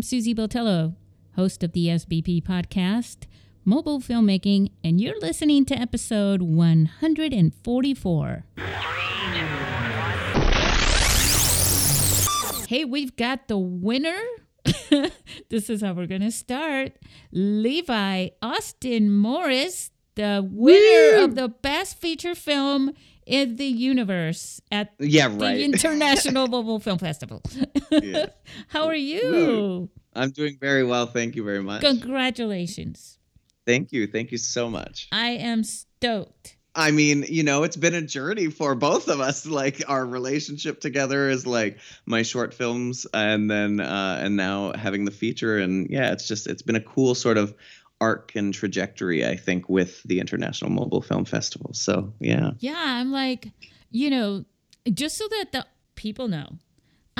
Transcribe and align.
I'm 0.00 0.02
Susie 0.02 0.34
Botello, 0.34 0.94
host 1.36 1.62
of 1.62 1.72
the 1.72 1.88
SBP 1.88 2.42
podcast, 2.42 3.26
Mobile 3.66 4.00
Filmmaking, 4.00 4.70
and 4.82 4.98
you're 4.98 5.20
listening 5.20 5.66
to 5.66 5.78
episode 5.78 6.40
144. 6.40 8.44
Hey, 12.66 12.86
we've 12.86 13.14
got 13.14 13.48
the 13.48 13.58
winner. 13.58 14.18
this 15.50 15.68
is 15.68 15.82
how 15.82 15.92
we're 15.92 16.06
going 16.06 16.22
to 16.22 16.30
start. 16.30 16.92
Levi 17.30 18.28
Austin 18.40 19.14
Morris, 19.14 19.90
the 20.14 20.40
winner 20.50 21.18
Woo! 21.18 21.24
of 21.24 21.34
the 21.34 21.48
best 21.48 21.98
feature 21.98 22.34
film 22.34 22.92
in 23.26 23.56
the 23.56 23.66
universe 23.66 24.60
at 24.72 24.92
Yeah, 24.98 25.26
right. 25.26 25.38
the. 25.38 25.64
International 25.70 26.48
Mobile 26.48 26.80
Film 26.80 26.98
Festival. 26.98 27.42
Yeah. 27.90 28.26
How 28.68 28.86
are 28.86 28.94
you? 28.94 29.90
I'm 30.14 30.30
doing 30.30 30.58
very 30.60 30.84
well. 30.84 31.06
Thank 31.06 31.36
you 31.36 31.44
very 31.44 31.62
much. 31.62 31.82
Congratulations. 31.82 33.18
Thank 33.66 33.92
you. 33.92 34.06
Thank 34.06 34.32
you 34.32 34.38
so 34.38 34.68
much. 34.68 35.08
I 35.12 35.30
am 35.30 35.62
stoked. 35.62 36.56
I 36.74 36.92
mean, 36.92 37.24
you 37.28 37.42
know, 37.42 37.64
it's 37.64 37.76
been 37.76 37.94
a 37.94 38.02
journey 38.02 38.48
for 38.48 38.74
both 38.74 39.08
of 39.08 39.20
us. 39.20 39.46
Like 39.46 39.82
our 39.88 40.06
relationship 40.06 40.80
together 40.80 41.28
is 41.28 41.46
like 41.46 41.78
my 42.06 42.22
short 42.22 42.54
films 42.54 43.06
and 43.12 43.50
then 43.50 43.80
uh 43.80 44.20
and 44.22 44.36
now 44.36 44.72
having 44.72 45.04
the 45.04 45.10
feature 45.10 45.58
and 45.58 45.88
yeah, 45.90 46.12
it's 46.12 46.28
just 46.28 46.46
it's 46.46 46.62
been 46.62 46.76
a 46.76 46.80
cool 46.80 47.14
sort 47.14 47.38
of 47.38 47.54
arc 48.00 48.34
and 48.34 48.54
trajectory 48.54 49.26
I 49.26 49.36
think 49.36 49.68
with 49.68 50.02
the 50.04 50.20
International 50.20 50.70
Mobile 50.70 51.02
Film 51.02 51.24
Festival. 51.24 51.72
So, 51.74 52.12
yeah. 52.20 52.52
Yeah, 52.60 52.78
I'm 52.78 53.10
like, 53.12 53.48
you 53.90 54.08
know, 54.10 54.44
just 54.92 55.16
so 55.16 55.26
that 55.28 55.52
the 55.52 55.66
people 55.96 56.28
know, 56.28 56.58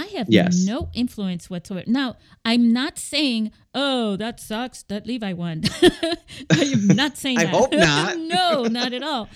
I 0.00 0.06
have 0.16 0.26
Yes. 0.30 0.64
no 0.64 0.88
influence 0.94 1.50
whatsoever. 1.50 1.84
Now, 1.90 2.16
I'm 2.44 2.72
not 2.72 2.98
saying, 2.98 3.50
oh, 3.74 4.16
that 4.16 4.40
sucks 4.40 4.82
that 4.84 5.06
Levi 5.06 5.32
won. 5.34 5.62
I'm 6.50 6.86
not 6.88 7.16
saying 7.16 7.38
I 7.38 7.44
that. 7.44 7.54
hope 7.54 7.72
not. 7.88 8.18
no, 8.18 8.64
not 8.64 8.92
at 8.92 9.02
all. 9.02 9.28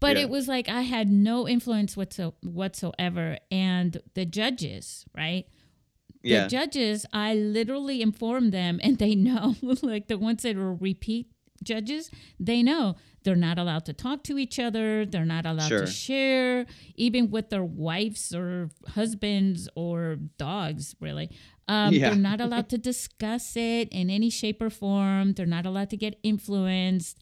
But 0.00 0.16
Yeah. 0.16 0.22
it 0.24 0.30
was 0.30 0.48
like 0.48 0.68
I 0.68 0.82
had 0.82 1.10
no 1.10 1.46
influence 1.46 1.96
whatso- 1.96 2.34
whatsoever. 2.42 3.38
And 3.50 3.98
the 4.14 4.24
judges, 4.24 5.04
right? 5.14 5.44
the 6.22 6.28
Yeah. 6.30 6.48
judges, 6.48 7.06
I 7.14 7.34
literally 7.34 8.02
informed 8.02 8.52
them, 8.52 8.78
and 8.82 8.98
they 8.98 9.14
know, 9.28 9.56
like 9.82 10.08
the 10.08 10.18
ones 10.18 10.42
that 10.42 10.56
are 10.56 10.74
repeat 10.74 11.28
judges, 11.62 12.10
they 12.38 12.62
know 12.62 12.96
they're 13.22 13.36
not 13.36 13.58
allowed 13.58 13.84
to 13.86 13.92
talk 13.92 14.22
to 14.24 14.38
each 14.38 14.58
other. 14.58 15.04
They're 15.04 15.24
not 15.26 15.44
allowed 15.46 15.68
Sure. 15.68 15.80
to 15.80 15.86
share, 15.86 16.66
even 16.96 17.30
with 17.30 17.50
their 17.50 17.64
wives 17.64 18.34
or 18.34 18.70
husbands 18.88 19.68
or 19.74 20.16
dogs, 20.38 20.94
really. 21.00 21.30
Um, 21.68 21.92
Yeah. 21.94 22.10
They're 22.10 22.18
not 22.18 22.40
allowed 22.40 22.68
to 22.70 22.78
discuss 22.92 23.56
it 23.56 23.88
in 23.90 24.10
any 24.10 24.30
shape 24.30 24.60
or 24.62 24.70
form. 24.70 25.34
They're 25.34 25.46
not 25.46 25.66
allowed 25.66 25.90
to 25.90 25.96
get 25.96 26.18
influenced. 26.22 27.18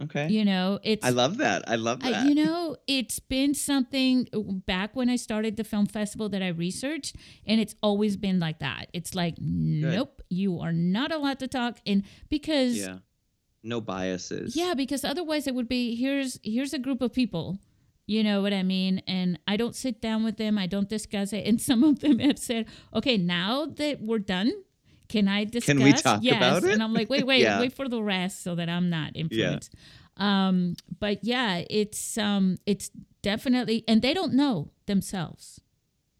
Okay. 0.00 0.28
You 0.28 0.44
know, 0.44 0.78
it's 0.84 1.04
I 1.04 1.10
love 1.10 1.38
that. 1.38 1.68
I 1.68 1.74
love 1.74 2.00
that. 2.00 2.14
I, 2.14 2.24
you 2.28 2.34
know, 2.34 2.76
it's 2.86 3.18
been 3.18 3.52
something 3.54 4.28
uh, 4.32 4.38
back 4.38 4.94
when 4.94 5.10
I 5.10 5.16
started 5.16 5.56
the 5.56 5.64
film 5.64 5.86
festival 5.86 6.28
that 6.28 6.40
I 6.42 6.48
researched, 6.48 7.16
and 7.44 7.60
it's 7.60 7.74
always 7.82 8.16
been 8.16 8.38
like 8.38 8.60
that. 8.60 8.88
It's 8.92 9.16
like, 9.16 9.34
nope, 9.40 10.22
you 10.28 10.60
are 10.60 10.72
not 10.72 11.10
allowed 11.10 11.40
to 11.40 11.48
talk, 11.48 11.78
and 11.84 12.04
because 12.28 12.76
yeah. 12.78 12.98
No 13.68 13.80
biases. 13.80 14.56
Yeah, 14.56 14.74
because 14.74 15.04
otherwise 15.04 15.46
it 15.46 15.54
would 15.54 15.68
be 15.68 15.94
here's 15.94 16.40
here's 16.42 16.72
a 16.72 16.78
group 16.78 17.02
of 17.02 17.12
people, 17.12 17.58
you 18.06 18.24
know 18.24 18.40
what 18.40 18.54
I 18.54 18.62
mean, 18.62 19.02
and 19.06 19.38
I 19.46 19.56
don't 19.58 19.76
sit 19.76 20.00
down 20.00 20.24
with 20.24 20.38
them, 20.38 20.56
I 20.56 20.66
don't 20.66 20.88
discuss 20.88 21.32
it, 21.34 21.46
and 21.46 21.60
some 21.68 21.84
of 21.84 22.00
them 22.00 22.18
have 22.18 22.38
said, 22.38 22.66
okay, 22.94 23.16
now 23.18 23.66
that 23.66 24.00
we're 24.00 24.18
done. 24.18 24.50
Can 25.08 25.26
I 25.26 25.44
discuss? 25.44 25.74
Can 25.74 25.82
we 25.82 25.94
talk 25.94 26.20
yes. 26.22 26.36
about 26.36 26.64
it? 26.64 26.74
And 26.74 26.82
I'm 26.82 26.92
like, 26.92 27.08
wait, 27.08 27.26
wait, 27.26 27.40
Yeah. 27.42 27.60
wait 27.60 27.72
for 27.72 27.88
the 27.88 28.02
rest 28.02 28.42
so 28.42 28.54
that 28.56 28.68
I'm 28.68 28.90
not 28.90 29.12
influenced. 29.14 29.74
Um, 30.18 30.76
but 31.00 31.24
yeah, 31.24 31.64
it's 31.70 32.18
um, 32.18 32.58
it's 32.66 32.90
definitely, 33.22 33.84
and 33.88 34.02
they 34.02 34.12
don't 34.12 34.34
know 34.34 34.70
themselves. 34.86 35.60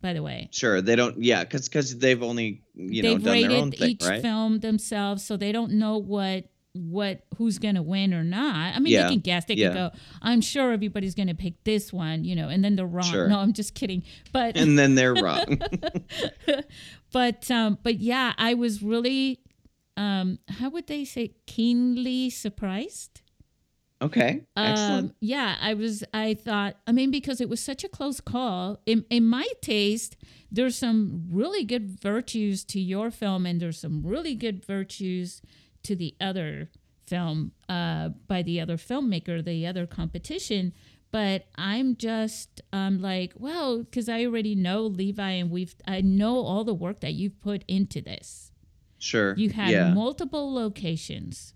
By 0.00 0.12
the 0.12 0.22
way, 0.22 0.48
Sure. 0.52 0.80
They 0.80 0.96
don't 0.96 1.22
yeah, 1.22 1.44
cuz 1.44 1.68
cuz 1.68 1.96
they've 1.98 2.22
only, 2.22 2.62
you 2.74 3.02
know, 3.02 3.08
they've 3.10 3.22
done 3.24 3.32
rated 3.32 3.50
their 3.50 3.58
own 3.58 3.70
thing, 3.72 3.90
each 3.90 4.04
right? 4.04 4.22
film 4.22 4.60
themselves, 4.60 5.24
so 5.24 5.36
they 5.36 5.52
don't 5.52 5.72
know 5.72 5.98
what 5.98 6.48
what 6.90 7.22
who's 7.36 7.58
gonna 7.58 7.82
win 7.82 8.14
or 8.14 8.24
not. 8.24 8.74
I 8.74 8.78
mean, 8.78 8.92
Yeah, 8.92 9.04
they 9.04 9.10
can 9.10 9.20
guess. 9.20 9.44
They 9.46 9.54
yeah. 9.54 9.68
can 9.68 9.74
go. 9.76 9.90
I'm 10.22 10.40
sure 10.40 10.72
everybody's 10.72 11.14
gonna 11.14 11.34
pick 11.34 11.62
this 11.64 11.92
one, 11.92 12.24
you 12.24 12.36
know, 12.36 12.48
and 12.48 12.64
then 12.64 12.76
they're 12.76 12.86
wrong. 12.86 13.04
Sure. 13.04 13.28
No, 13.28 13.38
I'm 13.38 13.52
just 13.52 13.74
kidding. 13.74 14.02
But 14.32 14.56
and 14.56 14.78
then 14.78 14.94
they're 14.94 15.14
wrong. 15.14 15.60
but 17.12 17.50
um, 17.50 17.78
but 17.82 17.98
yeah, 18.00 18.32
I 18.38 18.54
was 18.54 18.82
really 18.82 19.40
um, 19.96 20.38
how 20.48 20.70
would 20.70 20.86
they 20.86 21.04
say 21.04 21.32
keenly 21.46 22.30
surprised. 22.30 23.20
okay. 24.00 24.42
Excellent. 24.56 25.10
Um, 25.10 25.14
yeah, 25.20 25.56
I 25.60 25.74
was. 25.74 26.04
I 26.14 26.34
thought. 26.34 26.76
I 26.86 26.92
mean, 26.92 27.10
because 27.10 27.40
it 27.40 27.48
was 27.48 27.60
such 27.60 27.82
a 27.82 27.88
close 27.88 28.20
call. 28.20 28.80
In 28.86 29.04
in 29.10 29.24
my 29.24 29.46
taste, 29.60 30.16
there's 30.52 30.76
some 30.78 31.26
really 31.30 31.64
good 31.64 32.00
virtues 32.00 32.64
to 32.66 32.80
your 32.80 33.10
film, 33.10 33.44
and 33.44 33.60
there's 33.60 33.80
some 33.80 34.06
really 34.06 34.36
good 34.36 34.64
virtues 34.64 35.42
to 35.88 35.96
the 35.96 36.14
other 36.20 36.68
film 37.06 37.52
uh, 37.68 38.10
by 38.26 38.42
the 38.42 38.60
other 38.60 38.76
filmmaker, 38.76 39.42
the 39.44 39.66
other 39.66 39.86
competition. 39.86 40.72
But 41.10 41.46
I'm 41.56 41.96
just 41.96 42.60
um, 42.72 43.00
like, 43.00 43.32
well, 43.36 43.78
because 43.78 44.10
I 44.10 44.26
already 44.26 44.54
know 44.54 44.82
Levi, 44.82 45.30
and 45.30 45.50
we've 45.50 45.74
I 45.86 46.02
know 46.02 46.36
all 46.44 46.64
the 46.64 46.74
work 46.74 47.00
that 47.00 47.14
you've 47.14 47.40
put 47.40 47.64
into 47.66 48.02
this. 48.02 48.52
Sure. 48.98 49.34
You 49.36 49.50
had 49.50 49.70
yeah. 49.70 49.94
multiple 49.94 50.52
locations, 50.52 51.54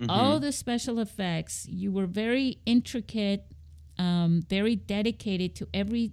Mhm. 0.00 0.06
all 0.08 0.40
the 0.40 0.50
special 0.52 0.98
effects. 0.98 1.66
You 1.68 1.92
were 1.92 2.06
very 2.06 2.58
intricate, 2.66 3.44
um, 3.98 4.42
very 4.48 4.74
dedicated 4.74 5.54
to 5.56 5.68
every 5.72 6.12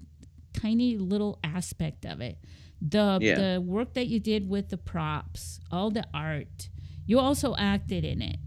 tiny 0.53 0.97
little 0.97 1.39
aspect 1.43 2.05
of 2.05 2.21
it. 2.21 2.37
The 2.81 3.17
Yeah. 3.19 3.35
the 3.41 3.61
work 3.61 3.93
that 3.93 4.07
you 4.07 4.19
did 4.19 4.47
with 4.47 4.69
the 4.69 4.77
props, 4.77 5.59
all 5.71 5.89
the 5.89 6.05
art. 6.13 6.69
You 7.05 7.19
also 7.19 7.55
acted 7.55 8.03
in 8.03 8.21
it. 8.21 8.37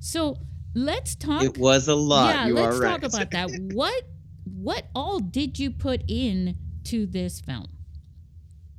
So 0.00 0.38
let's 0.74 1.14
talk. 1.14 1.42
It 1.42 1.58
was 1.58 1.88
a 1.88 1.94
lot. 1.94 2.34
yeah, 2.34 2.46
you 2.48 2.54
let's 2.54 2.76
are 2.76 2.80
right. 2.80 3.00
talk 3.00 3.14
about 3.14 3.30
that. 3.30 3.50
What 3.74 4.04
what 4.44 4.86
all 4.94 5.20
did 5.20 5.58
you 5.58 5.70
put 5.70 6.02
in 6.08 6.56
to 6.84 7.06
this 7.06 7.40
film? 7.40 7.68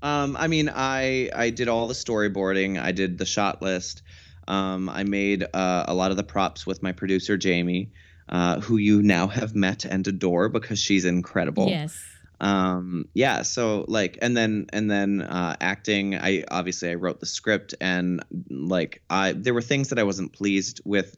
Um, 0.01 0.35
I 0.37 0.47
mean, 0.47 0.69
I 0.69 1.29
I 1.35 1.49
did 1.49 1.67
all 1.67 1.87
the 1.87 1.93
storyboarding. 1.93 2.81
I 2.81 2.91
did 2.91 3.17
the 3.17 3.25
shot 3.25 3.61
list. 3.61 4.01
Um, 4.47 4.89
I 4.89 5.03
made 5.03 5.43
uh, 5.53 5.85
a 5.87 5.93
lot 5.93 6.11
of 6.11 6.17
the 6.17 6.23
props 6.23 6.67
with 6.67 6.83
my 6.83 6.91
producer 6.91 7.37
Jamie, 7.37 7.91
uh, 8.27 8.59
who 8.59 8.75
you 8.77 9.01
now 9.01 9.27
have 9.27 9.55
met 9.55 9.85
and 9.85 10.05
adore 10.05 10.49
because 10.49 10.79
she's 10.79 11.05
incredible. 11.05 11.69
Yes. 11.69 11.97
Um 12.43 13.05
yeah 13.13 13.41
so 13.41 13.85
like 13.87 14.17
and 14.21 14.35
then 14.35 14.65
and 14.73 14.91
then 14.91 15.21
uh 15.21 15.55
acting 15.61 16.13
i 16.15 16.43
obviously 16.51 16.89
i 16.89 16.93
wrote 16.93 17.21
the 17.21 17.25
script 17.25 17.73
and 17.79 18.21
like 18.49 19.01
i 19.09 19.31
there 19.31 19.53
were 19.53 19.61
things 19.61 19.87
that 19.89 19.97
i 19.97 20.03
wasn't 20.03 20.31
pleased 20.33 20.81
with 20.83 21.15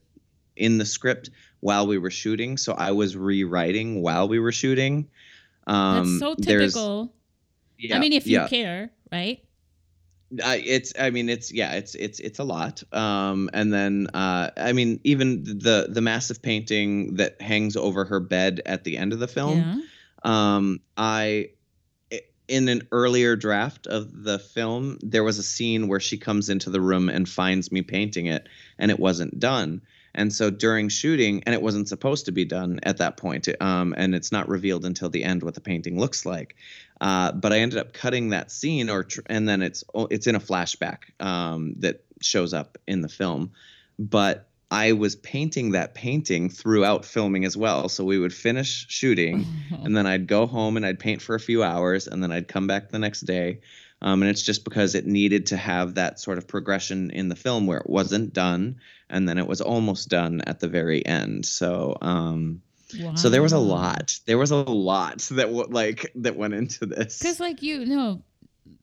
in 0.56 0.78
the 0.78 0.86
script 0.86 1.32
while 1.62 1.88
we 1.88 1.98
were 1.98 2.12
shooting 2.12 2.58
so 2.58 2.74
i 2.74 2.92
was 2.92 3.18
rewriting 3.18 4.04
while 4.04 4.28
we 4.28 4.38
were 4.38 4.52
shooting 4.52 5.10
um 5.66 6.20
That's 6.20 6.20
so 6.20 6.36
typical. 6.36 7.12
yeah, 7.80 7.96
I 7.96 8.00
mean, 8.00 8.14
if 8.14 8.28
you 8.28 8.34
yeah. 8.34 8.48
care, 8.48 8.92
right? 9.12 9.40
I, 10.44 10.58
it's 10.58 10.94
i 11.00 11.10
mean 11.12 11.30
it's 11.30 11.52
yeah 11.52 11.74
it's 11.74 11.96
it's 11.96 12.20
it's 12.20 12.40
a 12.40 12.44
lot 12.44 12.84
um 12.94 13.50
and 13.54 13.72
then 13.72 14.08
uh 14.14 14.50
i 14.58 14.74
mean 14.74 15.00
even 15.04 15.44
the 15.44 15.88
the 15.90 16.02
massive 16.02 16.42
painting 16.42 17.16
that 17.16 17.40
hangs 17.42 17.76
over 17.76 18.06
her 18.06 18.20
bed 18.20 18.62
at 18.66 18.84
the 18.84 18.98
end 18.98 19.14
of 19.14 19.20
the 19.20 19.28
film 19.28 19.58
Yeah. 19.60 19.76
Um 20.26 20.80
i 20.98 21.48
in 22.48 22.68
an 22.68 22.88
earlier 22.92 23.36
draft 23.36 23.88
of 23.88 24.24
the 24.24 24.40
film 24.40 24.98
there 25.02 25.24
was 25.24 25.40
a 25.40 25.44
scene 25.44 25.88
where 25.88 26.00
she 26.00 26.18
comes 26.18 26.50
into 26.50 26.70
the 26.70 26.82
room 26.82 27.10
and 27.10 27.28
finds 27.28 27.72
me 27.72 27.82
painting 27.82 28.28
it 28.28 28.48
and 28.78 28.92
it 28.92 29.00
wasn't 29.00 29.40
done. 29.40 29.82
And 30.18 30.32
so 30.32 30.50
during 30.50 30.88
shooting 30.88 31.44
and 31.46 31.54
it 31.54 31.62
wasn't 31.62 31.90
supposed 31.90 32.26
to 32.26 32.32
be 32.32 32.46
done 32.46 32.80
at 32.84 32.98
that 32.98 33.18
point 33.18 33.50
um, 33.60 33.94
and 33.98 34.16
it's 34.16 34.32
not 34.32 34.48
revealed 34.48 34.86
until 34.86 35.10
the 35.10 35.24
end 35.24 35.44
what 35.44 35.56
the 35.56 35.62
painting 35.62 36.00
looks 36.00 36.26
like. 36.26 36.56
Uh, 37.02 37.32
but 37.34 37.52
i 37.52 37.60
ended 37.60 37.80
up 37.80 37.94
cutting 37.94 38.30
that 38.30 38.52
scene 38.52 38.90
or 38.90 39.04
tr- 39.04 39.22
and 39.26 39.50
then 39.50 39.62
it's 39.62 39.84
oh, 39.94 40.08
it's 40.10 40.28
in 40.28 40.36
a 40.36 40.40
flashback 40.40 41.00
um, 41.20 41.76
that 41.80 42.06
shows 42.22 42.54
up 42.54 42.78
in 42.88 43.02
the 43.02 43.10
film. 43.10 43.52
But 44.00 44.50
i 44.72 44.92
was 44.92 45.16
painting 45.16 45.72
that 45.72 45.94
painting 45.94 46.50
throughout 46.50 47.06
filming 47.06 47.46
as 47.46 47.56
well 47.56 47.90
so 47.90 48.04
we 48.04 48.20
would 48.20 48.34
finish 48.34 48.86
shooting 48.90 49.46
and 49.84 49.96
then 49.96 50.06
I'd 50.06 50.28
go 50.28 50.46
home 50.46 50.78
and 50.78 50.86
I'd 50.86 51.00
paint 51.00 51.22
for 51.22 51.36
a 51.36 51.40
few 51.40 51.64
hours, 51.64 52.08
and 52.08 52.22
then 52.22 52.32
I'd 52.32 52.48
come 52.48 52.68
back 52.68 52.90
the 52.90 53.00
next 53.00 53.22
day. 53.22 53.62
Um, 54.02 54.22
and 54.22 54.30
it's 54.30 54.42
just 54.42 54.64
because 54.64 54.94
it 54.94 55.06
needed 55.06 55.48
to 55.48 55.58
have 55.58 55.96
that 55.96 56.20
sort 56.20 56.38
of 56.38 56.48
progression 56.48 57.12
in 57.12 57.30
the 57.30 57.36
film 57.36 57.66
where 57.66 57.80
it 57.80 57.90
wasn't 57.90 58.34
done, 58.34 58.78
and 59.10 59.28
then 59.28 59.38
it 59.38 59.48
was 59.48 59.62
almost 59.62 60.10
done 60.10 60.42
at 60.42 60.60
the 60.60 60.68
very 60.68 61.06
end. 61.06 61.46
So, 61.46 61.98
um, 62.02 62.62
so 63.16 63.30
there 63.30 63.42
was 63.42 63.54
a 63.54 63.58
lot. 63.58 64.20
There 64.26 64.38
was 64.38 64.52
a 64.52 64.58
lot 64.58 65.20
that 65.32 65.48
w- 65.48 65.68
like 65.70 66.12
that 66.16 66.36
went 66.36 66.54
into 66.54 66.86
this. 66.86 67.20
Because, 67.20 67.40
like 67.40 67.62
you 67.62 67.86
know, 67.86 68.22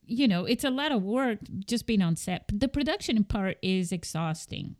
you 0.06 0.26
know, 0.26 0.44
it's 0.44 0.64
a 0.64 0.70
lot 0.70 0.92
of 0.92 1.02
work 1.02 1.38
just 1.66 1.86
being 1.86 2.02
on 2.02 2.16
set. 2.16 2.44
The 2.52 2.68
production 2.68 3.22
part 3.24 3.58
is 3.62 3.92
exhausting 3.92 4.76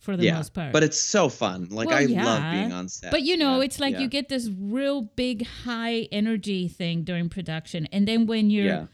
for 0.00 0.16
the 0.16 0.24
yeah, 0.24 0.34
most 0.36 0.52
part. 0.54 0.72
but 0.72 0.82
it's 0.82 0.98
so 0.98 1.28
fun. 1.28 1.68
Like 1.70 1.88
Well, 1.88 1.98
I 1.98 2.00
yeah. 2.02 2.24
love 2.24 2.52
being 2.52 2.72
on 2.72 2.88
set. 2.88 3.10
But 3.12 3.22
you 3.22 3.36
know, 3.36 3.58
Yeah, 3.58 3.64
it's 3.66 3.78
like 3.78 3.98
you 3.98 4.08
get 4.08 4.28
this 4.28 4.48
real 4.58 5.02
big 5.02 5.46
high 5.46 6.08
energy 6.10 6.66
thing 6.68 7.04
during 7.04 7.28
production, 7.28 7.86
and 7.92 8.08
then 8.08 8.26
when 8.26 8.50
you're 8.50 8.88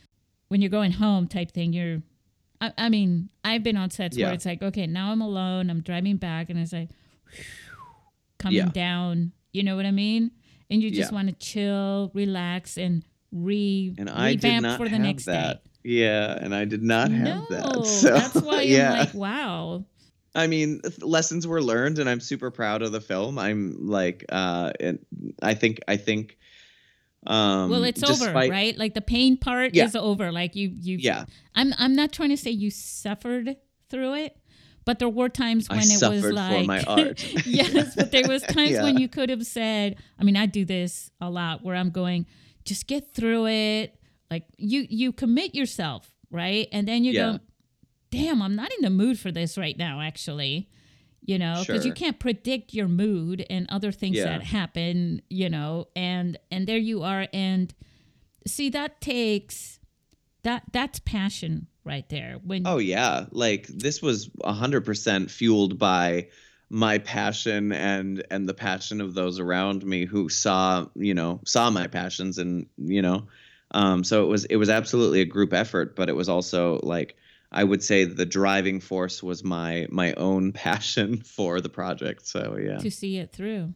when 0.49 0.61
you're 0.61 0.71
going 0.71 0.93
home 0.93 1.27
type 1.29 1.51
thing, 1.53 1.73
you're. 1.73 2.03
I, 2.61 2.73
I 2.79 2.89
mean, 2.89 3.29
I've 3.45 3.63
been 3.63 3.77
on 3.77 3.91
sets 3.91 4.17
where 4.17 4.33
it's 4.33 4.47
like, 4.47 4.63
okay, 4.63 4.87
now 4.87 5.13
I'm 5.13 5.21
alone. 5.21 5.69
I'm 5.71 5.81
driving 5.83 6.17
back, 6.17 6.49
and 6.51 6.59
it's 6.59 6.73
like 6.73 6.89
coming 8.39 8.57
Yeah. 8.59 8.69
down. 8.71 9.33
You 9.53 9.63
know 9.63 9.77
what 9.77 9.87
I 9.87 9.91
mean? 9.91 10.31
And 10.71 10.83
you 10.83 10.91
just 10.91 11.13
want 11.13 11.29
to 11.29 11.35
chill, 11.35 12.11
relax, 12.15 12.77
and 12.79 13.05
re 13.33 13.95
and 13.99 14.09
I 14.11 14.33
did 14.35 14.45
revamp 14.45 14.63
not 14.63 14.79
for 14.79 14.89
the 14.89 14.99
next 14.99 15.27
that. 15.27 15.63
day. 15.65 15.71
Yeah, 15.85 16.37
and 16.41 16.53
I 16.55 16.65
did 16.65 16.83
not 16.83 17.11
have 17.13 17.45
no, 17.51 17.57
that. 17.57 17.87
So 17.87 18.11
that's 18.15 18.35
why 18.35 18.63
yeah. 18.63 18.93
I'm 18.93 18.99
like, 18.99 19.15
wow. 19.15 19.85
I 20.37 20.47
mean, 20.47 20.81
lessons 21.01 21.47
were 21.47 21.63
learned, 21.63 21.99
and 21.99 22.09
I'm 22.09 22.21
super 22.21 22.51
proud 22.51 22.83
of 22.83 22.93
the 22.93 23.01
film. 23.01 23.39
I'm 23.39 23.89
like, 23.89 24.25
uh, 24.29 24.73
and 24.79 24.99
I 25.43 25.55
think, 25.55 25.81
I 25.89 25.97
think, 25.97 26.37
um, 27.27 27.71
well, 27.71 27.83
it's 27.85 28.03
over, 28.05 28.33
right? 28.33 28.77
Like 28.79 28.95
the 28.95 29.01
pain 29.01 29.37
part 29.37 29.75
Yeah. 29.75 29.85
is 29.85 29.97
over. 29.97 30.31
Like 30.31 30.55
you, 30.55 30.69
you. 30.75 30.99
Yeah, 31.01 31.25
I'm, 31.55 31.73
I'm 31.79 31.97
not 31.97 32.13
trying 32.13 32.29
to 32.31 32.37
say 32.37 32.51
you 32.51 32.71
suffered 32.71 33.57
through 33.89 34.15
it, 34.15 34.37
but 34.85 34.99
there 35.01 35.09
were 35.09 35.29
times 35.29 35.67
I 35.69 35.77
when 35.77 35.85
it 35.91 35.95
was 35.95 35.99
suffered 35.99 36.23
for 36.23 36.33
like, 36.35 36.67
my 36.67 36.83
art. 36.83 37.25
yes, 37.47 37.95
but 37.97 38.13
there 38.13 38.29
was 38.29 38.43
times 38.59 38.73
Yeah. 38.73 38.85
when 38.85 38.99
you 38.99 39.09
could 39.09 39.31
have 39.31 39.45
said, 39.45 39.97
I 40.21 40.25
mean, 40.25 40.37
I 40.37 40.47
do 40.47 40.65
this 40.65 41.11
a 41.21 41.29
lot, 41.31 41.65
where 41.65 41.75
I'm 41.75 41.91
going, 41.91 42.27
just 42.65 42.87
get 42.87 43.13
through 43.15 43.47
it. 43.49 43.99
Like 44.31 44.45
you, 44.59 44.87
you 44.89 45.13
commit 45.13 45.55
yourself, 45.55 46.09
right? 46.31 46.69
And 46.73 46.87
then 46.87 47.03
you 47.05 47.13
Yeah. 47.13 47.33
go, 47.33 47.39
damn, 48.17 48.43
I'm 48.43 48.57
not 48.57 48.71
in 48.73 48.83
the 48.83 48.91
mood 48.91 49.19
for 49.19 49.31
this 49.33 49.57
right 49.59 49.77
now, 49.77 50.01
actually. 50.01 50.69
You 51.25 51.39
know, 51.41 51.65
because 51.67 51.85
you 51.85 51.93
can't 51.93 52.21
predict 52.21 52.73
your 52.73 52.87
mood 52.87 53.45
and 53.51 53.67
other 53.69 53.91
things 53.91 54.17
Yeah. 54.17 54.25
that 54.27 54.45
happen, 54.45 55.23
you 55.29 55.51
know, 55.51 55.89
and 55.97 56.39
and 56.53 56.69
there 56.69 56.79
you 56.79 57.03
are. 57.03 57.27
And 57.33 57.75
see, 58.47 58.71
that 58.71 59.01
takes 59.01 59.81
that 60.45 60.63
that's 60.73 61.01
passion 61.01 61.67
right 61.85 62.09
there. 62.09 62.39
When 62.45 62.63
Oh 62.65 62.79
yeah, 62.79 63.27
like 63.33 63.67
this 63.67 64.01
was 64.01 64.31
hundred 64.45 64.85
percent 64.85 65.31
fueled 65.31 65.79
by 65.81 66.29
my 66.71 66.99
passion 66.99 67.73
and 67.73 68.25
and 68.31 68.49
the 68.49 68.55
passion 68.55 69.01
of 69.01 69.15
those 69.15 69.41
around 69.41 69.85
me 69.85 70.05
who 70.05 70.29
saw 70.29 70.87
you 70.95 71.15
know 71.15 71.41
saw 71.45 71.71
my 71.71 71.87
passions 71.87 72.39
and 72.39 72.67
you 72.77 73.01
know 73.01 73.27
um 73.71 74.03
so 74.03 74.25
it 74.25 74.27
was 74.27 74.45
it 74.47 74.57
was 74.57 74.69
absolutely 74.69 75.21
a 75.21 75.25
group 75.25 75.53
effort 75.53 75.95
but 75.95 76.09
it 76.09 76.17
was 76.17 76.29
also 76.29 76.81
like 76.83 77.17
I 77.53 77.65
would 77.65 77.83
say 77.83 78.05
the 78.05 78.27
driving 78.27 78.81
force 78.81 79.23
was 79.23 79.45
my 79.45 79.87
my 79.91 80.13
own 80.15 80.53
passion 80.67 81.19
for 81.23 81.61
the 81.61 81.69
project 81.69 82.27
so 82.27 82.57
yeah 82.61 82.79
to 82.79 82.91
see 82.91 83.19
it 83.19 83.33
through. 83.33 83.73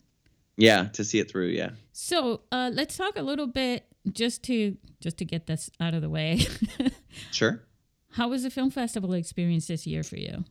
yeah 0.56 0.84
to 0.92 1.04
see 1.04 1.18
it 1.20 1.30
through 1.30 1.48
yeah 1.48 1.70
So 1.92 2.40
uh, 2.52 2.70
let's 2.72 2.96
talk 2.96 3.16
a 3.16 3.22
little 3.22 3.46
bit 3.46 3.84
just 4.12 4.42
to 4.44 4.76
just 5.00 5.18
to 5.18 5.24
get 5.24 5.46
this 5.46 5.70
out 5.80 5.94
of 5.94 6.02
the 6.02 6.08
way. 6.10 6.40
sure 7.32 7.62
How 8.12 8.28
was 8.28 8.42
the 8.42 8.50
film 8.50 8.70
festival 8.70 9.12
experience 9.14 9.66
this 9.66 9.86
year 9.86 10.02
for 10.02 10.16
you? 10.16 10.44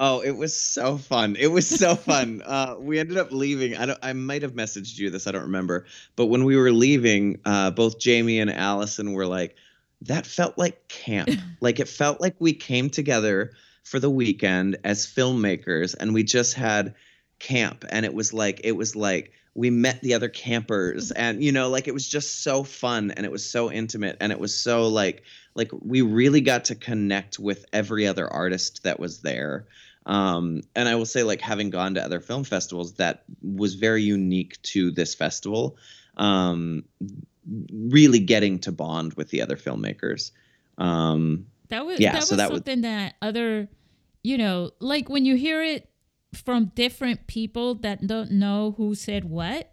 Oh, 0.00 0.20
it 0.20 0.36
was 0.36 0.54
so 0.58 0.96
fun. 0.96 1.34
It 1.36 1.48
was 1.48 1.66
so 1.68 1.94
fun. 2.10 2.40
Uh, 2.44 2.76
we 2.78 3.00
ended 3.00 3.16
up 3.18 3.32
leaving. 3.32 3.76
I 3.76 3.86
don't. 3.86 3.98
I 4.02 4.12
might 4.12 4.42
have 4.42 4.52
messaged 4.52 4.96
you 4.98 5.10
this. 5.10 5.26
I 5.26 5.32
don't 5.32 5.42
remember. 5.42 5.86
But 6.14 6.26
when 6.26 6.44
we 6.44 6.56
were 6.56 6.70
leaving, 6.70 7.40
uh, 7.44 7.72
both 7.72 7.98
Jamie 7.98 8.38
and 8.38 8.48
Allison 8.50 9.12
were 9.12 9.26
like, 9.26 9.56
"That 10.02 10.26
felt 10.26 10.58
like 10.58 10.88
camp. 10.88 11.30
like 11.60 11.80
it 11.80 11.88
felt 11.88 12.20
like 12.20 12.36
we 12.38 12.52
came 12.52 12.90
together 12.90 13.52
for 13.84 13.98
the 13.98 14.10
weekend 14.10 14.78
as 14.84 15.06
filmmakers, 15.06 15.94
and 15.98 16.14
we 16.14 16.22
just 16.22 16.54
had 16.54 16.94
camp. 17.38 17.84
And 17.88 18.04
it 18.04 18.14
was 18.14 18.32
like 18.32 18.60
it 18.64 18.72
was 18.72 18.96
like 18.96 19.32
we 19.54 19.70
met 19.70 20.00
the 20.00 20.14
other 20.14 20.28
campers, 20.28 21.10
and 21.24 21.42
you 21.42 21.52
know, 21.52 21.68
like 21.68 21.88
it 21.88 21.94
was 21.94 22.08
just 22.08 22.42
so 22.42 22.64
fun, 22.64 23.10
and 23.10 23.24
it 23.26 23.32
was 23.32 23.48
so 23.48 23.70
intimate, 23.70 24.16
and 24.20 24.32
it 24.32 24.40
was 24.40 24.58
so 24.58 24.88
like 24.88 25.22
like 25.54 25.70
we 25.72 26.02
really 26.02 26.40
got 26.40 26.66
to 26.66 26.74
connect 26.74 27.38
with 27.38 27.64
every 27.72 28.06
other 28.06 28.28
artist 28.28 28.84
that 28.84 29.00
was 29.00 29.20
there 29.20 29.66
um, 30.08 30.62
and 30.74 30.88
I 30.88 30.94
will 30.94 31.06
say, 31.06 31.22
like 31.22 31.42
having 31.42 31.68
gone 31.68 31.94
to 31.94 32.04
other 32.04 32.18
film 32.18 32.42
festivals, 32.42 32.94
that 32.94 33.24
was 33.42 33.74
very 33.74 34.02
unique 34.02 34.60
to 34.62 34.90
this 34.90 35.14
festival. 35.14 35.76
Um, 36.16 36.84
really 37.72 38.18
getting 38.20 38.58
to 38.60 38.72
bond 38.72 39.14
with 39.14 39.30
the 39.30 39.40
other 39.40 39.56
filmmakers. 39.56 40.32
Um, 40.78 41.46
That 41.68 41.84
was 41.86 42.00
Yeah, 42.00 42.12
that 42.12 42.24
so 42.24 42.34
was 42.34 42.36
that 42.38 42.50
was- 42.50 42.58
something 42.58 42.80
that 42.82 43.14
other, 43.22 43.68
you 44.22 44.38
know, 44.38 44.70
like 44.80 45.08
when 45.08 45.24
you 45.24 45.34
hear 45.36 45.62
it 45.62 45.88
from 46.34 46.66
different 46.74 47.26
people 47.26 47.74
that 47.76 48.06
don't 48.06 48.32
know 48.32 48.72
who 48.76 48.94
said 48.94 49.24
what. 49.24 49.70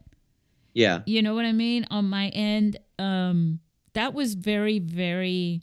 yeah, 0.73 1.01
You 1.05 1.21
know 1.21 1.35
what 1.35 1.45
I 1.45 1.51
mean? 1.53 1.85
On 1.89 2.09
my 2.09 2.29
end, 2.29 2.77
um, 2.99 3.59
that 3.93 4.13
was 4.13 4.33
very, 4.35 4.79
very. 4.79 5.61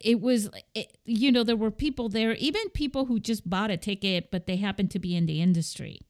It 0.00 0.20
was, 0.20 0.48
it, 0.74 0.96
you 1.04 1.30
know, 1.30 1.44
there 1.44 1.54
were 1.56 1.70
people 1.70 2.08
there, 2.08 2.34
even 2.34 2.68
people 2.70 3.04
who 3.06 3.20
just 3.20 3.48
bought 3.48 3.70
a 3.70 3.76
ticket, 3.76 4.32
but 4.32 4.46
they 4.46 4.56
happened 4.56 4.90
to 4.92 4.98
be 4.98 5.14
in 5.14 5.26
the 5.26 5.40
industry. 5.40 6.00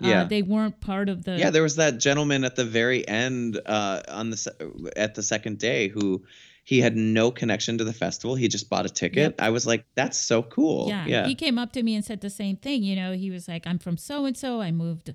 Yeah. 0.00 0.22
uh, 0.22 0.24
they 0.24 0.42
weren't 0.42 0.80
part 0.80 1.08
of 1.08 1.24
the. 1.24 1.36
yeah. 1.38 1.50
There 1.50 1.62
was 1.62 1.76
that 1.76 1.98
gentleman 1.98 2.44
at 2.44 2.56
the 2.56 2.64
very 2.64 3.06
end 3.06 3.60
uh, 3.66 4.02
on 4.08 4.30
the 4.30 4.36
se- 4.36 4.50
at 4.96 5.14
the 5.14 5.22
second 5.22 5.58
day 5.58 5.88
who 5.88 6.24
he 6.64 6.80
had 6.80 6.96
no 6.96 7.30
connection 7.30 7.78
to 7.78 7.84
the 7.84 7.92
festival. 7.92 8.34
He 8.36 8.46
just 8.48 8.68
bought 8.70 8.86
a 8.86 8.88
ticket. 8.90 9.16
Yep. 9.18 9.34
I 9.40 9.50
was 9.50 9.66
like, 9.66 9.84
that's 9.94 10.16
so 10.18 10.42
cool. 10.42 10.88
yeah, 10.88 11.06
yeah, 11.06 11.26
He 11.26 11.34
came 11.34 11.58
up 11.58 11.72
to 11.72 11.82
me 11.82 11.94
and 11.94 12.04
said 12.04 12.20
the 12.20 12.30
same 12.30 12.56
thing. 12.56 12.82
You 12.82 12.94
know, 12.96 13.12
he 13.12 13.30
was 13.30 13.48
like, 13.48 13.66
"I'm 13.66 13.78
from 13.78 13.96
so 13.96 14.24
and 14.26 14.36
so. 14.36 14.60
I 14.60 14.70
moved, 14.70 15.12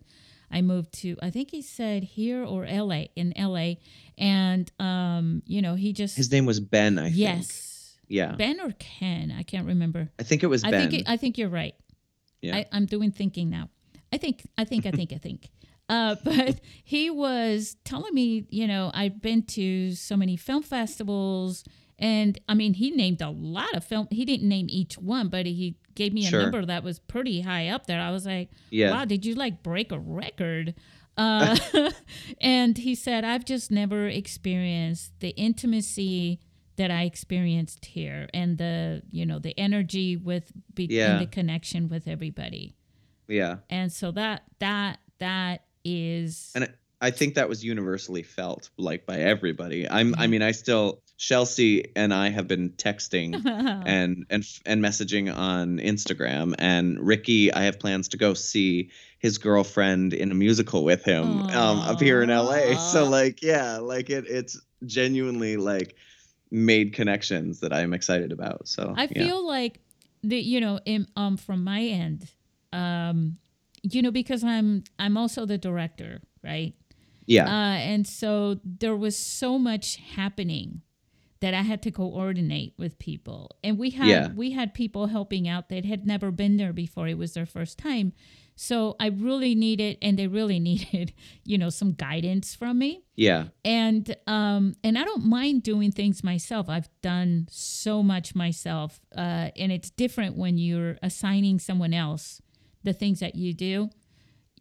I 0.51 0.61
moved 0.61 0.91
to, 1.01 1.15
I 1.21 1.29
think 1.29 1.51
he 1.51 1.61
said 1.61 2.03
here 2.03 2.43
or 2.43 2.65
L.A. 2.65 3.09
in 3.15 3.31
L.A. 3.37 3.79
And 4.17 4.69
um, 4.79 5.43
you 5.45 5.61
know, 5.61 5.75
he 5.75 5.93
just 5.93 6.17
His 6.17 6.31
name 6.31 6.45
was 6.45 6.59
Ben. 6.59 6.97
I 6.99 7.03
think. 7.05 7.15
yes, 7.17 7.97
Yeah. 8.07 8.33
Ben 8.35 8.59
or 8.59 8.71
Ken, 8.79 9.31
I 9.31 9.43
can't 9.43 9.67
remember. 9.67 10.09
I 10.19 10.23
think 10.23 10.43
it 10.43 10.47
was 10.47 10.63
I 10.63 10.71
Ben. 10.71 10.89
think 10.89 11.01
it, 11.01 11.09
I 11.09 11.17
think 11.17 11.37
you're 11.37 11.49
right. 11.49 11.75
Yeah. 12.41 12.57
I, 12.57 12.65
I'm 12.71 12.85
doing 12.85 13.11
thinking 13.11 13.49
now. 13.49 13.69
I 14.15 14.17
think 14.17 14.47
I 14.57 14.63
think 14.63 14.85
I 14.85 14.91
think 14.91 15.11
I 15.13 15.17
think. 15.17 15.49
Uh, 15.87 16.15
but 16.23 16.59
he 16.83 17.09
was 17.09 17.75
telling 17.83 18.13
me, 18.13 18.47
you 18.49 18.67
know, 18.67 18.89
I've 18.93 19.21
been 19.21 19.43
to 19.57 19.93
so 19.93 20.15
many 20.17 20.35
film 20.37 20.63
festivals, 20.63 21.63
and 21.99 22.39
I 22.49 22.53
mean, 22.55 22.73
he 22.73 22.91
named 22.91 23.21
a 23.21 23.29
lot 23.29 23.73
of 23.75 23.83
film. 23.83 24.07
He 24.09 24.23
didn't 24.25 24.47
name 24.49 24.67
each 24.69 24.97
one, 24.97 25.27
but 25.29 25.45
he 25.45 25.75
gave 25.93 26.11
me 26.13 26.25
a 26.25 26.29
Sure. 26.29 26.41
number 26.43 26.65
that 26.65 26.83
was 26.83 26.99
pretty 26.99 27.41
high 27.41 27.67
up 27.69 27.85
there. 27.87 28.01
I 28.01 28.11
was 28.11 28.25
like, 28.25 28.49
yeah. 28.69 28.91
wow, 28.91 29.05
did 29.05 29.25
you 29.25 29.35
like 29.35 29.61
break 29.63 29.91
a 29.91 29.99
record? 29.99 30.73
Uh, 31.17 31.57
and 32.41 32.77
he 32.77 32.95
said, 32.95 33.23
I've 33.23 33.45
just 33.45 33.71
never 33.71 34.07
experienced 34.07 35.13
the 35.19 35.29
intimacy 35.37 36.39
that 36.77 36.91
I 36.91 37.03
experienced 37.03 37.85
here 37.85 38.27
and 38.33 38.57
the, 38.57 39.01
you 39.11 39.25
know, 39.25 39.39
the 39.39 39.57
energy 39.57 40.17
with, 40.17 40.51
be, 40.73 40.87
Yeah. 40.89 41.11
and 41.13 41.21
the 41.21 41.27
connection 41.27 41.87
with 41.87 42.05
everybody. 42.07 42.75
Yeah. 43.27 43.57
And 43.69 43.91
so 43.91 44.11
that, 44.11 44.43
that, 44.59 44.99
that 45.19 45.63
is, 45.83 46.51
And 46.55 46.69
I 47.01 47.11
think 47.11 47.35
that 47.35 47.49
was 47.49 47.63
universally 47.63 48.23
felt 48.23 48.69
like 48.77 49.05
by 49.05 49.17
everybody. 49.19 49.87
I'm 49.87 50.15
I 50.17 50.27
mean 50.27 50.41
I 50.41 50.51
still 50.51 51.01
Chelsea 51.17 51.91
and 51.95 52.13
I 52.13 52.29
have 52.29 52.47
been 52.47 52.71
texting 52.71 53.45
and 53.85 54.25
and 54.29 54.43
and 54.65 54.83
messaging 54.83 55.33
on 55.33 55.77
Instagram 55.77 56.55
and 56.57 56.99
Ricky 56.99 57.53
I 57.53 57.63
have 57.63 57.79
plans 57.79 58.07
to 58.09 58.17
go 58.17 58.33
see 58.33 58.89
his 59.19 59.37
girlfriend 59.37 60.13
in 60.13 60.31
a 60.31 60.35
musical 60.35 60.83
with 60.83 61.03
him 61.03 61.41
um 61.43 61.79
up 61.79 62.01
here 62.01 62.23
in 62.23 62.29
LA. 62.29 62.75
So 62.91 63.07
like 63.07 63.41
yeah, 63.41 63.77
like 63.77 64.09
it 64.09 64.25
it's 64.27 64.59
genuinely 64.85 65.57
like 65.57 65.95
made 66.49 66.93
connections 66.93 67.59
that 67.59 67.73
I'm 67.73 67.93
excited 67.93 68.31
about. 68.31 68.67
So 68.67 68.93
I 68.97 69.03
yeah. 69.03 69.25
feel 69.25 69.45
like 69.45 69.79
the 70.23 70.39
you 70.39 70.59
know 70.59 70.79
in, 70.85 71.07
um 71.15 71.37
from 71.37 71.63
my 71.63 71.81
end 71.81 72.31
um 72.75 73.37
you 73.83 74.01
know 74.01 74.11
because 74.11 74.43
I'm 74.43 74.83
I'm 74.99 75.15
also 75.17 75.45
the 75.45 75.57
director 75.57 76.21
right 76.43 76.73
yeah. 77.27 77.45
uh, 77.45 77.77
and 77.91 78.05
so 78.05 78.59
there 78.63 78.95
was 78.95 79.17
so 79.17 79.57
much 79.57 79.97
happening 80.15 80.81
that 81.41 81.53
I 81.53 81.63
had 81.63 81.81
to 81.83 81.91
coordinate 81.91 82.73
with 82.77 82.97
people 82.99 83.41
and 83.63 83.77
we 83.77 83.89
had 83.91 84.07
Yeah. 84.07 84.27
we 84.35 84.51
had 84.51 84.73
people 84.73 85.07
helping 85.07 85.47
out 85.47 85.69
that 85.69 85.85
had 85.85 86.05
never 86.05 86.31
been 86.31 86.57
there 86.57 86.73
before 86.73 87.07
it 87.07 87.17
was 87.17 87.33
their 87.33 87.45
first 87.45 87.77
time 87.77 88.13
so 88.57 88.95
I 89.01 89.07
really 89.07 89.53
needed 89.53 89.97
and 90.01 90.17
they 90.17 90.27
really 90.27 90.59
needed 90.71 91.13
you 91.43 91.57
know 91.57 91.69
some 91.69 91.91
guidance 91.93 92.55
from 92.55 92.79
me 92.79 93.03
yeah. 93.15 93.45
and 93.63 94.15
um 94.27 94.75
and 94.83 94.97
i 94.97 95.03
don't 95.03 95.25
mind 95.25 95.63
doing 95.63 95.91
things 95.91 96.23
myself 96.23 96.69
i've 96.69 96.89
done 97.01 97.47
so 97.49 98.01
much 98.03 98.33
myself 98.35 98.99
uh 99.17 99.49
and 99.61 99.71
it's 99.71 99.89
different 99.89 100.37
when 100.37 100.57
you're 100.57 100.97
assigning 101.03 101.59
someone 101.59 101.93
else 101.93 102.41
the 102.85 102.93
things 102.93 103.19
that 103.19 103.35
you 103.35 103.53
do 103.53 103.89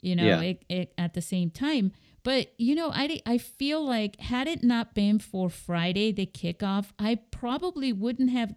you 0.02 0.16
know 0.16 0.24
Yeah. 0.26 0.40
it, 0.40 0.64
it, 0.68 0.94
at 0.98 1.14
the 1.14 1.22
same 1.22 1.50
time 1.50 1.92
But 2.24 2.52
you 2.58 2.74
know, 2.74 2.90
I 2.90 3.20
I 3.26 3.36
feel 3.38 3.84
like 3.86 4.18
had 4.18 4.48
it 4.48 4.62
not 4.64 4.94
been 4.94 5.18
for 5.18 5.50
Friday 5.50 6.10
the 6.12 6.24
kickoff, 6.26 6.86
I 6.98 7.16
probably 7.30 7.92
wouldn't 7.92 8.30
have 8.30 8.54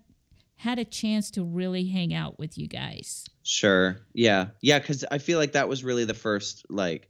had 0.55 0.79
a 0.79 0.85
chance 0.85 1.29
to 1.31 1.43
really 1.43 1.85
hang 1.89 2.13
out 2.13 2.39
with 2.39 2.57
you 2.57 2.67
guys. 2.67 3.25
Sure. 3.43 3.97
Yeah. 4.13 4.47
Yeah. 4.61 4.79
Cause 4.79 5.03
I 5.11 5.17
feel 5.19 5.37
like 5.37 5.51
that 5.51 5.67
was 5.67 5.83
really 5.83 6.05
the 6.05 6.13
first, 6.13 6.65
like, 6.69 7.09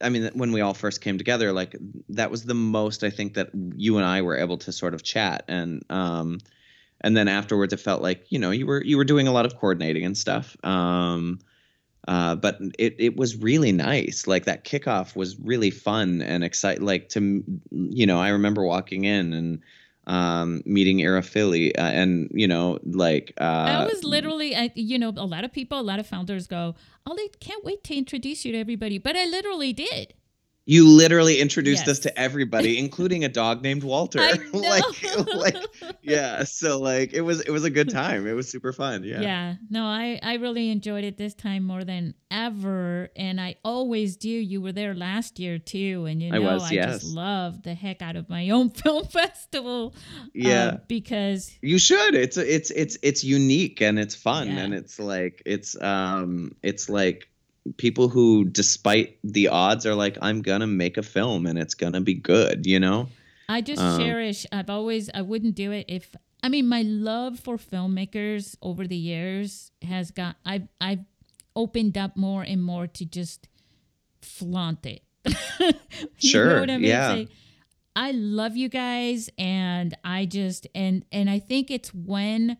I 0.00 0.10
mean, 0.10 0.30
when 0.34 0.52
we 0.52 0.60
all 0.60 0.74
first 0.74 1.00
came 1.00 1.16
together, 1.18 1.50
like, 1.52 1.74
that 2.10 2.30
was 2.30 2.44
the 2.44 2.54
most 2.54 3.02
I 3.02 3.10
think 3.10 3.32
that 3.34 3.48
you 3.76 3.96
and 3.96 4.04
I 4.06 4.20
were 4.22 4.36
able 4.36 4.58
to 4.58 4.72
sort 4.72 4.92
of 4.94 5.02
chat. 5.02 5.44
And, 5.48 5.82
um, 5.90 6.38
and 7.00 7.16
then 7.16 7.26
afterwards 7.28 7.72
it 7.72 7.80
felt 7.80 8.02
like, 8.02 8.26
you 8.30 8.38
know, 8.38 8.50
you 8.52 8.66
were, 8.66 8.84
you 8.84 8.98
were 8.98 9.04
doing 9.08 9.28
a 9.28 9.32
lot 9.32 9.46
of 9.46 9.56
coordinating 9.56 10.04
and 10.04 10.16
stuff. 10.16 10.56
Um, 10.62 11.38
uh, 12.06 12.36
but 12.36 12.58
it, 12.78 12.96
it 12.98 13.16
was 13.16 13.36
really 13.36 13.72
nice. 13.72 14.26
Like 14.26 14.44
that 14.44 14.64
kickoff 14.64 15.16
was 15.16 15.38
really 15.40 15.70
fun 15.70 16.22
and 16.22 16.44
exciting. 16.44 16.84
Like 16.84 17.08
to, 17.10 17.42
you 17.70 18.06
know, 18.06 18.20
I 18.20 18.28
remember 18.28 18.64
walking 18.64 19.04
in 19.04 19.32
and, 19.32 19.62
um, 20.06 20.62
meeting 20.64 20.98
Arafili, 20.98 21.72
uh, 21.76 21.80
and 21.80 22.30
you 22.32 22.46
know, 22.46 22.78
like 22.84 23.32
uh, 23.40 23.44
I 23.44 23.86
was 23.86 24.04
literally, 24.04 24.54
I, 24.54 24.70
you 24.74 24.98
know, 24.98 25.12
a 25.16 25.26
lot 25.26 25.44
of 25.44 25.52
people, 25.52 25.80
a 25.80 25.82
lot 25.82 25.98
of 25.98 26.06
founders 26.06 26.46
go, 26.46 26.76
"Oh, 27.04 27.16
they 27.16 27.28
can't 27.40 27.64
wait 27.64 27.82
to 27.84 27.94
introduce 27.96 28.44
you 28.44 28.52
to 28.52 28.58
everybody," 28.58 28.98
but 28.98 29.16
I 29.16 29.24
literally 29.24 29.72
did. 29.72 30.14
You 30.68 30.88
literally 30.88 31.40
introduced 31.40 31.86
yes. 31.86 31.98
us 31.98 31.98
to 32.00 32.18
everybody, 32.18 32.76
including 32.78 33.24
a 33.24 33.28
dog 33.28 33.62
named 33.62 33.84
Walter. 33.84 34.18
like, 34.52 34.84
like, 35.34 35.56
yeah. 36.06 36.44
So 36.44 36.78
like, 36.80 37.12
it 37.12 37.20
was 37.20 37.40
it 37.40 37.50
was 37.50 37.64
a 37.64 37.70
good 37.70 37.90
time. 37.90 38.26
It 38.26 38.32
was 38.32 38.48
super 38.48 38.72
fun. 38.72 39.04
Yeah. 39.04 39.20
Yeah. 39.20 39.54
No, 39.70 39.84
I 39.84 40.18
I 40.22 40.34
really 40.34 40.70
enjoyed 40.70 41.04
it 41.04 41.16
this 41.16 41.34
time 41.34 41.64
more 41.64 41.84
than 41.84 42.14
ever, 42.30 43.10
and 43.16 43.40
I 43.40 43.56
always 43.64 44.16
do. 44.16 44.28
You 44.28 44.60
were 44.60 44.72
there 44.72 44.94
last 44.94 45.38
year 45.38 45.58
too, 45.58 46.06
and 46.06 46.22
you 46.22 46.30
know 46.30 46.48
I, 46.48 46.54
was, 46.54 46.62
I 46.64 46.74
yes. 46.74 47.00
just 47.00 47.14
love 47.14 47.62
the 47.62 47.74
heck 47.74 48.02
out 48.02 48.16
of 48.16 48.28
my 48.28 48.50
own 48.50 48.70
film 48.82 49.06
festival. 49.06 49.94
Yeah. 50.32 50.64
Uh, 50.64 50.76
because 50.88 51.52
you 51.62 51.78
should. 51.78 52.14
It's 52.14 52.36
it's 52.36 52.70
it's 52.70 52.98
it's 53.02 53.24
unique 53.24 53.80
and 53.80 53.98
it's 53.98 54.14
fun 54.14 54.48
yeah. 54.48 54.58
and 54.58 54.74
it's 54.74 54.98
like 54.98 55.42
it's 55.44 55.80
um 55.80 56.54
it's 56.62 56.88
like 56.88 57.28
people 57.76 58.08
who 58.08 58.44
despite 58.44 59.18
the 59.24 59.48
odds 59.48 59.86
are 59.86 59.94
like 59.94 60.16
i'm 60.22 60.42
gonna 60.42 60.66
make 60.66 60.96
a 60.96 61.02
film 61.02 61.46
and 61.46 61.58
it's 61.58 61.74
gonna 61.74 62.00
be 62.00 62.14
good 62.14 62.64
you 62.66 62.78
know 62.78 63.08
i 63.48 63.60
just 63.60 63.80
um, 63.80 64.00
cherish 64.00 64.46
i've 64.52 64.70
always 64.70 65.10
i 65.14 65.22
wouldn't 65.22 65.54
do 65.54 65.72
it 65.72 65.84
if 65.88 66.14
i 66.42 66.48
mean 66.48 66.66
my 66.66 66.82
love 66.82 67.38
for 67.38 67.56
filmmakers 67.56 68.56
over 68.62 68.86
the 68.86 68.96
years 68.96 69.70
has 69.82 70.10
got 70.10 70.36
i've 70.44 70.68
i've 70.80 71.04
opened 71.54 71.96
up 71.96 72.16
more 72.16 72.42
and 72.42 72.62
more 72.62 72.86
to 72.86 73.04
just 73.04 73.48
flaunt 74.20 74.84
it 74.86 75.02
sure 76.18 76.62
I 76.62 76.66
mean? 76.66 76.82
yeah 76.82 77.24
i 77.94 78.10
love 78.10 78.56
you 78.56 78.68
guys 78.68 79.30
and 79.38 79.96
i 80.04 80.26
just 80.26 80.66
and 80.74 81.04
and 81.10 81.30
i 81.30 81.38
think 81.38 81.70
it's 81.70 81.94
when 81.94 82.58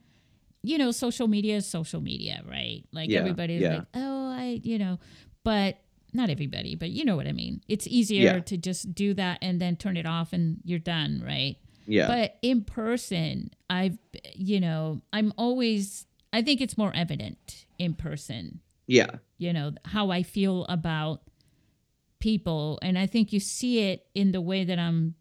you 0.66 0.78
know, 0.78 0.90
social 0.90 1.28
media 1.28 1.56
is 1.56 1.66
social 1.66 2.00
media, 2.00 2.42
right? 2.44 2.82
Like 2.92 3.08
yeah, 3.08 3.20
everybody's 3.20 3.62
yeah. 3.62 3.76
like, 3.76 3.86
oh, 3.94 4.30
I, 4.32 4.60
you 4.64 4.80
know, 4.80 4.98
but 5.44 5.78
not 6.16 6.30
everybody, 6.30 6.74
but 6.74 6.90
you 6.90 7.04
know 7.04 7.14
what 7.14 7.26
I 7.26 7.32
mean. 7.32 7.62
It's 7.68 7.86
easier 7.86 8.34
yeah. 8.34 8.40
to 8.40 8.56
just 8.56 8.94
do 8.94 9.14
that 9.14 9.38
and 9.42 9.60
then 9.60 9.76
turn 9.76 9.96
it 9.96 10.06
off 10.06 10.32
and 10.32 10.58
you're 10.64 10.78
done, 10.78 11.22
right? 11.24 11.56
Yeah. 11.86 12.08
But 12.08 12.38
in 12.42 12.64
person, 12.64 13.50
I've, 13.70 13.98
you 14.34 14.60
know, 14.60 15.02
I'm 15.12 15.32
always, 15.38 16.06
I 16.32 16.42
think 16.42 16.60
it's 16.60 16.76
more 16.76 16.92
evident 16.94 17.66
in 17.78 17.94
person. 17.94 18.60
Yeah. 18.86 19.10
You 19.38 19.52
know, 19.52 19.72
how 19.84 20.10
I 20.10 20.22
feel 20.22 20.64
about 20.68 21.22
people. 22.18 22.78
And 22.82 22.98
I 22.98 23.06
think 23.06 23.32
you 23.32 23.40
see 23.40 23.90
it 23.90 24.06
in 24.14 24.32
the 24.32 24.40
way 24.40 24.64
that 24.64 24.78
I'm, 24.78 25.14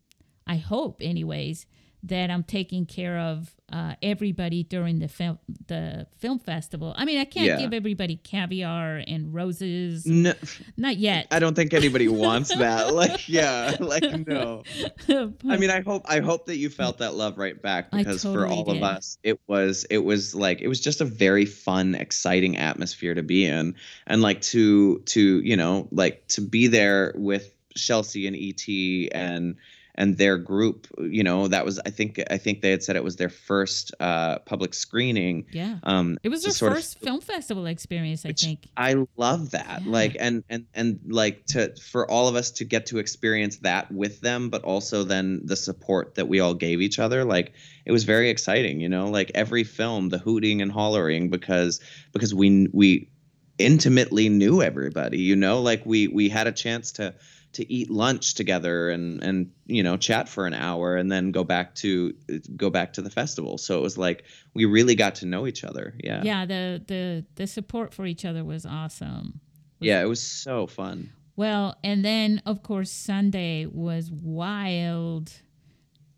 I 0.48 0.56
hope, 0.58 0.98
anyways, 1.02 1.66
that 2.06 2.30
I'm 2.30 2.44
taking 2.44 2.86
care 2.86 3.18
of 3.18 3.52
uh, 3.74 3.96
everybody 4.04 4.64
during 4.64 5.00
the 5.00 5.08
film 5.08 5.40
the 5.68 6.06
film 6.20 6.38
festival. 6.38 6.94
I 6.96 7.06
mean, 7.06 7.18
I 7.18 7.26
can't 7.26 7.48
yeah. 7.48 7.60
give 7.60 7.74
everybody 7.74 8.18
caviar 8.18 9.02
and 9.08 9.34
roses. 9.34 10.06
No, 10.06 10.34
not 10.78 10.98
yet. 10.98 11.28
I 11.32 11.40
don't 11.40 11.56
think 11.56 11.74
anybody 11.74 12.08
wants 12.08 12.56
that. 12.56 12.94
Like, 12.94 13.28
yeah, 13.28 13.76
like 13.80 14.04
no. 14.28 14.64
I 15.10 15.58
mean, 15.58 15.72
I 15.72 15.82
hope 15.82 16.04
I 16.06 16.20
hope 16.20 16.46
that 16.46 16.58
you 16.58 16.70
felt 16.70 17.00
that 17.00 17.16
love 17.16 17.38
right 17.40 17.60
back 17.60 17.92
because 17.92 18.22
totally 18.22 18.46
for 18.46 18.54
all 18.54 18.64
did. 18.66 18.78
of 18.78 18.84
us, 18.84 19.18
it 19.24 19.40
was 19.48 19.86
it 19.90 20.00
was 20.00 20.36
like 20.36 20.62
it 20.62 20.68
was 20.68 20.80
just 20.80 21.02
a 21.02 21.06
very 21.06 21.46
fun, 21.46 21.96
exciting 21.96 22.58
atmosphere 22.58 23.16
to 23.16 23.24
be 23.24 23.46
in, 23.46 23.76
and 24.06 24.22
like 24.22 24.42
to 24.42 25.00
to 25.00 25.42
you 25.42 25.58
know 25.58 25.88
like 25.92 26.28
to 26.30 26.42
be 26.42 26.68
there 26.68 27.14
with 27.16 27.52
Chelsea 27.76 28.28
and 28.28 28.36
ET 28.36 29.12
and 29.12 29.56
and 29.96 30.18
their 30.18 30.38
group 30.38 30.88
you 31.00 31.24
know 31.24 31.48
that 31.48 31.66
was 31.66 31.80
i 31.86 31.90
think 31.90 32.22
i 32.30 32.38
think 32.38 32.62
they 32.62 32.72
had 32.72 32.84
said 32.84 32.96
it 32.96 33.04
was 33.04 33.16
their 33.16 33.30
first 33.30 33.94
uh, 34.00 34.40
public 34.40 34.74
screening 34.74 35.46
yeah 35.52 35.78
um 35.84 36.18
it 36.24 36.30
was 36.30 36.44
their 36.44 36.54
first 36.54 36.96
of, 36.96 37.02
film 37.02 37.22
festival 37.22 37.66
experience 37.66 38.26
i 38.26 38.32
think 38.32 38.68
i 38.78 38.96
love 39.18 39.52
that 39.52 39.82
yeah. 39.84 39.92
like 39.92 40.16
and 40.20 40.44
and 40.50 40.66
and 40.74 41.00
like 41.08 41.46
to 41.46 41.74
for 41.78 42.10
all 42.10 42.28
of 42.28 42.36
us 42.36 42.52
to 42.52 42.66
get 42.66 42.86
to 42.86 43.00
experience 43.00 43.58
that 43.58 43.92
with 43.92 44.22
them 44.22 44.50
but 44.50 44.64
also 44.64 45.04
then 45.04 45.42
the 45.46 45.56
support 45.56 46.16
that 46.16 46.28
we 46.28 46.40
all 46.40 46.54
gave 46.54 46.82
each 46.82 47.00
other 47.00 47.24
like 47.24 47.54
it 47.86 47.92
was 47.92 48.04
very 48.04 48.30
exciting 48.30 48.80
you 48.80 48.90
know 48.90 49.10
like 49.10 49.32
every 49.34 49.64
film 49.64 50.10
the 50.10 50.18
hooting 50.18 50.62
and 50.62 50.72
hollering 50.72 51.30
because 51.30 51.80
because 52.14 52.34
we 52.34 52.68
we 52.74 53.10
intimately 53.58 54.28
knew 54.28 54.62
everybody 54.62 55.20
you 55.20 55.36
know 55.36 55.62
like 55.62 55.86
we 55.86 56.10
we 56.10 56.28
had 56.28 56.46
a 56.46 56.52
chance 56.52 56.92
to 56.92 57.14
to 57.56 57.74
eat 57.74 57.90
lunch 57.90 58.36
together 58.36 58.90
and 58.90 59.24
and 59.24 59.52
you 59.66 59.82
know 59.84 59.98
chat 59.98 60.30
for 60.30 60.46
an 60.46 60.54
hour 60.54 60.96
and 60.96 61.12
then 61.12 61.32
go 61.32 61.44
back 61.44 61.76
to 61.76 62.14
go 62.56 62.70
back 62.70 62.94
to 62.94 63.02
the 63.02 63.10
festival. 63.10 63.58
So 63.58 63.78
it 63.78 63.82
was 63.82 63.98
like 63.98 64.24
we 64.54 64.66
really 64.66 64.96
got 64.96 65.16
to 65.16 65.26
know 65.26 65.48
each 65.48 65.64
other. 65.64 65.96
Yeah. 66.04 66.22
Yeah 66.24 66.46
the 66.46 66.82
the 66.86 67.26
the 67.36 67.48
support 67.48 67.94
for 67.94 68.06
each 68.06 68.26
other 68.26 68.44
was 68.44 68.66
awesome. 68.66 69.40
Was 69.80 69.88
yeah 69.88 70.02
it 70.02 70.06
was 70.06 70.22
so 70.22 70.68
fun. 70.68 71.12
Well 71.36 71.78
and 71.84 72.06
then 72.06 72.42
of 72.46 72.64
course 72.64 72.92
sunday 72.92 73.66
was 73.66 74.12
wild 74.12 75.32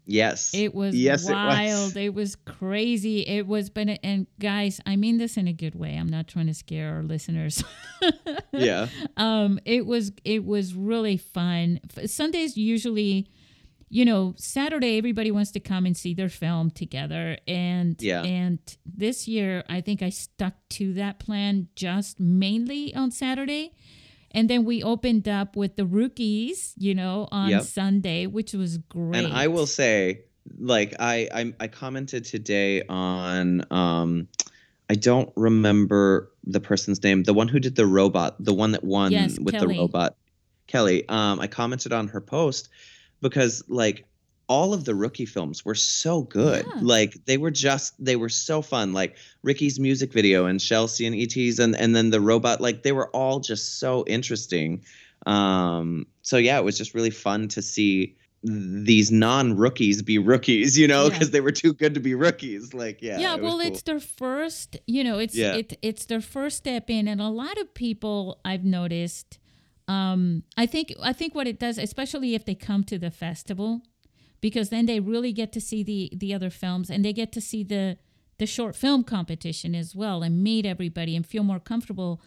Yes. 0.07 0.53
It 0.53 0.73
was 0.73 0.95
yes, 0.95 1.29
wild. 1.29 1.59
It 1.59 1.73
was. 1.73 1.95
it 1.97 2.13
was 2.13 2.35
crazy. 2.37 3.27
It 3.27 3.45
was 3.45 3.69
but 3.69 3.99
and 4.03 4.25
guys, 4.39 4.79
I 4.85 4.95
mean 4.95 5.17
this 5.17 5.35
in 5.35 5.47
a 5.47 5.53
good 5.53 5.75
way. 5.75 5.95
I'm 5.95 6.07
not 6.07 6.27
trying 6.27 6.47
to 6.47 6.53
scare 6.53 6.95
our 6.95 7.03
listeners. 7.03 7.63
yeah. 8.53 8.87
Um 9.17 9.59
it 9.65 9.85
was 9.85 10.13
it 10.23 10.45
was 10.45 10.73
really 10.73 11.17
fun. 11.17 11.81
Sundays 12.05 12.57
usually 12.57 13.27
you 13.89 14.03
know, 14.03 14.33
Saturday 14.37 14.97
everybody 14.97 15.31
wants 15.31 15.51
to 15.51 15.59
come 15.59 15.85
and 15.85 15.95
see 15.95 16.13
their 16.13 16.29
film 16.29 16.71
together 16.71 17.37
and 17.47 18.01
yeah. 18.01 18.23
and 18.23 18.59
this 18.85 19.27
year 19.27 19.63
I 19.69 19.81
think 19.81 20.01
I 20.01 20.09
stuck 20.09 20.53
to 20.71 20.93
that 20.93 21.19
plan 21.19 21.67
just 21.75 22.19
mainly 22.19 22.95
on 22.95 23.11
Saturday 23.11 23.73
and 24.31 24.49
then 24.49 24.65
we 24.65 24.83
opened 24.83 25.27
up 25.27 25.55
with 25.55 25.75
the 25.75 25.85
rookies, 25.85 26.73
you 26.77 26.93
know, 26.93 27.27
on 27.31 27.49
yep. 27.49 27.63
Sunday, 27.63 28.27
which 28.27 28.53
was 28.53 28.77
great. 28.77 29.25
And 29.25 29.33
I 29.33 29.47
will 29.47 29.67
say, 29.67 30.21
like 30.59 30.95
I, 30.99 31.29
I 31.33 31.53
I 31.59 31.67
commented 31.67 32.25
today 32.25 32.83
on 32.87 33.65
um 33.71 34.27
I 34.89 34.95
don't 34.95 35.31
remember 35.35 36.31
the 36.45 36.59
person's 36.59 37.03
name, 37.03 37.23
the 37.23 37.33
one 37.33 37.47
who 37.47 37.59
did 37.59 37.75
the 37.75 37.85
robot, 37.85 38.35
the 38.39 38.53
one 38.53 38.71
that 38.71 38.83
won 38.83 39.11
yes, 39.11 39.37
with 39.39 39.55
Kelly. 39.55 39.75
the 39.75 39.81
robot. 39.81 40.15
Kelly. 40.67 41.07
Um 41.09 41.39
I 41.39 41.47
commented 41.47 41.93
on 41.93 42.07
her 42.09 42.21
post 42.21 42.69
because 43.21 43.63
like 43.67 44.05
all 44.47 44.73
of 44.73 44.85
the 44.85 44.95
rookie 44.95 45.25
films 45.25 45.65
were 45.65 45.75
so 45.75 46.21
good. 46.21 46.65
Yeah. 46.65 46.79
Like 46.81 47.25
they 47.25 47.37
were 47.37 47.51
just 47.51 47.93
they 48.03 48.15
were 48.15 48.29
so 48.29 48.61
fun. 48.61 48.93
Like 48.93 49.17
Ricky's 49.43 49.79
music 49.79 50.13
video 50.13 50.45
and 50.45 50.59
Chelsea 50.59 51.05
and 51.05 51.15
ET's 51.15 51.59
and 51.59 51.75
and 51.75 51.95
then 51.95 52.09
the 52.09 52.21
robot 52.21 52.61
like 52.61 52.83
they 52.83 52.93
were 52.93 53.09
all 53.09 53.39
just 53.39 53.79
so 53.79 54.05
interesting. 54.07 54.83
Um 55.25 56.07
so 56.21 56.37
yeah, 56.37 56.57
it 56.57 56.63
was 56.63 56.77
just 56.77 56.93
really 56.93 57.09
fun 57.09 57.47
to 57.49 57.61
see 57.61 58.15
these 58.43 59.11
non-rookies 59.11 60.01
be 60.01 60.17
rookies, 60.17 60.77
you 60.77 60.87
know, 60.87 61.09
because 61.09 61.27
yeah. 61.29 61.33
they 61.33 61.41
were 61.41 61.51
too 61.51 61.73
good 61.73 61.93
to 61.95 61.99
be 61.99 62.15
rookies. 62.15 62.73
Like, 62.73 63.01
yeah. 63.01 63.17
Yeah, 63.17 63.35
it 63.35 63.41
well, 63.41 63.53
cool. 63.53 63.61
it's 63.61 63.81
their 63.81 63.99
first, 63.99 64.77
you 64.85 65.03
know, 65.03 65.19
it's 65.19 65.35
yeah. 65.35 65.55
it, 65.55 65.77
it's 65.81 66.05
their 66.05 66.21
first 66.21 66.57
step 66.57 66.89
in, 66.89 67.07
and 67.07 67.19
a 67.19 67.29
lot 67.29 67.57
of 67.57 67.73
people 67.73 68.39
I've 68.45 68.63
noticed. 68.63 69.39
Um, 69.87 70.43
I 70.55 70.65
think 70.65 70.93
I 71.01 71.13
think 71.13 71.33
what 71.33 71.47
it 71.47 71.59
does, 71.59 71.77
especially 71.77 72.35
if 72.35 72.45
they 72.45 72.55
come 72.55 72.83
to 72.85 72.99
the 72.99 73.11
festival, 73.11 73.81
because 74.41 74.69
then 74.69 74.85
they 74.85 74.99
really 74.99 75.31
get 75.31 75.51
to 75.53 75.61
see 75.61 75.83
the 75.83 76.11
the 76.15 76.33
other 76.33 76.49
films 76.49 76.89
and 76.89 77.03
they 77.03 77.13
get 77.13 77.31
to 77.31 77.41
see 77.41 77.63
the 77.63 77.97
the 78.37 78.45
short 78.45 78.75
film 78.75 79.03
competition 79.03 79.73
as 79.73 79.95
well 79.95 80.21
and 80.21 80.43
meet 80.43 80.65
everybody 80.65 81.15
and 81.15 81.25
feel 81.25 81.43
more 81.43 81.59
comfortable. 81.59 82.21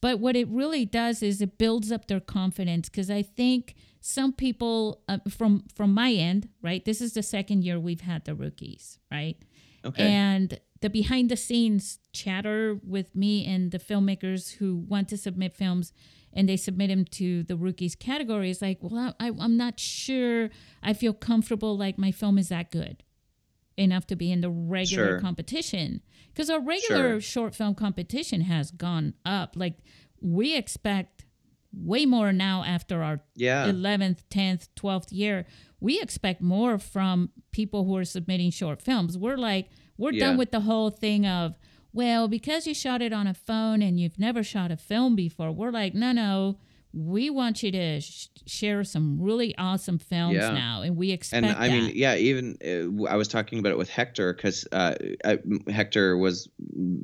But 0.00 0.18
what 0.18 0.34
it 0.34 0.48
really 0.48 0.84
does 0.84 1.22
is 1.22 1.40
it 1.40 1.58
builds 1.58 1.92
up 1.92 2.08
their 2.08 2.18
confidence 2.18 2.88
because 2.88 3.08
i 3.08 3.22
think 3.22 3.76
some 4.00 4.32
people 4.32 5.00
uh, 5.08 5.18
from 5.30 5.62
from 5.72 5.94
my 5.94 6.10
end 6.10 6.48
right 6.60 6.84
this 6.84 7.00
is 7.00 7.12
the 7.12 7.22
second 7.22 7.62
year 7.62 7.78
we've 7.78 8.00
had 8.00 8.24
the 8.24 8.34
rookies 8.34 8.98
right? 9.12 9.36
Okay. 9.84 10.04
And 10.04 10.58
the 10.80 10.90
behind 10.90 11.30
the 11.30 11.36
scenes 11.36 11.98
chatter 12.12 12.78
with 12.86 13.14
me 13.14 13.46
and 13.46 13.70
the 13.70 13.78
filmmakers 13.78 14.54
who 14.54 14.76
want 14.76 15.08
to 15.08 15.16
submit 15.16 15.54
films 15.54 15.92
and 16.32 16.48
they 16.48 16.56
submit 16.56 16.88
them 16.88 17.04
to 17.04 17.42
the 17.44 17.56
rookies 17.56 17.94
category 17.94 18.50
is 18.50 18.62
like, 18.62 18.78
well, 18.80 19.14
I, 19.20 19.30
I'm 19.38 19.56
not 19.56 19.78
sure 19.78 20.50
I 20.82 20.92
feel 20.94 21.12
comfortable 21.12 21.76
like 21.76 21.98
my 21.98 22.10
film 22.12 22.38
is 22.38 22.48
that 22.48 22.70
good 22.70 23.02
enough 23.76 24.06
to 24.06 24.16
be 24.16 24.30
in 24.30 24.40
the 24.42 24.50
regular 24.50 25.12
Sure. 25.12 25.20
competition 25.20 26.02
because 26.28 26.50
our 26.50 26.60
regular 26.60 27.12
Sure. 27.12 27.20
short 27.20 27.54
film 27.54 27.74
competition 27.74 28.42
has 28.42 28.70
gone 28.70 29.14
up. 29.24 29.54
Like 29.56 29.78
we 30.20 30.56
expect 30.56 31.24
way 31.74 32.04
more 32.04 32.32
now 32.34 32.62
after 32.64 33.02
our 33.02 33.22
Yeah. 33.34 33.66
11th, 33.68 34.24
10th, 34.28 34.68
12th 34.76 35.10
year. 35.10 35.46
We 35.80 36.00
expect 36.00 36.42
more 36.42 36.78
from 36.78 37.30
people 37.50 37.84
who 37.86 37.96
are 37.96 38.04
submitting 38.04 38.50
short 38.50 38.82
films. 38.82 39.16
We're 39.16 39.38
like, 39.38 39.70
we're 39.96 40.12
Yeah. 40.12 40.26
done 40.28 40.36
with 40.36 40.50
the 40.50 40.60
whole 40.60 40.90
thing 40.90 41.26
of, 41.26 41.58
well, 41.92 42.28
because 42.28 42.66
you 42.66 42.74
shot 42.74 43.02
it 43.02 43.12
on 43.12 43.26
a 43.26 43.34
phone 43.34 43.82
and 43.82 43.98
you've 44.00 44.18
never 44.18 44.42
shot 44.42 44.70
a 44.70 44.76
film 44.76 45.14
before, 45.16 45.52
we're 45.52 45.70
like, 45.70 45.94
no, 45.94 46.12
no, 46.12 46.58
we 46.94 47.30
want 47.30 47.62
you 47.62 47.72
to 47.72 48.00
sh- 48.00 48.28
share 48.46 48.84
some 48.84 49.20
really 49.20 49.56
awesome 49.56 49.98
films 49.98 50.34
Yeah. 50.36 50.50
now. 50.50 50.82
And 50.82 50.96
we 50.96 51.10
expect 51.10 51.44
and 51.46 51.56
I 51.56 51.68
that. 51.68 51.74
mean, 51.74 51.92
yeah, 51.94 52.16
even 52.16 52.56
uh, 52.62 53.04
I 53.08 53.16
was 53.16 53.28
talking 53.28 53.58
about 53.58 53.72
it 53.72 53.78
with 53.78 53.88
Hector 53.88 54.34
because 54.34 54.66
uh, 54.72 54.94
Hector 55.70 56.16
was 56.18 56.48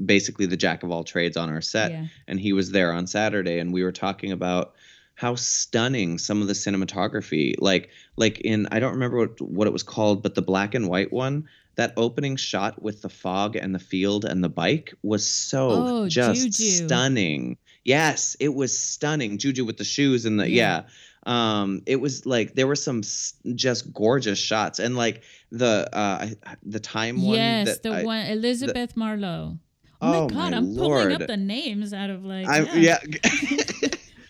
basically 0.04 0.46
the 0.46 0.56
jack 0.56 0.82
of 0.82 0.90
all 0.90 1.04
trades 1.04 1.36
on 1.36 1.48
our 1.48 1.60
set, 1.62 1.90
Yeah. 1.90 2.06
and 2.26 2.38
he 2.40 2.52
was 2.52 2.70
there 2.72 2.92
on 2.92 3.06
Saturday, 3.06 3.58
and 3.58 3.72
we 3.72 3.82
were 3.82 3.92
talking 3.92 4.32
about 4.32 4.74
how 5.14 5.34
stunning 5.34 6.16
some 6.18 6.40
of 6.42 6.46
the 6.48 6.52
cinematography, 6.54 7.54
like 7.58 7.90
like 8.16 8.38
in 8.40 8.68
I 8.70 8.78
don't 8.80 8.92
remember 8.92 9.18
what 9.18 9.40
what 9.40 9.66
it 9.66 9.72
was 9.72 9.82
called, 9.82 10.22
but 10.22 10.34
the 10.34 10.42
black 10.42 10.74
and 10.74 10.88
white 10.88 11.12
one. 11.12 11.48
That 11.78 11.94
opening 11.96 12.36
shot 12.36 12.82
with 12.82 13.00
the 13.02 13.08
fog 13.08 13.56
and 13.56 13.74
the 13.74 13.78
field 13.78 14.24
and 14.26 14.44
the 14.44 14.48
bike 14.50 14.92
was 15.02 15.26
so 15.26 15.70
Oh, 15.70 16.08
just 16.08 16.42
Juju. 16.42 16.86
stunning. 16.86 17.56
Yes, 17.84 18.36
it 18.40 18.52
was 18.54 18.76
stunning. 18.78 19.38
Juju 19.38 19.64
with 19.64 19.78
the 19.78 19.84
shoes 19.84 20.26
and 20.26 20.38
the 20.38 20.50
Yeah. 20.50 20.82
yeah 20.82 20.88
um 21.26 21.82
it 21.86 21.96
was 21.96 22.24
like 22.26 22.54
there 22.54 22.66
were 22.66 22.76
some 22.76 23.00
s- 23.00 23.34
just 23.54 23.92
gorgeous 23.92 24.38
shots 24.38 24.78
and 24.78 24.96
like 24.96 25.22
the 25.50 25.88
uh 25.92 26.26
I- 26.46 26.56
the 26.62 26.80
time 26.80 27.22
one 27.22 27.34
yes, 27.36 27.78
the 27.80 27.90
I, 27.90 28.02
one 28.04 28.26
Elizabeth 28.26 28.96
Marlowe. 28.96 29.58
Oh, 30.00 30.12
Oh, 30.12 30.28
my 30.28 30.34
god, 30.34 30.50
my 30.52 30.56
I'm 30.58 30.76
pulling 30.76 31.12
up 31.12 31.26
the 31.26 31.36
names 31.36 31.92
out 31.92 32.08
of 32.10 32.24
like 32.24 32.46
I, 32.48 32.60
yeah, 32.76 32.98
yeah, 33.10 33.62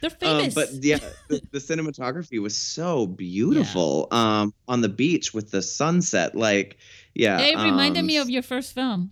they're 0.00 0.10
um, 0.22 0.38
famous. 0.40 0.54
but 0.54 0.68
yeah 0.74 0.98
the, 1.28 1.40
the 1.52 1.58
cinematography 1.58 2.40
was 2.40 2.56
so 2.56 3.06
beautiful 3.06 4.08
um 4.10 4.52
on 4.66 4.80
the 4.80 4.88
beach 4.88 5.32
with 5.34 5.50
the 5.50 5.62
sunset 5.62 6.34
like 6.34 6.76
yeah 7.14 7.38
it 7.40 7.56
reminded 7.56 8.00
um, 8.00 8.06
me 8.06 8.16
of 8.18 8.28
your 8.30 8.42
first 8.42 8.74
film, 8.74 9.10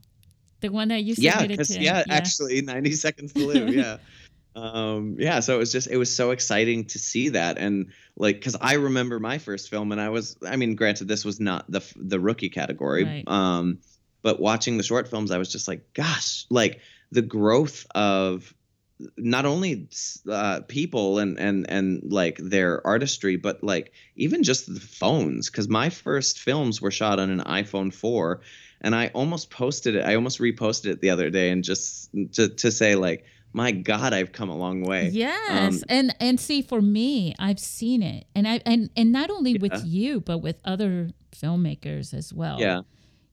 the 0.61 0.69
one 0.71 0.88
that 0.88 1.02
you 1.05 1.14
yeah 1.19 1.33
submitted 1.38 1.57
'cause- 1.59 1.69
to. 1.69 1.81
yeah 1.81 2.05
actually 2.09 2.61
90 2.75 2.93
seconds 2.93 3.33
to 3.33 3.47
live 3.47 3.69
yeah 3.75 3.97
um 4.55 5.16
yeah 5.19 5.40
so 5.40 5.55
it 5.55 5.59
was 5.59 5.71
just 5.71 5.87
it 5.88 5.99
was 5.99 6.14
so 6.14 6.31
exciting 6.31 6.85
to 6.87 6.99
see 6.99 7.28
that 7.28 7.59
and 7.59 7.93
like 8.16 8.37
because 8.37 8.57
i 8.62 8.73
remember 8.75 9.21
my 9.21 9.37
first 9.37 9.69
film 9.69 9.93
and 9.93 10.00
i 10.00 10.09
was 10.09 10.37
i 10.47 10.57
mean 10.57 10.75
granted 10.75 11.07
this 11.09 11.26
was 11.26 11.38
not 11.38 11.71
the 11.71 11.83
the 11.97 12.19
rookie 12.19 12.49
category 12.49 13.05
Right. 13.05 13.25
um 13.26 13.78
but 14.23 14.40
watching 14.40 14.78
the 14.78 14.83
short 14.83 15.09
films 15.09 15.31
i 15.31 15.37
was 15.37 15.52
just 15.52 15.69
like 15.69 15.93
gosh 15.93 16.47
like 16.49 16.81
the 17.12 17.21
growth 17.23 17.87
of 17.95 18.55
not 19.16 19.44
only 19.44 19.88
uh, 20.30 20.60
people 20.68 21.18
and 21.18 21.38
and 21.38 21.68
and 21.68 22.02
like 22.04 22.38
their 22.38 22.86
artistry 22.86 23.36
but 23.36 23.62
like 23.62 23.92
even 24.16 24.42
just 24.42 24.72
the 24.72 24.80
phones 24.80 25.50
because 25.50 25.68
my 25.68 25.90
first 25.90 26.38
films 26.38 26.80
were 26.80 26.90
shot 26.90 27.18
on 27.18 27.28
an 27.30 27.40
iphone 27.40 27.92
4 27.92 28.40
and 28.80 28.94
i 28.94 29.08
almost 29.08 29.50
posted 29.50 29.94
it 29.96 30.04
i 30.06 30.14
almost 30.14 30.38
reposted 30.40 30.86
it 30.92 31.00
the 31.00 31.10
other 31.10 31.28
day 31.28 31.50
and 31.50 31.62
just 31.62 32.10
to, 32.32 32.48
to 32.48 32.70
say 32.72 32.94
like 32.94 33.24
my 33.52 33.70
god 33.70 34.14
i've 34.14 34.32
come 34.32 34.48
a 34.48 34.56
long 34.56 34.80
way 34.82 35.10
Yes, 35.12 35.76
Um, 35.76 35.82
and 35.88 36.14
and 36.20 36.40
see, 36.40 36.62
for 36.62 36.80
me, 36.80 37.34
I've 37.38 37.60
seen 37.60 38.02
it, 38.02 38.26
and 38.34 38.48
I 38.48 38.60
and 38.66 38.90
and 38.96 39.12
not 39.12 39.30
only 39.30 39.52
Yeah. 39.52 39.58
with 39.60 39.85
you, 39.85 40.20
but 40.20 40.38
with 40.38 40.59
other 40.64 41.11
filmmakers 41.32 42.12
as 42.14 42.32
well. 42.32 42.59
yeah 42.61 42.80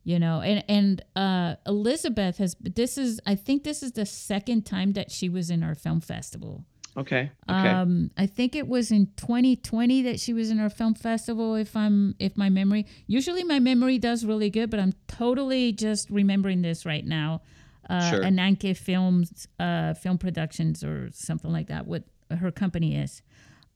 you 0.03 0.19
know, 0.19 0.41
and 0.41 0.63
and 0.67 1.01
uh, 1.15 1.55
Elizabeth 1.65 2.37
has. 2.37 2.55
This 2.59 2.97
is, 2.97 3.19
I 3.25 3.35
think, 3.35 3.63
this 3.63 3.81
is 3.83 3.93
the 3.93 4.05
second 4.05 4.65
time 4.65 4.93
that 4.93 5.11
she 5.11 5.29
was 5.29 5.49
in 5.49 5.63
our 5.63 5.75
film 5.75 6.01
festival. 6.01 6.65
okay 6.97 7.31
okay 7.49 7.69
Um, 7.69 8.11
I 8.17 8.27
think 8.27 8.55
it 8.55 8.67
was 8.67 8.91
in 8.91 9.07
2020 9.17 10.03
that 10.03 10.19
she 10.19 10.33
was 10.33 10.49
in 10.51 10.59
our 10.59 10.69
film 10.69 10.93
festival. 10.93 11.55
If 11.55 11.75
I'm, 11.75 12.15
if 12.19 12.37
my 12.37 12.49
memory, 12.49 12.85
usually 13.07 13.43
my 13.43 13.59
memory 13.59 13.97
does 13.97 14.23
really 14.25 14.49
good, 14.51 14.69
but 14.69 14.79
I'm 14.79 14.93
totally 15.07 15.71
just 15.71 16.09
remembering 16.09 16.61
this 16.61 16.85
right 16.85 17.05
now. 17.05 17.41
Uh, 17.89 18.09
Sure. 18.11 18.21
Ananke 18.23 18.75
Films, 18.77 19.47
uh, 19.59 19.93
Film 19.95 20.17
Productions, 20.17 20.83
or 20.83 21.09
something 21.13 21.51
like 21.51 21.67
that. 21.67 21.85
What 21.87 22.03
her 22.29 22.51
company 22.51 22.95
is. 22.95 23.21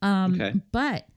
Um, 0.02 0.34
Okay. 0.36 0.54
But 0.72 1.08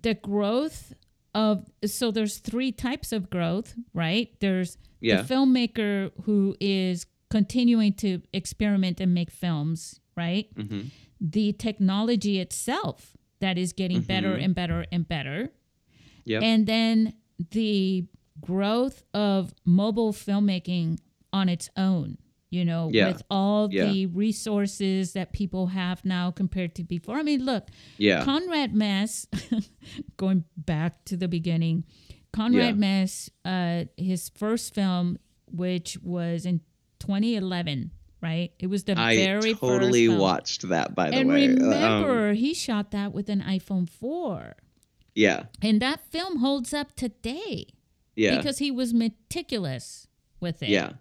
the 0.00 0.14
growth 0.14 0.94
of 1.34 1.66
so 1.84 2.10
there's 2.10 2.38
three 2.38 2.72
types 2.72 3.12
of 3.12 3.30
growth, 3.30 3.74
right? 3.94 4.28
There's 4.40 4.76
yeah 5.00 5.22
the 5.22 5.34
filmmaker 5.34 6.10
who 6.24 6.56
is 6.60 7.06
continuing 7.30 7.94
to 7.94 8.20
experiment 8.32 9.00
and 9.00 9.14
make 9.14 9.30
films, 9.30 10.00
right? 10.16 10.48
hmm 10.56 10.82
the 11.24 11.52
technology 11.52 12.40
itself 12.40 13.16
that 13.38 13.56
is 13.56 13.72
getting 13.72 14.00
better 14.00 14.36
Mhm. 14.36 14.44
and 14.44 14.54
better 14.56 14.84
and 14.90 15.06
better. 15.06 15.52
Yep. 16.24 16.42
And 16.42 16.66
then 16.66 17.12
the 17.52 18.06
growth 18.40 19.04
of 19.14 19.54
mobile 19.64 20.12
filmmaking 20.12 20.98
on 21.32 21.48
its 21.48 21.70
own, 21.76 22.18
you 22.52 22.64
know, 22.64 22.90
Yeah. 22.92 23.08
with 23.08 23.22
all 23.30 23.68
Yeah. 23.72 23.86
the 23.90 24.06
resources 24.06 25.12
that 25.14 25.32
people 25.32 25.68
have 25.68 26.04
now 26.04 26.30
compared 26.30 26.74
to 26.76 26.84
before. 26.84 27.16
I 27.18 27.22
mean, 27.22 27.44
look, 27.44 27.68
yeah 27.98 28.24
Conrad 28.24 28.74
Mess, 28.74 29.26
going 30.16 30.44
back 30.56 31.04
to 31.06 31.16
the 31.16 31.28
beginning, 31.28 31.84
Conrad 32.32 32.74
Yeah. 32.76 32.86
Mess, 32.86 33.30
uh, 33.44 33.84
his 33.96 34.28
first 34.28 34.74
film, 34.74 35.18
which 35.50 35.98
was 36.02 36.44
in 36.46 36.60
2011, 36.98 37.90
right? 38.22 38.52
It 38.58 38.68
was 38.68 38.84
the 38.84 38.98
i 38.98 39.16
very 39.16 39.54
totally 39.54 40.06
first 40.06 40.12
film. 40.12 40.18
watched 40.20 40.68
that 40.68 40.94
by 40.94 41.10
the 41.10 41.16
And 41.16 41.28
way 41.28 41.46
Um, 41.48 41.56
remember, 41.56 42.32
he 42.34 42.54
shot 42.54 42.90
that 42.92 43.12
with 43.12 43.28
an 43.28 43.42
iPhone 43.42 43.88
4. 43.88 44.56
yeah 45.14 45.44
And 45.60 45.80
that 45.82 46.00
film 46.10 46.38
holds 46.38 46.72
up 46.72 46.94
today 46.96 47.66
yeah 48.16 48.36
because 48.36 48.58
he 48.58 48.70
was 48.70 48.92
meticulous 48.94 50.06
with 50.40 50.62
it. 50.62 50.68
yeah 50.68 50.92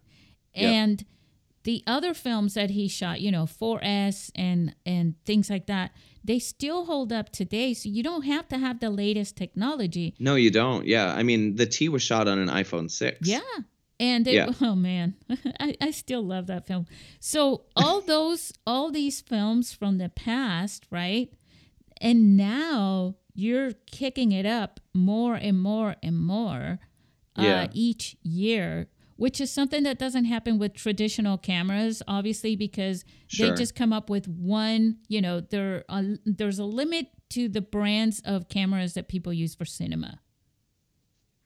Yep. 0.55 1.01
The 1.63 1.83
other 1.85 2.13
films 2.13 2.53
that 2.55 2.71
he 2.71 2.87
shot, 2.87 3.21
you 3.21 3.31
know, 3.31 3.45
4S 3.45 4.31
and 4.35 4.73
and 4.85 5.15
things 5.25 5.49
like 5.49 5.67
that, 5.67 5.91
they 6.23 6.39
still 6.39 6.85
hold 6.85 7.11
up 7.13 7.31
today. 7.31 7.73
So 7.73 7.89
you 7.89 8.01
don't 8.03 8.23
have 8.25 8.47
to 8.49 8.57
have 8.57 8.79
the 8.79 8.89
latest 8.89 9.35
technology. 9.37 10.13
no 10.19 10.35
you 10.35 10.51
don't 10.51 10.85
yeah 10.87 11.13
i 11.19 11.23
mean 11.23 11.55
the 11.55 11.65
t 11.65 11.89
was 11.89 12.01
shot 12.03 12.27
on 12.27 12.39
an 12.39 12.49
iphone 12.49 12.89
6 12.89 13.27
Yeah. 13.27 13.39
And 13.99 14.25
Yeah. 14.25 14.47
oh 14.61 14.75
man, 14.75 15.13
I, 15.59 15.75
I 15.79 15.91
still 15.91 16.23
love 16.25 16.47
that 16.47 16.65
film. 16.65 16.85
So 17.19 17.65
all 17.75 18.01
those, 18.13 18.51
all 18.65 18.89
these 18.91 19.21
films 19.21 19.73
from 19.73 19.99
the 19.99 20.09
past, 20.09 20.87
right? 20.89 21.29
And 22.01 22.35
now 22.35 23.15
you're 23.35 23.73
kicking 23.85 24.31
it 24.31 24.45
up 24.45 24.79
more 24.93 25.35
and 25.35 25.59
more 25.61 25.95
and 26.01 26.17
more 26.19 26.79
uh, 27.37 27.43
Yeah. 27.43 27.67
each 27.73 28.17
year, 28.23 28.87
which 29.21 29.39
is 29.39 29.51
something 29.51 29.83
that 29.83 29.99
doesn't 29.99 30.25
happen 30.25 30.57
with 30.57 30.73
traditional 30.73 31.37
cameras, 31.37 32.01
obviously, 32.07 32.55
because 32.55 33.05
they 33.37 33.49
just 33.55 33.75
come 33.75 33.93
up 33.93 34.09
with 34.09 34.27
one. 34.27 34.97
You 35.07 35.21
know, 35.21 35.41
there 35.41 35.83
there's 36.25 36.59
a 36.59 36.65
limit 36.65 37.05
to 37.29 37.47
the 37.47 37.61
brands 37.61 38.19
of 38.25 38.49
cameras 38.49 38.93
that 38.95 39.07
people 39.07 39.31
use 39.31 39.53
for 39.55 39.65
cinema. 39.65 40.19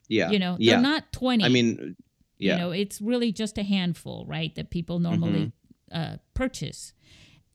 yeah 0.08 0.30
You 0.32 0.40
know, 0.40 0.56
yeah 0.60 0.74
they're 0.74 0.82
not 0.82 1.12
twenty. 1.12 1.44
i 1.44 1.50
mean 1.50 1.96
yeah 2.38 2.54
You 2.56 2.62
know, 2.62 2.72
it's 2.72 3.02
really 3.02 3.32
just 3.32 3.58
a 3.58 3.64
handful, 3.64 4.26
right, 4.28 4.54
that 4.56 4.70
people 4.70 5.00
normally 5.00 5.52
Mm-hmm. 5.94 5.98
uh, 6.02 6.18
purchase. 6.34 6.94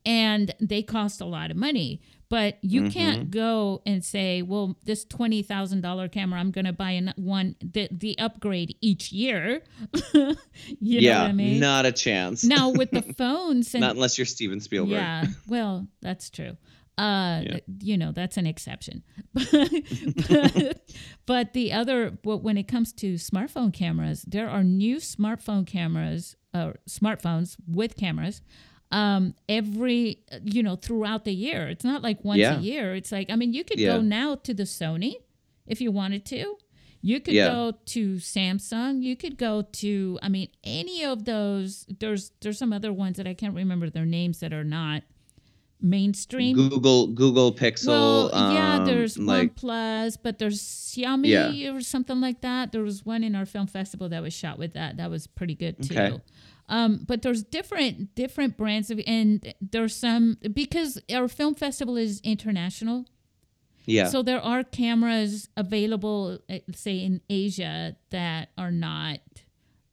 And 0.05 0.53
they 0.59 0.81
cost 0.83 1.21
a 1.21 1.25
lot 1.25 1.51
of 1.51 1.57
money. 1.57 2.01
But 2.31 2.57
you 2.63 2.83
Mm-hmm. 2.83 2.89
can't 2.91 3.29
go 3.29 3.81
and 3.85 4.03
say, 4.05 4.41
well, 4.41 4.77
this 4.85 5.03
$20,000 5.03 6.11
camera, 6.13 6.39
I'm 6.39 6.51
going 6.51 6.63
to 6.65 6.71
buy 6.71 6.91
an, 6.91 7.13
one, 7.17 7.57
the, 7.61 7.89
the 7.91 8.17
upgrade 8.19 8.77
each 8.79 9.11
year. 9.11 9.61
you 10.13 10.35
yeah 10.79 11.13
know 11.15 11.21
what 11.23 11.29
I 11.29 11.33
mean? 11.33 11.59
not 11.59 11.85
a 11.85 11.91
chance 11.91 12.43
now, 12.45 12.69
with 12.69 12.91
the 12.91 13.01
phones 13.17 13.73
and 13.75 13.81
not 13.81 13.95
unless 13.95 14.17
you're 14.17 14.23
steven 14.25 14.61
spielberg 14.61 14.93
yeah, 14.93 15.25
well, 15.47 15.87
that's 16.01 16.29
true. 16.29 16.55
Uh, 16.97 17.41
Yeah. 17.43 17.59
you 17.81 17.97
know, 17.97 18.11
that's 18.13 18.37
an 18.37 18.47
exception. 18.47 19.03
but, 19.33 20.81
but 21.25 21.53
the 21.53 21.73
other, 21.73 22.11
but 22.23 22.37
when 22.37 22.57
it 22.57 22.67
comes 22.67 22.93
to 22.93 23.15
smartphone 23.15 23.73
cameras, 23.73 24.23
there 24.27 24.49
are 24.49 24.63
new 24.63 24.97
smartphone 24.97 25.65
cameras, 25.65 26.35
or 26.53 26.75
smartphones 26.87 27.55
with 27.67 27.95
cameras, 27.97 28.41
um, 28.91 29.33
every, 29.47 30.19
you 30.43 30.61
know, 30.63 30.75
throughout 30.75 31.23
the 31.25 31.33
year. 31.33 31.67
It's 31.69 31.83
not 31.85 32.01
like 32.01 32.23
once 32.25 32.39
Yeah. 32.39 32.57
a 32.57 32.61
year. 32.61 32.93
It's 32.95 33.11
like, 33.11 33.29
I 33.29 33.35
mean, 33.35 33.53
you 33.53 33.63
could 33.63 33.79
Yeah. 33.79 33.93
go 33.97 34.01
now 34.01 34.35
to 34.35 34.53
the 34.53 34.63
Sony 34.63 35.15
if 35.65 35.79
you 35.81 35.91
wanted 35.91 36.25
to. 36.25 36.57
You 37.01 37.19
could 37.19 37.33
Yeah. 37.33 37.47
go 37.49 37.73
to 37.85 38.15
Samsung. 38.17 39.01
You 39.01 39.15
could 39.15 39.37
go 39.37 39.63
to, 39.63 40.19
I 40.21 40.29
mean, 40.29 40.49
any 40.63 41.03
of 41.03 41.25
those. 41.25 41.85
There's 41.99 42.31
there's 42.41 42.57
some 42.59 42.71
other 42.73 42.93
ones 42.93 43.17
that 43.17 43.27
I 43.27 43.33
can't 43.33 43.55
remember 43.55 43.89
their 43.89 44.05
names 44.05 44.39
that 44.41 44.53
are 44.53 44.63
not 44.63 45.03
mainstream. 45.83 46.55
Google 46.55 47.07
Google 47.07 47.51
Pixel. 47.53 47.87
well, 47.87 48.29
yeah, 48.53 48.75
um, 48.77 48.85
there's 48.85 49.17
like 49.17 49.55
OnePlus, 49.55 50.17
but 50.21 50.37
there's 50.37 50.61
Xiaomi 50.61 51.27
Yeah. 51.27 51.73
or 51.73 51.81
something 51.81 52.21
like 52.21 52.41
that. 52.41 52.71
There 52.71 52.83
was 52.83 53.05
one 53.05 53.23
in 53.23 53.35
our 53.35 53.45
film 53.47 53.67
festival 53.67 54.07
that 54.09 54.21
was 54.21 54.33
shot 54.33 54.59
with 54.59 54.73
that. 54.73 54.97
That 54.97 55.09
was 55.09 55.25
pretty 55.27 55.55
good 55.55 55.81
too. 55.81 55.95
Okay. 55.97 56.17
Um, 56.71 57.03
but 57.05 57.21
there's 57.21 57.43
different 57.43 58.15
different 58.15 58.55
brands 58.57 58.89
of, 58.89 58.99
and 59.05 59.53
there's 59.59 59.95
some 59.95 60.37
because 60.53 60.97
our 61.13 61.27
film 61.27 61.53
festival 61.53 61.97
is 61.97 62.21
international. 62.23 63.05
yeah, 63.85 64.07
So 64.07 64.23
there 64.23 64.39
are 64.41 64.63
cameras 64.63 65.49
available, 65.57 66.39
uh, 66.49 66.59
say 66.73 66.97
in 67.03 67.19
Asia, 67.29 67.95
that 68.11 68.49
are 68.57 68.71
not 68.71 69.19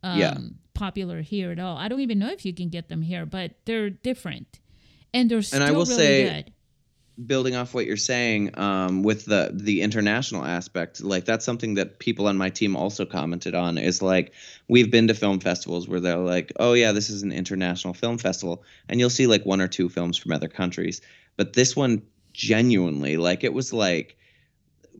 um, 0.04 0.18
Yeah. 0.20 0.38
popular 0.74 1.22
here 1.22 1.50
at 1.50 1.58
all. 1.58 1.76
I 1.76 1.88
don't 1.88 2.00
even 2.00 2.18
know 2.20 2.30
if 2.30 2.44
you 2.46 2.54
can 2.54 2.68
get 2.68 2.88
them 2.88 3.02
here, 3.02 3.26
but 3.26 3.48
they're 3.64 3.90
different, 3.90 4.60
and 5.12 5.28
they're 5.28 5.42
still 5.42 5.62
I 5.62 5.72
will 5.72 5.84
really 5.84 5.96
say- 5.96 6.30
good. 6.42 6.52
Building 7.26 7.57
off 7.57 7.74
what 7.74 7.87
you're 7.87 7.96
saying 7.96 8.57
um, 8.59 9.02
with 9.02 9.24
the 9.24 9.50
the 9.52 9.83
international 9.83 10.44
aspect 10.44 11.02
like 11.02 11.24
that's 11.24 11.44
something 11.44 11.74
that 11.74 11.98
people 11.98 12.28
on 12.28 12.37
my 12.37 12.48
team 12.48 12.76
also 12.76 13.04
commented 13.04 13.54
on 13.54 13.76
is 13.76 14.00
like 14.00 14.33
we've 14.68 14.90
been 14.90 15.09
to 15.09 15.14
film 15.14 15.40
festivals 15.40 15.88
where 15.88 16.00
they're 16.00 16.16
like 16.16 16.52
oh 16.61 16.74
yeah 16.74 16.92
this 16.92 17.11
is 17.11 17.22
an 17.22 17.33
international 17.33 17.92
film 17.92 18.18
festival 18.18 18.62
and 18.88 19.00
you'll 19.00 19.11
see 19.11 19.26
like 19.26 19.44
one 19.44 19.61
or 19.61 19.68
two 19.68 19.88
films 19.88 20.16
from 20.16 20.33
other 20.33 20.48
countries. 20.48 21.00
But 21.37 21.52
this 21.52 21.76
one 21.76 22.02
genuinely 22.33 23.16
like 23.16 23.42
it 23.42 23.52
was 23.52 23.72
like 23.72 24.16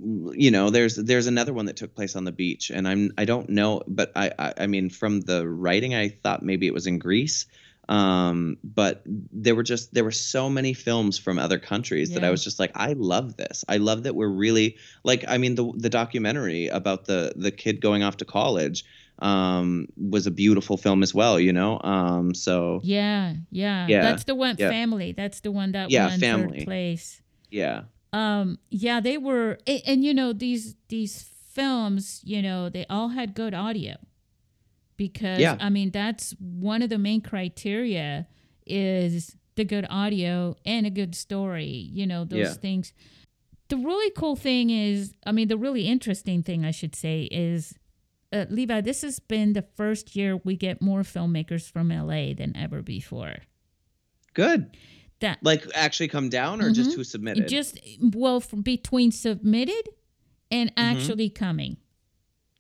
you 0.01 0.51
know 0.51 0.71
there's 0.71 0.97
there's 0.97 1.27
another 1.27 1.53
one 1.53 1.67
that 1.67 1.77
took 1.77 1.95
place 1.95 2.17
on 2.17 2.25
the 2.25 2.33
beach 2.33 2.71
and 2.71 2.87
i'm 2.87 3.13
i 3.19 3.25
don't 3.25 3.49
know 3.49 3.83
but 3.87 4.13
i 4.17 4.31
i, 4.39 4.55
I 4.59 4.67
mean 4.67 4.91
from 4.91 5.21
the 5.21 5.49
writing 5.49 5.95
i 5.95 6.09
thought 6.09 6.43
maybe 6.43 6.67
it 6.67 6.75
was 6.75 6.87
in 6.87 6.99
greece 6.99 7.47
um 7.89 8.57
but 8.63 9.03
there 9.07 9.55
were 9.55 9.63
just 9.63 9.95
there 9.95 10.05
were 10.05 10.11
so 10.11 10.51
many 10.51 10.75
films 10.75 11.19
from 11.19 11.39
other 11.39 11.59
countries 11.59 12.11
that 12.15 12.23
i 12.25 12.31
was 12.31 12.45
just 12.45 12.59
like 12.59 12.71
i 12.75 12.93
love 12.95 13.37
this 13.37 13.65
i 13.69 13.77
love 13.79 14.03
that 14.03 14.15
we're 14.15 14.29
really 14.29 14.77
like 15.05 15.25
i 15.29 15.39
mean 15.39 15.55
the 15.55 15.73
the 15.77 15.89
documentary 15.89 16.69
about 16.69 17.07
the 17.07 17.33
the 17.37 17.51
kid 17.51 17.81
going 17.81 18.03
off 18.03 18.17
to 18.19 18.25
college 18.27 18.85
um 19.21 19.87
was 19.97 20.27
a 20.27 20.31
beautiful 20.31 20.77
film 20.77 21.03
as 21.03 21.15
well 21.15 21.41
you 21.41 21.53
know 21.53 21.81
um 21.83 22.35
so 22.35 22.81
Yeah, 22.85 23.35
yeah, 23.51 23.87
Yeah, 23.89 24.03
That's 24.03 24.25
the 24.25 24.35
one. 24.35 24.55
yeah. 24.59 24.71
Family. 24.71 25.13
That's 25.13 25.41
the 25.41 25.51
one 25.51 25.73
that 25.73 25.91
Yeah, 25.91 26.09
won 26.09 26.21
Family. 26.21 26.59
third 26.59 26.65
place. 26.67 27.21
yeah 27.51 27.83
Um, 28.13 28.59
yeah, 28.71 29.01
they 29.01 29.19
were, 29.19 29.59
and, 29.67 29.83
and 29.87 30.05
you 30.05 30.15
know 30.15 30.33
these 30.33 30.77
these 30.89 31.23
films, 31.53 32.21
you 32.25 32.41
know, 32.43 32.69
they 32.71 32.87
all 32.89 33.09
had 33.09 33.35
good 33.35 33.55
audio 33.55 33.97
because 34.99 35.39
Yeah. 35.41 35.57
I 35.59 35.71
mean 35.71 35.91
that's 35.91 36.33
one 36.39 36.83
of 36.83 36.91
the 36.91 36.99
main 36.99 37.23
criteria 37.23 38.29
is 38.67 39.35
the 39.55 39.65
good 39.65 39.87
audio 39.89 40.55
and 40.67 40.85
a 40.87 40.91
good 40.91 41.15
story. 41.15 41.89
You 41.91 42.07
know 42.07 42.25
those 42.27 42.39
Yeah. 42.39 42.53
things. 42.53 42.93
The 43.69 43.77
really 43.79 44.11
cool 44.11 44.37
thing 44.37 44.71
is, 44.71 45.13
I 45.27 45.33
mean, 45.33 45.49
the 45.49 45.57
really 45.59 45.87
interesting 45.87 46.43
thing 46.43 46.65
I 46.67 46.71
should 46.73 46.95
say 46.95 47.23
is. 47.33 47.75
Uh, 48.31 48.45
Levi, 48.51 48.83
this 48.83 49.01
has 49.01 49.21
been 49.21 49.55
the 49.55 49.63
first 49.75 50.15
year 50.15 50.37
we 50.45 50.55
get 50.55 50.83
more 50.83 51.01
filmmakers 51.01 51.67
from 51.71 51.89
LA 51.91 52.35
than 52.35 52.55
ever 52.55 52.83
before. 52.83 53.37
good 54.35 54.77
That 55.21 55.39
like 55.43 55.65
actually 55.75 56.09
come 56.09 56.29
down 56.29 56.61
or 56.61 56.71
just 56.71 56.91
Mhm. 56.91 56.97
who 56.97 57.05
submitted 57.05 57.49
just 57.49 57.81
well 58.13 58.41
between 58.63 59.11
submitted 59.13 59.89
and 60.51 60.69
Mm-hmm. 60.75 60.79
actually 60.99 61.31
coming 61.31 61.79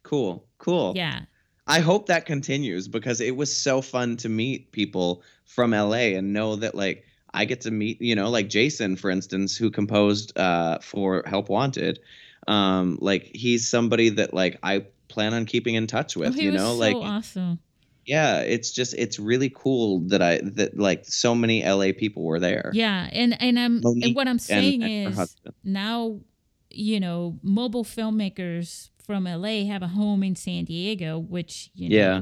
cool 0.03 0.49
cool 0.57 0.95
yeah 0.97 1.27
I 1.69 1.81
hope 1.81 2.07
that 2.07 2.27
continues 2.27 2.89
because 2.89 3.21
it 3.21 3.37
was 3.37 3.55
so 3.55 3.83
fun 3.83 4.17
to 4.19 4.29
meet 4.29 4.73
people 4.73 5.23
from 5.45 5.73
LA 5.73 6.15
and 6.17 6.33
know 6.33 6.57
that 6.57 6.75
like 6.75 7.05
I 7.35 7.45
get 7.45 7.61
to 7.63 7.71
meet, 7.71 8.01
you 8.01 8.15
know, 8.15 8.31
like 8.31 8.49
Jason, 8.49 8.97
for 8.97 9.11
instance, 9.11 9.57
who 9.57 9.71
composed 9.71 10.37
uh, 10.39 10.79
for 10.81 11.23
Help 11.27 11.49
Wanted. 11.51 12.01
Um, 12.47 12.99
like 13.03 13.31
he's 13.35 13.69
somebody 13.69 14.09
that 14.11 14.33
like 14.33 14.59
I 14.63 14.87
plan 15.09 15.35
on 15.35 15.45
keeping 15.45 15.75
in 15.75 15.87
touch 15.87 16.17
with, 16.17 16.37
Oh, 16.37 16.41
you 16.41 16.51
know, 16.51 16.73
so 16.73 16.75
like 16.75 16.97
awesome 16.97 17.59
yeah, 18.09 18.41
it's 18.41 18.71
just 18.71 18.95
it's 18.95 19.19
really 19.19 19.53
cool 19.55 20.01
that 20.09 20.23
I 20.23 20.39
that 20.43 20.79
like 20.79 21.05
so 21.05 21.35
many 21.35 21.63
LA 21.63 21.93
people 21.93 22.25
were 22.25 22.41
there. 22.41 22.71
yeah 22.73 23.07
and 23.13 23.37
and 23.41 23.59
i'm 23.59 23.83
and 23.85 24.15
what 24.17 24.27
i'm 24.27 24.39
saying 24.39 24.83
and 24.83 25.15
is 25.19 25.37
now 25.63 26.19
you 26.71 27.01
know 27.01 27.39
mobile 27.43 27.85
filmmakers 27.85 28.89
from 29.09 29.25
la 29.25 29.55
have 29.73 29.83
a 29.83 29.89
home 29.89 30.23
in 30.23 30.35
san 30.37 30.65
diego 30.65 31.19
which 31.19 31.71
you 31.75 31.89
know 31.89 31.97
Yeah. 31.97 32.21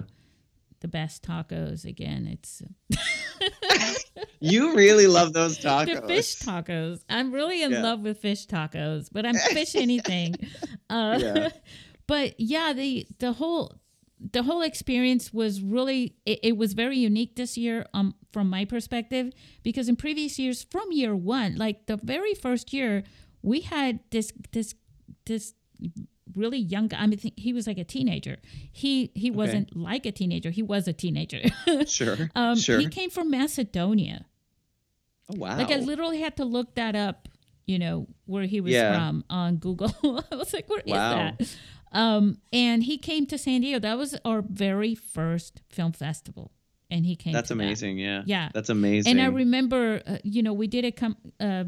the 0.80 0.88
best 0.88 1.22
tacos 1.28 1.84
again 1.84 2.22
it's 2.34 2.62
You 4.40 4.74
really 4.76 5.06
love 5.06 5.32
those 5.32 5.58
tacos. 5.66 6.00
the 6.00 6.06
fish 6.14 6.36
tacos 6.46 6.98
i'm 7.16 7.32
really 7.32 7.62
in 7.62 7.72
Yeah. 7.72 7.82
love 7.88 8.00
with 8.06 8.18
fish 8.18 8.46
tacos 8.46 9.08
but 9.12 9.26
i'm 9.26 9.34
fish 9.58 9.74
anything 9.74 10.36
uh, 10.90 11.18
Yeah. 11.20 11.48
but 12.06 12.38
yeah 12.38 12.72
the 12.72 13.06
the 13.18 13.32
whole 13.32 13.66
the 14.32 14.42
whole 14.44 14.62
experience 14.62 15.32
was 15.40 15.60
really 15.60 16.14
it, 16.24 16.38
it 16.50 16.56
was 16.56 16.72
very 16.84 16.98
unique 17.10 17.32
this 17.36 17.56
year 17.58 17.84
um 17.94 18.14
from 18.32 18.48
my 18.56 18.64
perspective 18.64 19.26
because 19.62 19.88
in 19.90 19.96
previous 19.96 20.38
years 20.38 20.58
from 20.70 20.86
year 20.92 21.14
one 21.16 21.56
like 21.56 21.86
the 21.86 21.96
very 22.14 22.34
first 22.34 22.72
year 22.72 23.02
we 23.42 23.60
had 23.74 24.00
this 24.14 24.32
this 24.52 24.74
this 25.26 25.54
really 26.34 26.58
young 26.58 26.88
guy 26.88 26.98
i 26.98 27.06
mean 27.06 27.18
he 27.36 27.52
was 27.52 27.66
like 27.66 27.78
a 27.78 27.84
teenager 27.84 28.36
he 28.72 29.10
he 29.14 29.30
wasn't 29.30 29.74
like 29.76 30.04
a 30.06 30.12
teenager 30.12 30.50
he 30.50 30.62
was 30.62 30.88
a 30.88 30.92
teenager 30.92 31.40
Sure. 31.86 32.30
um 32.34 32.56
sure. 32.56 32.78
he 32.80 32.88
came 32.88 33.10
from 33.10 33.30
macedonia 33.30 34.26
oh 35.30 35.34
wow. 35.38 35.56
like 35.56 35.70
I 35.70 35.76
literally 35.76 36.20
had 36.20 36.36
to 36.36 36.44
look 36.44 36.74
that 36.76 36.94
up, 36.94 37.28
you 37.66 37.78
know, 37.78 38.06
where 38.26 38.44
he 38.44 38.60
was 38.60 38.72
Yeah. 38.72 38.94
from 38.94 39.24
on 39.28 39.56
Google. 39.56 39.92
I 40.30 40.36
was 40.36 40.52
like, 40.52 40.68
where 40.68 40.80
is 40.86 40.92
Wow. 40.92 41.32
that? 41.38 41.56
Um, 41.92 42.38
and 42.52 42.82
he 42.84 42.96
came 42.98 43.26
to 43.26 43.36
San 43.38 43.60
Diego. 43.62 43.78
That 43.80 43.98
was 43.98 44.16
our 44.24 44.42
very 44.42 44.94
first 44.94 45.62
film 45.68 45.90
festival, 45.92 46.52
and 46.90 47.04
he 47.06 47.16
came. 47.16 47.32
That's 47.32 47.48
to 47.48 47.54
that. 47.54 47.62
amazing. 47.64 47.98
Yeah. 47.98 48.22
Yeah. 48.26 48.50
That's 48.54 48.68
amazing. 48.68 49.10
And 49.12 49.20
I 49.20 49.26
remember, 49.26 50.00
uh, 50.06 50.18
you 50.22 50.42
know, 50.44 50.52
we 50.52 50.66
did 50.68 50.84
a 50.84 50.92
com- 50.92 51.16
uh, 51.40 51.64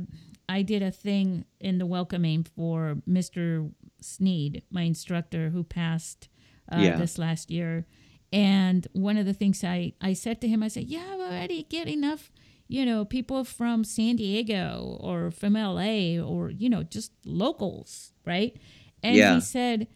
I 0.49 0.63
did 0.63 0.83
a 0.83 0.91
thing 0.91 1.45
in 1.61 1.79
the 1.79 1.87
welcoming 1.87 2.43
for 2.45 2.97
Mr. 3.09 3.71
Sneed, 4.01 4.63
my 4.71 4.83
instructor, 4.83 5.51
who 5.51 5.63
passed 5.65 6.29
uh, 6.73 6.81
Yeah. 6.81 6.97
this 6.97 7.19
last 7.19 7.51
year. 7.51 7.87
And 8.33 8.87
one 8.93 9.17
of 9.17 9.27
the 9.27 9.33
things 9.35 9.63
I, 9.65 9.93
I 10.01 10.13
said 10.13 10.41
to 10.43 10.49
him, 10.49 10.63
I 10.63 10.69
said, 10.69 10.85
"Yeah, 10.85 11.05
I've 11.13 11.21
already 11.21 11.63
get 11.65 11.89
enough, 11.89 12.31
you 12.69 12.85
know, 12.85 13.05
people 13.05 13.45
from 13.45 13.85
San 13.85 14.17
Diego 14.17 14.99
or 15.01 15.31
from 15.31 15.55
LA 15.55 16.19
or 16.21 16.51
you 16.51 16.69
know, 16.69 16.83
just 16.83 17.13
locals, 17.25 18.13
right?" 18.27 18.57
And 19.03 19.17
Yeah. 19.17 19.35
he 19.35 19.41
said, 19.41 19.87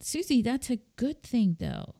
"Susie, 0.00 0.42
that's 0.42 0.70
a 0.70 0.78
good 0.96 1.22
thing, 1.22 1.56
though." 1.58 1.94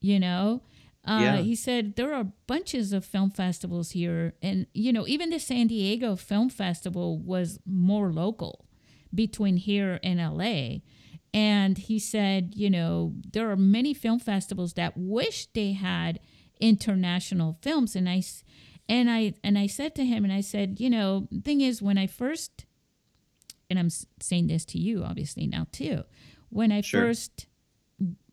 You 0.00 0.20
know, 0.20 0.62
uh, 1.08 1.20
Yeah. 1.20 1.36
he 1.38 1.54
said 1.54 1.96
there 1.96 2.12
are 2.14 2.24
bunches 2.46 2.92
of 2.92 3.04
film 3.04 3.30
festivals 3.30 3.92
here, 3.92 4.34
and 4.42 4.66
you 4.74 4.92
know, 4.92 5.06
even 5.08 5.30
the 5.30 5.38
San 5.40 5.66
Diego 5.68 6.16
Film 6.16 6.50
Festival 6.50 7.18
was 7.18 7.58
more 7.66 8.12
local 8.12 8.66
between 9.14 9.56
here 9.56 9.98
and 10.02 10.18
LA. 10.20 10.80
And 11.34 11.76
he 11.78 11.98
said, 11.98 12.54
you 12.56 12.70
know, 12.70 13.14
there 13.32 13.50
are 13.50 13.56
many 13.56 13.92
film 13.94 14.18
festivals 14.18 14.72
that 14.74 14.94
wish 14.96 15.46
they 15.52 15.72
had 15.72 16.20
international 16.60 17.58
films. 17.62 17.94
And 17.94 18.08
I, 18.08 18.22
and 18.88 19.10
I, 19.10 19.34
and 19.44 19.58
I 19.58 19.66
said 19.66 19.94
to 19.96 20.04
him, 20.04 20.24
and 20.24 20.32
I 20.32 20.40
said, 20.40 20.80
you 20.80 20.88
know, 20.90 21.28
thing 21.44 21.60
is, 21.60 21.82
when 21.82 21.98
I 21.98 22.06
first, 22.06 22.64
and 23.68 23.78
I'm 23.78 23.90
saying 24.20 24.46
this 24.48 24.64
to 24.66 24.78
you, 24.78 25.04
obviously 25.04 25.46
now 25.46 25.66
too, 25.70 26.04
when 26.48 26.72
I 26.72 26.80
Sure. 26.80 27.02
first 27.02 27.46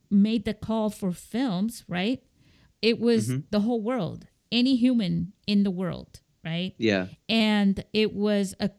made 0.09 0.45
the 0.45 0.53
call 0.53 0.89
for 0.89 1.11
films, 1.11 1.83
right? 1.89 2.23
It 2.81 2.99
was 2.99 3.29
Mm-hmm. 3.29 3.39
the 3.51 3.61
whole 3.61 3.81
world, 3.81 4.27
any 4.51 4.75
human 4.75 5.33
in 5.47 5.63
the 5.63 5.71
world, 5.71 6.21
right? 6.43 6.73
yeah. 6.77 7.07
and 7.29 7.83
it 7.93 8.13
was 8.13 8.53
a 8.59 8.69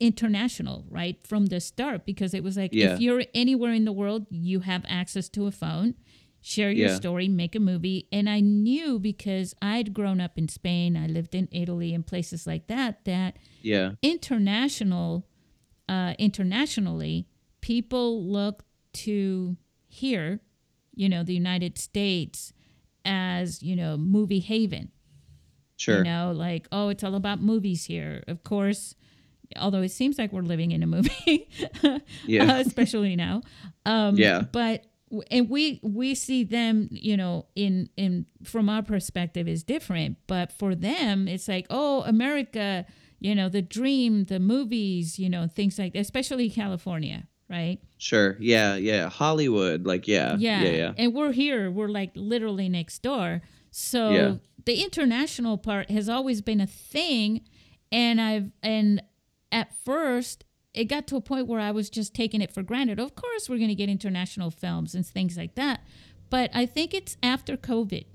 international 0.00 0.84
right 0.88 1.18
from 1.26 1.46
the 1.46 1.60
start 1.60 2.06
because 2.06 2.32
it 2.32 2.42
was 2.42 2.56
like 2.56 2.70
Yeah. 2.72 2.94
if 2.94 3.00
you're 3.00 3.24
anywhere 3.34 3.72
in 3.74 3.84
the 3.84 3.92
world 3.92 4.26
you 4.30 4.60
have 4.60 4.82
access 4.88 5.28
to 5.30 5.46
a 5.46 5.50
phone 5.50 5.94
share 6.40 6.70
your 6.70 6.88
Yeah. 6.88 6.94
story 6.96 7.28
make 7.28 7.54
a 7.54 7.60
movie 7.60 8.08
and 8.10 8.28
i 8.30 8.40
knew 8.40 8.98
because 8.98 9.54
i'd 9.60 9.92
grown 9.92 10.22
up 10.22 10.38
in 10.38 10.48
spain 10.48 10.96
i 10.96 11.06
lived 11.06 11.34
in 11.34 11.48
italy 11.52 11.92
and 11.92 12.06
places 12.06 12.46
like 12.46 12.66
that 12.68 13.04
that 13.04 13.36
Yeah. 13.60 13.92
international 14.02 15.26
uh, 15.86 16.14
internationally 16.18 17.26
people 17.60 18.24
look 18.26 18.64
to 18.94 19.56
here 19.86 20.40
you 20.94 21.10
know 21.10 21.22
the 21.22 21.34
united 21.34 21.76
states 21.76 22.53
as 23.04 23.62
you 23.62 23.76
know 23.76 23.96
movie 23.96 24.40
haven 24.40 24.90
Sure. 25.76 25.98
you 25.98 26.04
know, 26.04 26.32
like, 26.32 26.68
oh, 26.70 26.88
it's 26.88 27.02
all 27.02 27.16
about 27.16 27.42
movies 27.42 27.84
here. 27.84 28.22
Of 28.28 28.44
course, 28.44 28.94
although 29.56 29.82
it 29.82 29.90
seems 29.90 30.18
like 30.18 30.32
we're 30.32 30.42
living 30.42 30.70
in 30.70 30.82
a 30.84 30.86
movie, 30.86 31.48
Yeah. 32.26 32.44
uh, 32.54 32.60
especially 32.60 33.16
now. 33.16 33.42
Um, 33.84 34.16
Yeah. 34.16 34.42
But 34.52 34.84
and 35.32 35.50
we 35.50 35.80
we 35.82 36.14
see 36.14 36.44
them, 36.44 36.88
you 36.92 37.16
know, 37.16 37.46
in 37.56 37.88
in 37.96 38.26
from 38.44 38.68
our 38.68 38.82
perspective 38.82 39.48
is 39.48 39.62
different, 39.64 40.16
but 40.28 40.52
for 40.52 40.74
them 40.76 41.26
it's 41.26 41.48
like, 41.48 41.66
oh, 41.70 42.02
America, 42.02 42.86
you 43.18 43.34
know, 43.34 43.48
the 43.48 43.62
dream, 43.62 44.24
the 44.24 44.38
movies, 44.38 45.18
you 45.18 45.28
know, 45.28 45.48
things 45.48 45.76
like 45.78 45.92
that, 45.94 45.98
especially 46.00 46.48
California, 46.50 47.26
right? 47.48 47.78
Sure. 47.98 48.36
Yeah. 48.40 48.76
Yeah. 48.76 49.08
Hollywood. 49.08 49.86
Like, 49.86 50.06
yeah. 50.08 50.36
Yeah. 50.38 50.62
Yeah. 50.62 50.70
Yeah. 50.70 50.92
And 50.96 51.14
we're 51.14 51.32
here, 51.32 51.70
we're 51.70 51.88
like 51.88 52.12
literally 52.14 52.68
next 52.68 53.00
door. 53.02 53.42
So 53.70 54.10
Yeah. 54.10 54.34
the 54.64 54.82
international 54.82 55.58
part 55.58 55.90
has 55.90 56.08
always 56.08 56.40
been 56.42 56.60
a 56.60 56.66
thing 56.66 57.42
and 57.92 58.20
I've 58.20 58.50
and 58.62 59.02
at 59.52 59.74
first 59.84 60.44
it 60.72 60.84
got 60.84 61.06
to 61.08 61.16
a 61.16 61.20
point 61.20 61.46
where 61.46 61.60
I 61.60 61.70
was 61.70 61.88
just 61.90 62.14
taking 62.14 62.40
it 62.40 62.50
for 62.52 62.62
granted. 62.62 62.98
Of 62.98 63.14
course 63.14 63.48
we're 63.48 63.58
going 63.58 63.68
to 63.68 63.74
get 63.76 63.88
international 63.88 64.50
films 64.50 64.94
and 64.94 65.06
things 65.06 65.36
like 65.36 65.54
that. 65.54 65.84
But 66.30 66.50
I 66.54 66.66
think 66.66 66.94
it's 66.94 67.16
after 67.22 67.56
COVID. 67.56 68.06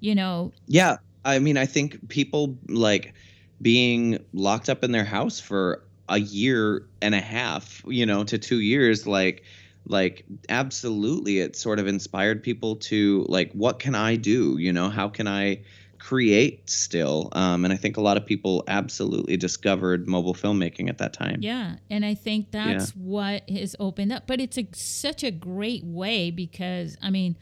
You 0.00 0.14
know, 0.14 0.52
Yeah. 0.66 0.96
I 1.24 1.38
mean, 1.38 1.56
I 1.56 1.64
think 1.64 2.08
people 2.10 2.58
like 2.68 3.14
being 3.62 4.18
locked 4.34 4.68
up 4.68 4.84
in 4.84 4.92
their 4.92 5.04
house 5.04 5.40
for 5.40 5.84
a 6.08 6.18
year 6.18 6.86
and 7.00 7.14
a 7.14 7.20
half, 7.20 7.82
you 7.86 8.06
know, 8.06 8.24
to 8.24 8.38
two 8.38 8.60
years, 8.60 9.06
like, 9.06 9.44
like 9.86 10.24
absolutely, 10.48 11.40
it 11.40 11.56
sort 11.56 11.78
of 11.78 11.86
inspired 11.86 12.42
people 12.42 12.76
to 12.76 13.24
like, 13.28 13.52
what 13.52 13.78
can 13.78 13.94
I 13.94 14.16
do? 14.16 14.56
You 14.58 14.72
know, 14.72 14.88
how 14.88 15.08
can 15.08 15.28
I 15.28 15.62
create 15.98 16.68
still? 16.68 17.30
Um, 17.32 17.64
and 17.64 17.72
I 17.72 17.76
think 17.76 17.96
a 17.96 18.00
lot 18.00 18.16
of 18.16 18.26
people 18.26 18.64
absolutely 18.68 19.36
discovered 19.36 20.06
mobile 20.06 20.34
filmmaking 20.34 20.88
at 20.88 20.98
that 20.98 21.12
time. 21.14 21.38
Yeah, 21.40 21.76
and 21.90 22.04
I 22.04 22.14
think 22.14 22.50
that's 22.50 22.90
what 22.90 23.48
has 23.48 23.74
opened 23.80 24.12
up. 24.12 24.26
But 24.26 24.40
it's 24.40 24.58
a, 24.58 24.66
such 24.74 25.22
a 25.24 25.30
great 25.30 25.84
way 25.84 26.30
because 26.30 26.96
I 27.02 27.10
mean, 27.10 27.36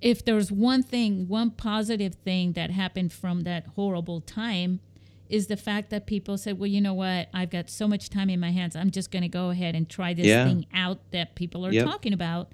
if 0.00 0.24
there's 0.24 0.50
one 0.50 0.82
thing, 0.82 1.28
one 1.28 1.50
positive 1.50 2.14
thing 2.14 2.52
that 2.52 2.70
happened 2.70 3.12
from 3.12 3.42
that 3.42 3.66
horrible 3.74 4.22
time, 4.22 4.80
is 5.30 5.46
the 5.46 5.56
fact 5.56 5.90
that 5.90 6.06
people 6.06 6.36
said, 6.36 6.58
"Well, 6.58 6.66
you 6.66 6.80
know 6.80 6.94
what? 6.94 7.28
I've 7.32 7.50
got 7.50 7.70
so 7.70 7.86
much 7.88 8.10
time 8.10 8.28
in 8.30 8.40
my 8.40 8.50
hands. 8.50 8.74
I'm 8.76 8.90
just 8.90 9.10
going 9.10 9.22
to 9.22 9.28
go 9.28 9.50
ahead 9.50 9.74
and 9.74 9.88
try 9.88 10.12
this 10.14 10.26
Yeah. 10.26 10.44
thing 10.46 10.66
out 10.74 11.10
that 11.12 11.34
people 11.34 11.64
are 11.66 11.72
Yep. 11.72 11.84
talking 11.86 12.12
about." 12.12 12.52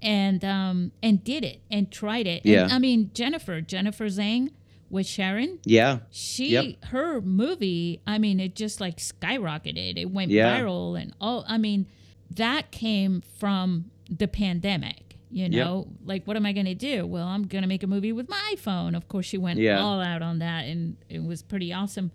And 0.00 0.44
um 0.44 0.92
and 1.02 1.22
did 1.22 1.44
it 1.44 1.60
and 1.70 1.90
tried 1.90 2.26
it. 2.26 2.44
Yeah. 2.44 2.64
And, 2.64 2.72
I 2.72 2.78
mean 2.78 3.10
Jennifer, 3.14 3.60
Jennifer 3.60 4.06
Zhang 4.06 4.48
with 4.90 5.06
Sharon, 5.06 5.58
Yeah. 5.64 6.00
she 6.10 6.50
Yep. 6.50 6.84
her 6.86 7.20
movie 7.22 8.00
i 8.06 8.18
mean 8.18 8.38
it 8.40 8.54
just 8.56 8.78
like 8.80 8.96
skyrocketed 8.98 9.96
it 9.96 10.10
went 10.10 10.30
Yeah. 10.30 10.58
viral 10.60 11.00
and 11.00 11.14
all 11.20 11.44
i 11.48 11.56
mean 11.56 11.86
that 12.34 12.70
came 12.72 13.22
from 13.38 13.90
the 14.10 14.28
pandemic 14.28 15.11
you 15.32 15.44
Yep. 15.44 15.52
know 15.52 15.88
like 16.04 16.24
what 16.26 16.36
am 16.36 16.44
i 16.46 16.52
going 16.52 16.66
to 16.66 16.74
do 16.74 17.06
well 17.06 17.26
i'm 17.26 17.46
going 17.46 17.62
to 17.62 17.68
make 17.68 17.82
a 17.82 17.86
movie 17.86 18.12
with 18.12 18.28
my 18.28 18.54
phone 18.58 18.94
of 18.94 19.08
course 19.08 19.24
she 19.26 19.38
went 19.38 19.58
Yeah. 19.58 19.80
all 19.80 20.00
out 20.00 20.20
on 20.22 20.38
that 20.40 20.66
and 20.66 20.96
it 21.08 21.22
was 21.24 21.42
pretty 21.42 21.72
awesome 21.72 22.10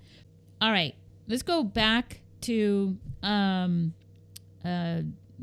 all 0.61 0.71
right 0.71 0.93
let's 1.27 1.41
go 1.43 1.63
back 1.63 2.21
to 2.41 2.95
um 3.23 3.93
uh 4.63 5.01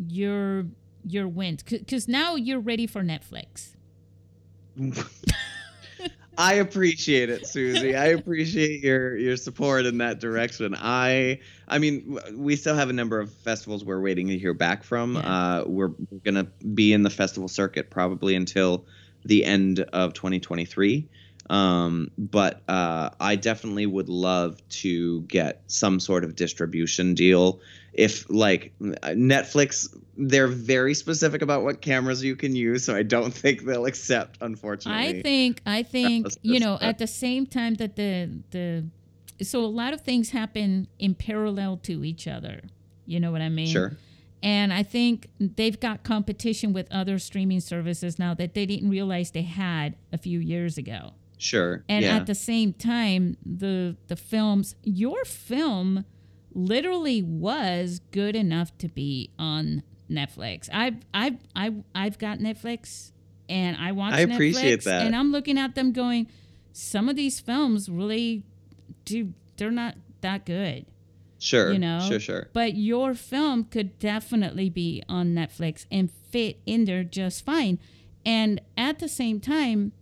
your 0.08 0.66
your 1.06 1.26
wins 1.28 1.62
because 1.62 2.06
now 2.08 2.36
you're 2.36 2.60
ready 2.60 2.86
for 2.86 3.02
netflix 3.02 3.72
I 6.36 6.54
appreciate 6.54 7.30
it, 7.30 7.46
Susie. 7.46 7.96
I 7.96 8.06
appreciate 8.06 8.82
your 8.82 9.16
your 9.16 9.36
support 9.36 9.86
in 9.86 9.98
that 9.98 10.20
direction. 10.20 10.74
I 10.78 11.40
I 11.68 11.78
mean, 11.78 12.18
we 12.34 12.56
still 12.56 12.74
have 12.74 12.90
a 12.90 12.92
number 12.92 13.20
of 13.20 13.32
festivals 13.32 13.84
we're 13.84 14.00
waiting 14.00 14.28
to 14.28 14.38
hear 14.38 14.54
back 14.54 14.84
from. 14.84 15.14
Yeah. 15.14 15.20
Uh, 15.20 15.64
we're, 15.66 15.90
we're 16.10 16.18
gonna 16.24 16.44
be 16.74 16.92
in 16.92 17.02
the 17.02 17.10
festival 17.10 17.48
circuit 17.48 17.90
probably 17.90 18.34
until 18.34 18.86
the 19.24 19.44
end 19.44 19.80
of 19.80 20.14
2023. 20.14 21.08
Um, 21.50 22.10
but 22.16 22.62
uh, 22.68 23.10
I 23.20 23.36
definitely 23.36 23.86
would 23.86 24.08
love 24.08 24.66
to 24.68 25.22
get 25.22 25.62
some 25.66 26.00
sort 26.00 26.24
of 26.24 26.36
distribution 26.36 27.14
deal. 27.14 27.60
If 27.94 28.28
like 28.28 28.72
Netflix, 28.80 29.94
they're 30.16 30.48
very 30.48 30.94
specific 30.94 31.42
about 31.42 31.62
what 31.62 31.80
cameras 31.80 32.22
you 32.22 32.36
can 32.36 32.54
use, 32.54 32.84
so 32.84 32.94
I 32.94 33.02
don't 33.02 33.32
think 33.42 33.64
they'll 33.64 33.86
accept. 33.86 34.38
Unfortunately, 34.40 35.20
I 35.20 35.22
think 35.22 35.60
I 35.66 35.82
think 35.82 36.28
you 36.42 36.60
know 36.60 36.78
at 36.80 36.98
the 36.98 37.06
same 37.06 37.46
time 37.46 37.74
that 37.74 37.96
the 37.96 38.30
the 38.50 38.84
so 39.42 39.60
a 39.60 39.66
lot 39.66 39.92
of 39.92 40.00
things 40.00 40.30
happen 40.30 40.88
in 40.98 41.14
parallel 41.14 41.76
to 41.78 42.04
each 42.04 42.26
other. 42.28 42.62
You 43.06 43.20
know 43.20 43.32
what 43.32 43.42
I 43.42 43.48
mean? 43.48 43.66
Sure. 43.66 43.92
And 44.42 44.72
I 44.72 44.82
think 44.82 45.28
they've 45.40 45.78
got 45.78 46.04
competition 46.04 46.74
with 46.74 46.86
other 46.92 47.18
streaming 47.18 47.60
services 47.60 48.18
now 48.18 48.34
that 48.34 48.54
they 48.54 48.66
didn't 48.66 48.90
realize 48.90 49.30
they 49.30 49.42
had 49.42 49.96
a 50.12 50.18
few 50.18 50.38
years 50.38 50.76
ago. 50.76 51.12
Sure. 51.38 51.82
And 51.88 52.04
yeah. 52.04 52.16
at 52.16 52.26
the 52.26 52.34
same 52.34 52.72
time, 52.72 53.36
the 53.44 53.96
the 54.08 54.16
films, 54.16 54.76
your 54.82 55.24
film 55.24 56.04
literally 56.54 57.22
was 57.22 58.00
good 58.10 58.36
enough 58.36 58.76
to 58.78 58.88
be 58.88 59.30
on 59.38 59.82
Netflix. 60.10 60.68
I've 60.72 60.96
I've 61.12 61.38
I've 61.54 61.82
I've 61.94 62.18
got 62.18 62.38
Netflix 62.38 63.12
and 63.48 63.76
I 63.76 63.92
watch 63.92 64.14
I 64.14 64.20
appreciate 64.20 64.80
Netflix 64.80 64.84
that. 64.84 65.06
and 65.06 65.16
I'm 65.16 65.32
looking 65.32 65.58
at 65.58 65.74
them 65.74 65.92
going, 65.92 66.28
some 66.72 67.08
of 67.08 67.16
these 67.16 67.40
films 67.40 67.88
really 67.88 68.44
do 69.04 69.34
they're 69.56 69.70
not 69.70 69.96
that 70.20 70.46
good. 70.46 70.86
sure. 71.38 71.72
you 71.72 71.78
know, 71.78 72.00
Sure. 72.08 72.20
Sure. 72.20 72.48
But 72.52 72.74
your 72.74 73.14
film 73.14 73.64
could 73.64 73.98
definitely 73.98 74.70
be 74.70 75.02
on 75.08 75.34
Netflix 75.34 75.86
and 75.90 76.10
fit 76.10 76.60
in 76.66 76.84
there 76.84 77.04
just 77.04 77.44
fine. 77.44 77.78
And 78.26 78.60
at 78.76 78.98
the 78.98 79.08
same 79.08 79.38
time, 79.40 79.92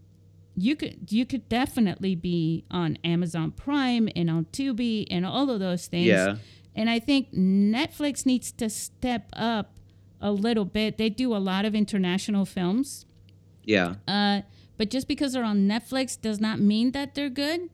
you 0.56 0.76
could 0.76 1.10
you 1.10 1.24
could 1.24 1.48
definitely 1.48 2.14
be 2.14 2.64
on 2.70 2.98
Amazon 3.04 3.50
Prime 3.52 4.08
and 4.14 4.28
on 4.30 4.46
Tubi 4.46 5.06
and 5.10 5.24
all 5.24 5.50
of 5.50 5.60
those 5.60 5.86
things. 5.86 6.06
Yeah. 6.06 6.36
And 6.74 6.88
I 6.88 6.98
think 6.98 7.32
Netflix 7.34 8.24
needs 8.24 8.52
to 8.52 8.70
step 8.70 9.28
up 9.34 9.74
a 10.20 10.32
little 10.32 10.64
bit. 10.64 10.98
They 10.98 11.10
do 11.10 11.34
a 11.34 11.38
lot 11.38 11.64
of 11.64 11.74
international 11.74 12.44
films. 12.44 13.06
Yeah. 13.64 13.96
Uh, 14.08 14.42
but 14.78 14.90
just 14.90 15.06
because 15.08 15.32
they're 15.32 15.44
on 15.44 15.68
Netflix 15.68 16.20
does 16.20 16.40
not 16.40 16.58
mean 16.60 16.92
that 16.92 17.14
they're 17.14 17.30
good. 17.30 17.68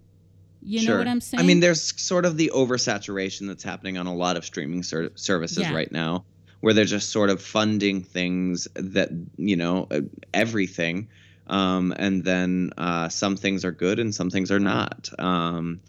You 0.61 0.81
sure. 0.81 0.95
know 0.95 0.99
what 0.99 1.09
I'm 1.09 1.21
saying? 1.21 1.41
I 1.41 1.47
mean, 1.47 1.61
there's 1.61 2.01
sort 2.01 2.25
of 2.25 2.37
the 2.37 2.51
oversaturation 2.55 3.47
that's 3.47 3.63
happening 3.63 3.97
on 3.97 4.07
a 4.07 4.15
lot 4.15 4.37
of 4.37 4.45
streaming 4.45 4.83
ser- 4.83 5.13
services 5.15 5.59
Yeah. 5.59 5.73
right 5.75 5.91
now, 5.91 6.25
where 6.61 6.75
they're 6.75 6.85
just 6.85 7.11
sort 7.11 7.31
of 7.31 7.41
funding 7.41 8.03
things 8.03 8.67
that 8.75 9.11
you 9.37 9.57
know 9.57 9.87
uh, 9.91 10.01
everything, 10.35 11.09
um, 11.49 11.95
and 11.97 12.25
then 12.25 12.73
uh, 12.77 13.09
some 13.09 13.37
things 13.37 13.65
are 13.65 13.73
good 13.73 13.99
and 13.99 14.15
some 14.15 14.31
things 14.31 14.51
are 14.51 14.61
not. 14.61 15.09
Um, 15.19 15.81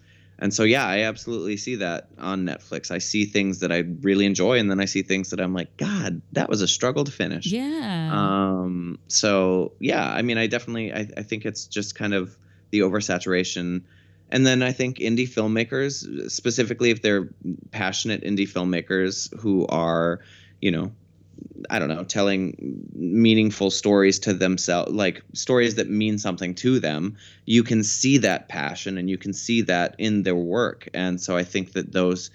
and 0.41 0.53
so, 0.53 0.63
yeah, 0.63 0.85
I 0.85 1.01
absolutely 1.01 1.57
see 1.57 1.75
that 1.75 2.07
on 2.17 2.45
Netflix. 2.45 2.91
I 2.91 2.99
see 2.99 3.25
things 3.25 3.59
that 3.59 3.73
I 3.73 3.79
really 4.01 4.25
enjoy, 4.25 4.57
and 4.57 4.71
then 4.71 4.79
I 4.79 4.85
see 4.85 5.01
things 5.01 5.31
that 5.31 5.41
I'm 5.41 5.53
like, 5.53 5.75
God, 5.75 6.21
that 6.31 6.47
was 6.47 6.61
a 6.61 6.67
struggle 6.67 7.03
to 7.03 7.11
finish. 7.11 7.47
yeah. 7.47 8.09
Um, 8.11 8.99
so 9.07 9.73
yeah, 9.79 10.09
I 10.09 10.21
mean, 10.21 10.37
I 10.37 10.47
definitely, 10.47 10.93
I, 10.93 11.09
I 11.17 11.23
think 11.23 11.45
it's 11.45 11.65
just 11.65 11.95
kind 11.95 12.13
of 12.13 12.37
the 12.71 12.79
oversaturation. 12.79 13.83
And 14.31 14.45
then 14.45 14.63
I 14.63 14.71
think 14.71 14.99
indie 14.99 15.27
filmmakers, 15.27 16.31
specifically 16.31 16.91
if 16.91 17.01
they're 17.01 17.29
passionate 17.71 18.23
indie 18.23 18.47
filmmakers 18.47 19.35
who 19.39 19.65
are, 19.67 20.19
you 20.61 20.71
know, 20.71 20.91
I 21.69 21.79
don't 21.79 21.89
know, 21.89 22.03
telling 22.03 22.55
meaningful 22.93 23.69
stories 23.71 24.19
to 24.19 24.33
themselves, 24.33 24.91
like 24.91 25.21
stories 25.33 25.75
that 25.75 25.89
mean 25.89 26.17
something 26.17 26.55
to 26.55 26.79
them, 26.79 27.17
you 27.45 27.63
can 27.63 27.83
see 27.83 28.17
that 28.19 28.49
passion 28.49 28.97
and 28.97 29.09
you 29.09 29.17
can 29.17 29.33
see 29.33 29.61
that 29.63 29.95
in 29.97 30.23
their 30.23 30.35
work. 30.35 30.87
And 30.93 31.19
so 31.21 31.35
I 31.37 31.43
think 31.43 31.73
that 31.73 31.91
those 31.91 32.31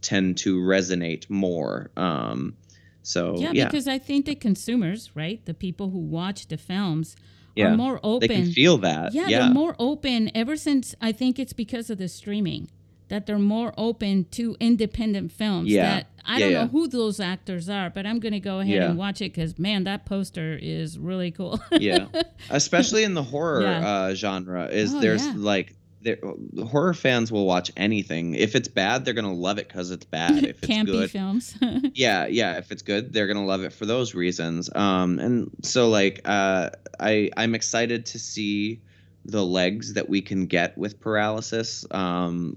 tend 0.00 0.38
to 0.38 0.58
resonate 0.58 1.28
more. 1.28 1.90
Um, 1.96 2.56
so 3.02 3.36
yeah, 3.38 3.52
yeah, 3.52 3.64
because 3.66 3.88
I 3.88 3.98
think 3.98 4.26
the 4.26 4.34
consumers, 4.34 5.10
right, 5.14 5.44
the 5.44 5.54
people 5.54 5.90
who 5.90 5.98
watch 5.98 6.48
the 6.48 6.56
films, 6.58 7.16
Yeah. 7.56 7.72
are 7.72 7.76
more 7.76 7.94
they 8.02 8.08
open. 8.08 8.28
can 8.28 8.52
feel 8.52 8.78
that. 8.78 9.12
yeah, 9.14 9.26
Yeah, 9.28 9.38
they're 9.46 9.54
more 9.54 9.74
open. 9.78 10.30
Ever 10.34 10.56
since 10.56 10.94
I 11.00 11.12
think 11.12 11.38
it's 11.38 11.52
because 11.52 11.90
of 11.90 11.98
the 11.98 12.08
streaming 12.08 12.70
that 13.08 13.26
they're 13.26 13.38
more 13.38 13.72
open 13.78 14.26
to 14.32 14.56
independent 14.60 15.32
films. 15.32 15.68
Yeah. 15.70 15.82
That 15.96 16.06
I 16.24 16.34
Yeah, 16.34 16.38
don't 16.40 16.52
yeah. 16.52 16.60
know 16.62 16.68
who 16.68 16.88
those 16.88 17.20
actors 17.20 17.68
are, 17.70 17.88
but 17.90 18.04
I'm 18.06 18.20
gonna 18.20 18.40
go 18.40 18.60
ahead 18.60 18.74
Yeah. 18.74 18.90
and 18.90 18.98
watch 18.98 19.22
it 19.22 19.32
because 19.32 19.58
man, 19.58 19.84
that 19.84 20.04
poster 20.04 20.58
is 20.60 20.98
really 20.98 21.30
cool. 21.30 21.58
yeah. 21.72 22.06
Especially 22.50 23.04
in 23.04 23.14
the 23.14 23.22
horror 23.22 23.66
uh, 23.66 24.14
genre, 24.14 24.66
is 24.66 24.94
Oh, 24.94 25.00
there's 25.00 25.26
like 25.34 25.74
there, 26.00 26.18
horror 26.64 26.94
fans 26.94 27.32
will 27.32 27.44
watch 27.46 27.72
anything. 27.76 28.34
If 28.34 28.54
it's 28.54 28.68
bad, 28.68 29.04
they're 29.04 29.14
gonna 29.14 29.32
love 29.34 29.58
it 29.58 29.66
because 29.68 29.90
it's 29.90 30.04
bad. 30.04 30.44
If 30.44 30.62
it's 30.62 30.66
Campy 30.68 30.86
good, 30.86 31.10
films. 31.10 31.56
yeah, 31.94 32.26
yeah. 32.26 32.58
If 32.58 32.70
it's 32.70 32.82
good, 32.82 33.12
they're 33.12 33.26
gonna 33.26 33.44
love 33.46 33.62
it 33.62 33.72
for 33.72 33.84
those 33.86 34.14
reasons. 34.14 34.70
Um, 34.76 35.18
and 35.18 35.50
so 35.62 35.88
like, 35.88 36.20
uh, 36.24 36.70
I 37.00 37.30
I'm 37.36 37.54
excited 37.54 38.06
to 38.06 38.18
see 38.18 38.80
the 39.28 39.44
legs 39.44 39.92
that 39.94 40.08
we 40.08 40.22
can 40.22 40.46
get 40.46 40.76
with 40.76 40.98
paralysis 41.00 41.84
um, 41.90 42.56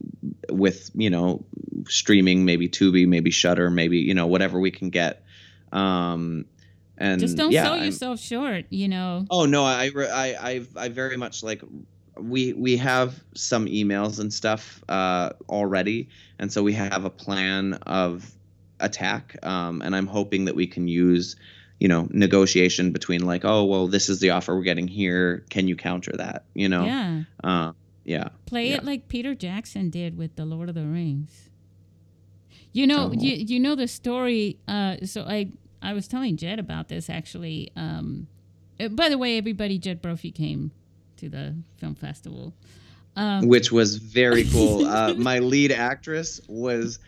with 0.49 0.89
you 0.95 1.09
know 1.09 1.43
streaming 1.87 2.45
maybe 2.45 2.69
Tubi 2.69 3.05
maybe 3.07 3.29
Shudder 3.29 3.69
maybe 3.69 3.97
you 3.99 4.13
know 4.13 4.25
whatever 4.27 4.59
we 4.59 4.71
can 4.71 4.89
get 4.89 5.23
um, 5.71 6.45
and 6.97 7.19
Just 7.19 7.35
don't 7.35 7.51
yeah, 7.51 7.63
sell 7.63 7.73
I'm- 7.73 7.85
yourself 7.85 8.19
short, 8.19 8.65
you 8.69 8.87
know. 8.87 9.25
Oh 9.31 9.45
no, 9.45 9.63
I 9.63 9.89
I 9.95 10.35
I 10.39 10.61
I 10.75 10.89
very 10.89 11.17
much 11.17 11.41
like 11.41 11.61
we 12.15 12.53
we 12.53 12.77
have 12.77 13.19
some 13.33 13.65
emails 13.65 14.19
and 14.19 14.31
stuff 14.31 14.83
uh, 14.87 15.31
already, 15.49 16.09
and 16.37 16.51
so 16.53 16.61
we 16.61 16.73
have 16.73 17.03
a 17.05 17.09
plan 17.09 17.73
of 17.87 18.31
attack, 18.79 19.35
um, 19.43 19.81
and 19.81 19.95
I'm 19.95 20.05
hoping 20.07 20.45
that 20.45 20.55
we 20.55 20.67
can 20.67 20.87
use 20.87 21.35
you 21.81 21.87
know 21.87 22.07
negotiation 22.11 22.91
between 22.91 23.21
like 23.25 23.43
oh 23.43 23.63
well 23.65 23.87
this 23.87 24.07
is 24.07 24.19
the 24.19 24.29
offer 24.29 24.55
we're 24.55 24.61
getting 24.61 24.87
here 24.87 25.43
can 25.49 25.67
you 25.67 25.75
counter 25.75 26.11
that 26.15 26.45
you 26.53 26.69
know 26.69 26.85
Yeah. 26.85 27.23
uh, 27.43 27.71
yeah 28.05 28.27
Play 28.45 28.69
Yeah. 28.69 28.77
it 28.77 28.83
like 28.85 29.07
Peter 29.07 29.33
Jackson 29.33 29.89
did 29.89 30.15
with 30.15 30.35
the 30.35 30.45
Lord 30.45 30.69
of 30.69 30.75
the 30.75 30.85
Rings. 30.85 31.49
You 32.73 32.85
know, 32.87 33.09
Oh. 33.09 33.13
you 33.13 33.33
you 33.35 33.59
know 33.59 33.75
the 33.75 33.87
story. 33.87 34.57
Uh, 34.67 34.97
so 35.05 35.23
I 35.23 35.49
I 35.81 35.93
was 35.93 36.07
telling 36.07 36.37
Jed 36.37 36.59
about 36.59 36.87
this 36.87 37.09
actually. 37.09 37.71
Um, 37.75 38.27
uh, 38.79 38.87
by 38.89 39.09
the 39.09 39.17
way, 39.17 39.37
everybody, 39.37 39.77
Jed 39.77 40.01
Brophy 40.01 40.31
came 40.31 40.71
to 41.17 41.29
the 41.29 41.55
film 41.77 41.95
festival. 41.95 42.53
Um, 43.15 43.47
which 43.47 43.71
was 43.71 43.97
very 43.97 44.45
cool. 44.45 44.85
uh, 44.97 45.13
my 45.15 45.39
lead 45.39 45.71
actress 45.71 46.39
was 46.47 46.99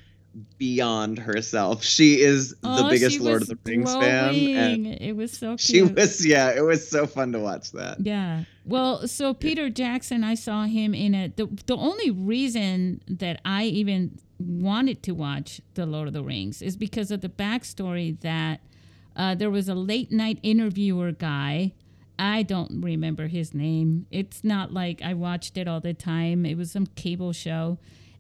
beyond 0.58 1.20
herself. 1.20 1.84
She 1.84 2.22
is 2.22 2.52
the 2.62 2.86
oh, 2.86 2.90
biggest 2.90 3.20
Lord 3.20 3.42
of 3.42 3.48
the 3.48 3.58
Rings 3.66 3.94
fan, 3.94 4.36
and 4.36 4.88
it 4.88 5.16
was 5.16 5.32
so 5.32 5.50
cute. 5.50 5.60
she 5.60 5.82
was 5.82 6.26
yeah, 6.26 6.52
it 6.52 6.62
was 6.62 6.88
so 6.88 7.06
fun 7.06 7.32
to 7.34 7.40
watch 7.40 7.72
that. 7.72 8.00
Yeah. 8.00 8.44
Well, 8.66 9.08
so 9.08 9.34
Peter 9.34 9.70
Jackson, 9.70 10.24
I 10.24 10.36
saw 10.36 10.64
him 10.64 10.94
in 10.94 11.14
it. 11.14 11.38
The, 11.38 11.48
the 11.66 11.76
only 11.76 12.12
reason 12.12 13.02
that 13.08 13.42
I 13.44 13.66
even 13.66 14.20
wanted 14.40 15.04
to 15.04 15.12
watch 15.12 15.62
The 15.74 15.86
Lord 15.86 16.08
of 16.08 16.14
the 16.14 16.24
Rings 16.24 16.62
is 16.62 16.78
because 16.78 17.12
of 17.12 17.22
the 17.22 17.30
backstory 17.30 18.20
that 18.22 18.62
uh, 19.16 19.36
there 19.36 19.52
was 19.52 19.70
a 19.70 19.76
late 19.76 20.12
night 20.12 20.40
interviewer 20.44 21.12
guy. 21.12 21.74
I 22.18 22.44
don't 22.44 22.82
remember 22.82 23.28
his 23.28 23.54
name. 23.54 24.06
It's 24.12 24.44
not 24.44 24.74
like 24.74 25.02
I 25.02 25.14
watched 25.14 25.58
it 25.58 25.68
all 25.68 25.80
the 25.80 25.94
time. 25.94 26.46
It 26.46 26.58
was 26.58 26.72
some 26.72 26.86
cable 26.86 27.34
show. 27.34 27.80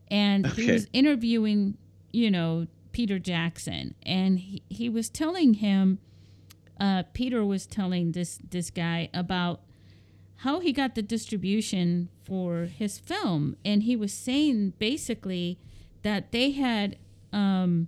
And 0.09 0.45
he 0.47 0.71
was 0.71 0.87
interviewing, 0.93 1.77
you 2.13 2.31
know, 2.31 2.67
Peter 2.93 3.19
Jackson. 3.19 3.95
And 4.03 4.39
he, 4.39 4.61
he 4.69 4.87
was 4.87 5.09
telling 5.09 5.55
him, 5.55 5.99
uh, 6.79 7.03
Peter 7.13 7.43
was 7.43 7.65
telling 7.65 8.13
this, 8.13 8.39
this 8.49 8.69
guy 8.69 9.09
about 9.13 9.61
how 10.37 10.59
he 10.59 10.71
got 10.73 10.95
the 10.95 11.01
distribution 11.01 12.09
for 12.23 12.65
his 12.65 12.99
film 12.99 13.55
and 13.63 13.83
he 13.83 13.95
was 13.95 14.13
saying 14.13 14.73
basically 14.77 15.57
that 16.01 16.31
they 16.31 16.51
had 16.51 16.97
um, 17.31 17.87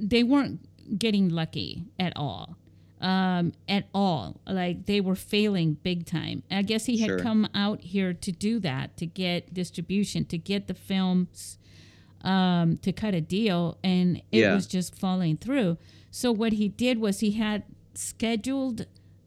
they 0.00 0.22
weren't 0.24 0.60
getting 0.98 1.28
lucky 1.28 1.84
at 1.98 2.12
all 2.16 2.56
um, 3.00 3.52
at 3.68 3.86
all 3.94 4.40
like 4.48 4.86
they 4.86 5.00
were 5.00 5.14
failing 5.14 5.74
big 5.82 6.04
time 6.06 6.42
i 6.50 6.62
guess 6.62 6.86
he 6.86 6.98
had 6.98 7.06
Sure. 7.08 7.18
come 7.20 7.48
out 7.54 7.80
here 7.82 8.12
to 8.12 8.32
do 8.32 8.58
that 8.58 8.96
to 8.96 9.06
get 9.06 9.54
distribution 9.54 10.24
to 10.24 10.38
get 10.38 10.66
the 10.66 10.74
films 10.74 11.58
um, 12.22 12.76
to 12.78 12.92
cut 12.92 13.14
a 13.14 13.20
deal 13.20 13.78
and 13.82 14.18
it 14.32 14.40
Yeah. 14.40 14.54
was 14.54 14.66
just 14.66 14.94
falling 14.94 15.36
through 15.36 15.78
so 16.10 16.32
what 16.32 16.52
he 16.54 16.68
did 16.68 16.98
was 16.98 17.20
he 17.20 17.32
had 17.32 17.62
scheduled 17.94 18.86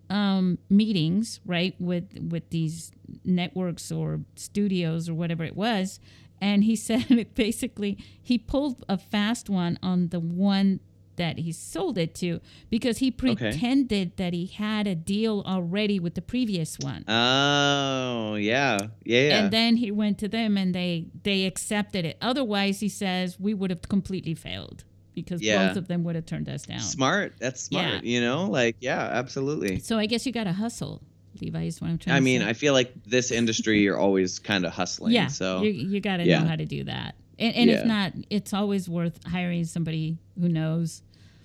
um, 0.09 0.59
meetings, 0.69 1.39
right, 1.45 1.73
with 1.79 2.05
with 2.29 2.49
these 2.49 2.91
networks 3.23 3.91
or 3.91 4.19
studios 4.35 5.07
or 5.09 5.13
whatever 5.15 5.43
it 5.43 5.55
was, 5.55 5.99
and 6.41 6.63
he 6.65 6.75
said 6.87 7.09
it 7.09 7.33
basically 7.35 7.97
he 8.21 8.37
pulled 8.37 8.83
a 8.89 8.97
fast 8.97 9.49
one 9.49 9.79
on 9.81 10.09
the 10.09 10.19
one 10.19 10.81
that 11.17 11.37
he 11.39 11.51
sold 11.51 11.97
it 11.97 12.15
to 12.15 12.39
because 12.69 12.97
he 12.99 13.11
pretended 13.11 14.17
that 14.17 14.33
he 14.33 14.45
had 14.47 14.87
a 14.87 14.95
deal 14.95 15.43
already 15.45 15.99
with 15.99 16.15
the 16.15 16.21
previous 16.21 16.77
one. 16.79 17.03
Oh 17.07 18.35
yeah, 18.35 18.77
yeah, 19.03 19.19
yeah. 19.27 19.39
And 19.43 19.51
then 19.53 19.77
he 19.77 19.91
went 19.91 20.17
to 20.19 20.27
them 20.27 20.57
and 20.57 20.73
they 20.73 21.07
they 21.23 21.45
accepted 21.45 22.05
it. 22.05 22.17
Otherwise, 22.21 22.79
he 22.79 22.89
says 22.89 23.39
we 23.39 23.53
would 23.53 23.69
have 23.69 23.81
completely 23.89 24.33
failed 24.35 24.83
because 25.13 25.41
Yeah. 25.41 25.67
both 25.67 25.77
of 25.77 25.87
them 25.87 26.03
would 26.03 26.15
have 26.15 26.25
turned 26.25 26.49
us 26.49 26.63
down. 26.65 26.79
smart. 26.79 27.33
That's 27.39 27.61
smart. 27.61 27.85
Yeah. 27.85 27.99
You 28.03 28.21
know, 28.21 28.45
like 28.49 28.77
yeah, 28.79 28.99
absolutely. 28.99 29.79
So 29.79 29.97
I 29.97 30.05
guess 30.05 30.25
you 30.25 30.31
got 30.31 30.45
to 30.45 30.53
hustle, 30.53 31.01
Levi. 31.41 31.63
Is 31.65 31.81
what 31.81 31.89
I'm 31.89 31.97
trying 31.97 32.15
I 32.15 32.19
to 32.19 32.23
mean, 32.23 32.41
say. 32.41 32.47
I 32.49 32.53
feel 32.53 32.73
like 32.73 32.93
this 33.05 33.31
industry, 33.31 33.81
you're 33.81 33.97
always 33.99 34.39
kind 34.39 34.65
of 34.65 34.71
hustling. 34.73 35.13
yeah, 35.13 35.27
So 35.27 35.61
you, 35.61 35.69
you 35.71 35.99
got 35.99 36.17
to 36.17 36.25
yeah. 36.25 36.39
know 36.39 36.47
how 36.47 36.55
to 36.55 36.65
do 36.65 36.83
that. 36.85 37.15
And, 37.43 37.55
and 37.55 37.69
Yeah. 37.69 37.79
if 37.81 37.85
not, 37.85 38.13
it's 38.29 38.53
always 38.53 38.87
worth 38.87 39.23
hiring 39.25 39.65
somebody 39.65 40.17
who 40.39 40.47
knows. 40.49 41.01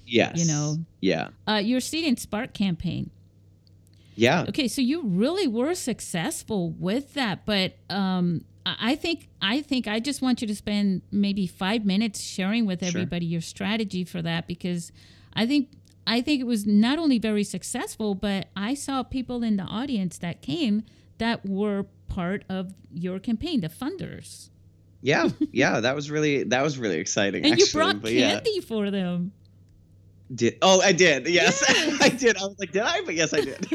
yes, 0.06 0.38
you 0.38 0.46
know. 0.46 0.78
Yeah. 1.00 1.28
Uh, 1.46 1.60
your 1.62 1.80
Seed 1.80 2.04
and 2.06 2.18
Spark 2.18 2.54
campaign. 2.54 3.10
Yeah. 4.14 4.46
Okay, 4.48 4.66
so 4.68 4.80
you 4.80 5.02
really 5.04 5.46
were 5.46 5.74
successful 5.74 6.70
with 6.70 7.14
that, 7.14 7.44
but 7.46 7.74
um, 7.90 8.44
I 8.66 8.94
think 8.96 9.28
I 9.40 9.60
think 9.60 9.86
I 9.86 10.00
just 10.00 10.20
want 10.22 10.40
you 10.42 10.48
to 10.48 10.54
spend 10.56 11.02
maybe 11.12 11.46
five 11.46 11.84
minutes 11.84 12.20
sharing 12.22 12.66
with 12.66 12.80
Sure. 12.80 12.88
everybody 12.88 13.26
your 13.26 13.40
strategy 13.40 14.02
for 14.04 14.20
that 14.22 14.46
because 14.48 14.90
I 15.34 15.46
think 15.46 15.68
I 16.06 16.20
think 16.22 16.40
it 16.40 16.46
was 16.46 16.66
not 16.66 16.98
only 16.98 17.18
very 17.18 17.44
successful, 17.44 18.14
but 18.14 18.48
I 18.56 18.74
saw 18.74 19.02
people 19.02 19.42
in 19.42 19.56
the 19.56 19.64
audience 19.64 20.18
that 20.18 20.42
came 20.42 20.82
that 21.18 21.44
were 21.46 21.86
part 22.08 22.44
of 22.48 22.72
your 22.92 23.18
campaign, 23.20 23.60
the 23.60 23.68
funders, 23.68 24.48
Yeah. 25.02 25.28
Yeah. 25.52 25.80
That 25.80 25.94
was 25.94 26.10
really 26.10 26.44
that 26.44 26.62
was 26.62 26.78
really 26.78 26.98
exciting. 26.98 27.44
and 27.44 27.52
actually, 27.54 27.66
you 27.66 27.72
brought 27.72 28.02
but 28.02 28.12
yeah. 28.12 28.34
candy 28.34 28.60
for 28.60 28.90
them. 28.90 29.32
Did 30.34 30.58
oh 30.60 30.80
I 30.82 30.92
did 30.92 31.26
yes, 31.26 31.64
Yes. 31.66 32.00
I 32.02 32.08
did 32.10 32.36
I 32.36 32.42
was 32.42 32.56
like 32.58 32.72
did 32.72 32.82
I 32.82 33.00
but 33.02 33.14
yes 33.14 33.32
I 33.32 33.40
did 33.40 33.66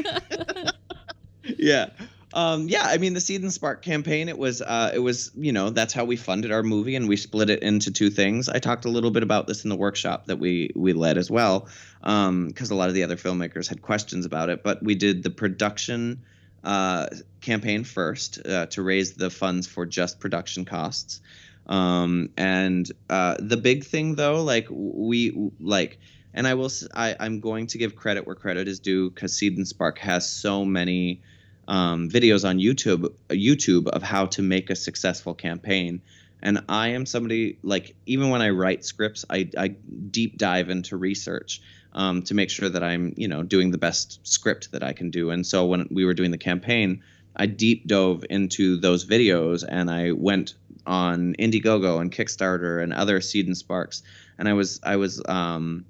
yeah 1.58 1.90
um 2.32 2.68
yeah 2.68 2.84
I 2.84 2.98
mean 2.98 3.12
the 3.14 3.20
Seed 3.20 3.42
and 3.42 3.52
Spark 3.52 3.82
campaign 3.82 4.28
it 4.28 4.38
was 4.38 4.62
uh 4.62 4.92
it 4.94 5.00
was 5.00 5.32
you 5.34 5.50
know 5.52 5.70
that's 5.70 5.92
how 5.92 6.04
we 6.04 6.14
funded 6.14 6.52
our 6.52 6.62
movie 6.62 6.94
and 6.94 7.08
we 7.08 7.16
split 7.16 7.50
it 7.50 7.60
into 7.64 7.90
two 7.90 8.08
things 8.08 8.48
I 8.48 8.60
talked 8.60 8.84
a 8.84 8.88
little 8.88 9.10
bit 9.10 9.24
about 9.24 9.48
this 9.48 9.64
in 9.64 9.68
the 9.70 9.74
workshop 9.76 10.26
that 10.26 10.36
we 10.38 10.70
we 10.76 10.92
led 10.92 11.18
as 11.18 11.28
well 11.28 11.66
um 12.04 12.46
because 12.46 12.70
a 12.70 12.76
lot 12.76 12.88
of 12.88 12.94
the 12.94 13.02
other 13.02 13.16
filmmakers 13.16 13.68
had 13.68 13.82
questions 13.82 14.24
about 14.24 14.48
it 14.48 14.62
but 14.62 14.80
we 14.80 14.94
did 14.94 15.24
the 15.24 15.30
production 15.30 16.22
uh 16.64 17.06
campaign 17.40 17.84
first 17.84 18.44
uh, 18.46 18.66
to 18.66 18.82
raise 18.82 19.14
the 19.14 19.30
funds 19.30 19.66
for 19.66 19.86
just 19.86 20.18
production 20.18 20.64
costs 20.64 21.20
um 21.66 22.28
and 22.36 22.90
uh 23.10 23.36
the 23.38 23.56
big 23.56 23.84
thing 23.84 24.14
though 24.14 24.42
like 24.42 24.66
we 24.70 25.50
like 25.60 25.98
and 26.34 26.46
I 26.48 26.54
will 26.54 26.70
I'm 26.94 27.40
going 27.40 27.68
to 27.68 27.78
give 27.78 27.94
credit 27.94 28.26
where 28.26 28.34
credit 28.34 28.66
is 28.68 28.80
due 28.80 29.08
because 29.08 29.34
Seed 29.36 29.56
and 29.56 29.66
Spark 29.66 29.98
has 30.00 30.28
so 30.28 30.64
many 30.64 31.22
um, 31.68 32.10
videos 32.10 32.46
on 32.46 32.58
YouTube 32.58 33.14
YouTube 33.30 33.86
of 33.86 34.02
how 34.02 34.26
to 34.26 34.42
make 34.42 34.68
a 34.68 34.76
successful 34.76 35.34
campaign. 35.34 36.02
And 36.42 36.64
I 36.68 36.88
am 36.88 37.06
somebody 37.06 37.58
like 37.62 37.94
even 38.04 38.28
when 38.28 38.42
I 38.42 38.50
write 38.50 38.84
scripts, 38.84 39.24
I, 39.30 39.48
I 39.56 39.68
deep 39.68 40.36
dive 40.36 40.68
into 40.68 40.96
research 40.96 41.62
um, 41.94 42.22
to 42.22 42.34
make 42.34 42.50
sure 42.50 42.68
that 42.68 42.82
I'm 42.82 43.14
you 43.16 43.28
know 43.28 43.42
doing 43.42 43.70
the 43.70 43.78
best 43.78 44.26
script 44.26 44.72
that 44.72 44.82
I 44.82 44.92
can 44.92 45.10
do. 45.10 45.30
And 45.30 45.46
so 45.46 45.66
when 45.66 45.88
we 45.90 46.04
were 46.04 46.14
doing 46.14 46.30
the 46.30 46.38
campaign, 46.38 47.02
I 47.36 47.46
deep 47.46 47.86
dove 47.86 48.24
into 48.28 48.76
those 48.76 49.04
videos 49.04 49.64
and 49.68 49.90
I 49.90 50.12
went 50.12 50.54
on 50.86 51.34
Indiegogo 51.38 52.00
and 52.00 52.12
Kickstarter 52.12 52.82
and 52.82 52.92
other 52.92 53.20
Seed 53.20 53.46
and 53.46 53.56
Sparks, 53.56 54.02
and 54.38 54.48
I 54.48 54.52
was 54.52 54.80
I 54.82 54.96
was 54.96 55.22
um, 55.26 55.86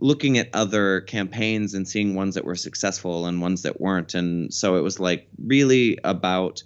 looking 0.00 0.38
at 0.38 0.48
other 0.54 1.02
campaigns 1.02 1.74
and 1.74 1.86
seeing 1.86 2.14
ones 2.14 2.34
that 2.34 2.44
were 2.44 2.56
successful 2.56 3.26
and 3.26 3.40
ones 3.40 3.62
that 3.62 3.80
weren't 3.80 4.14
and 4.14 4.52
so 4.52 4.76
it 4.76 4.80
was 4.80 4.98
like 4.98 5.28
really 5.44 5.98
about 6.02 6.62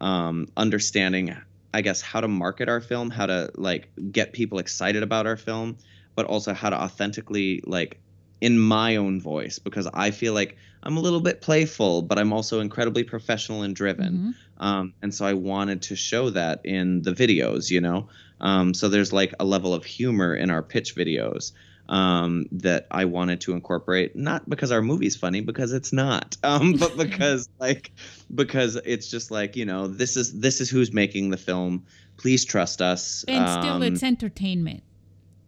um, 0.00 0.46
understanding 0.56 1.34
i 1.72 1.80
guess 1.80 2.02
how 2.02 2.20
to 2.20 2.28
market 2.28 2.68
our 2.68 2.80
film 2.80 3.10
how 3.10 3.24
to 3.24 3.50
like 3.54 3.88
get 4.12 4.32
people 4.32 4.58
excited 4.58 5.02
about 5.02 5.26
our 5.26 5.38
film 5.38 5.76
but 6.14 6.26
also 6.26 6.52
how 6.52 6.68
to 6.68 6.76
authentically 6.76 7.62
like 7.66 7.98
in 8.40 8.58
my 8.58 8.96
own 8.96 9.20
voice 9.20 9.58
because 9.58 9.88
i 9.94 10.10
feel 10.10 10.34
like 10.34 10.56
i'm 10.82 10.96
a 10.96 11.00
little 11.00 11.20
bit 11.20 11.40
playful 11.40 12.02
but 12.02 12.18
i'm 12.18 12.32
also 12.32 12.60
incredibly 12.60 13.02
professional 13.04 13.62
and 13.62 13.74
driven 13.74 14.34
Mhm. 14.58 14.62
um, 14.64 14.92
and 15.02 15.14
so 15.14 15.24
I 15.26 15.34
wanted 15.34 15.82
to 15.82 15.96
show 15.96 16.30
that 16.30 16.60
in 16.64 17.02
the 17.02 17.12
videos, 17.12 17.70
you 17.70 17.80
know. 17.80 18.08
Um, 18.40 18.72
so 18.72 18.88
there's 18.88 19.12
like 19.12 19.34
a 19.38 19.44
level 19.44 19.74
of 19.74 19.84
humor 19.84 20.34
in 20.34 20.50
our 20.50 20.62
pitch 20.62 20.96
videos 20.96 21.52
um, 21.90 22.46
that 22.52 22.86
I 22.90 23.04
wanted 23.04 23.40
to 23.42 23.52
incorporate, 23.52 24.16
not 24.16 24.48
because 24.48 24.72
our 24.72 24.80
movie's 24.82 25.14
funny, 25.14 25.40
because 25.42 25.72
it's 25.74 25.92
not, 25.92 26.36
um, 26.42 26.72
but 26.72 26.96
because 27.04 27.48
like 27.60 27.92
because 28.34 28.76
it's 28.86 29.10
just 29.10 29.30
like 29.30 29.56
you 29.56 29.66
know 29.66 29.86
this 29.88 30.16
is 30.16 30.32
this 30.40 30.60
is 30.62 30.70
who's 30.70 30.92
making 30.92 31.30
the 31.30 31.36
film. 31.36 31.84
Please 32.16 32.44
trust 32.46 32.80
us. 32.80 33.24
And 33.28 33.46
still, 33.48 33.74
um, 33.74 33.82
it's 33.82 34.02
entertainment. 34.02 34.82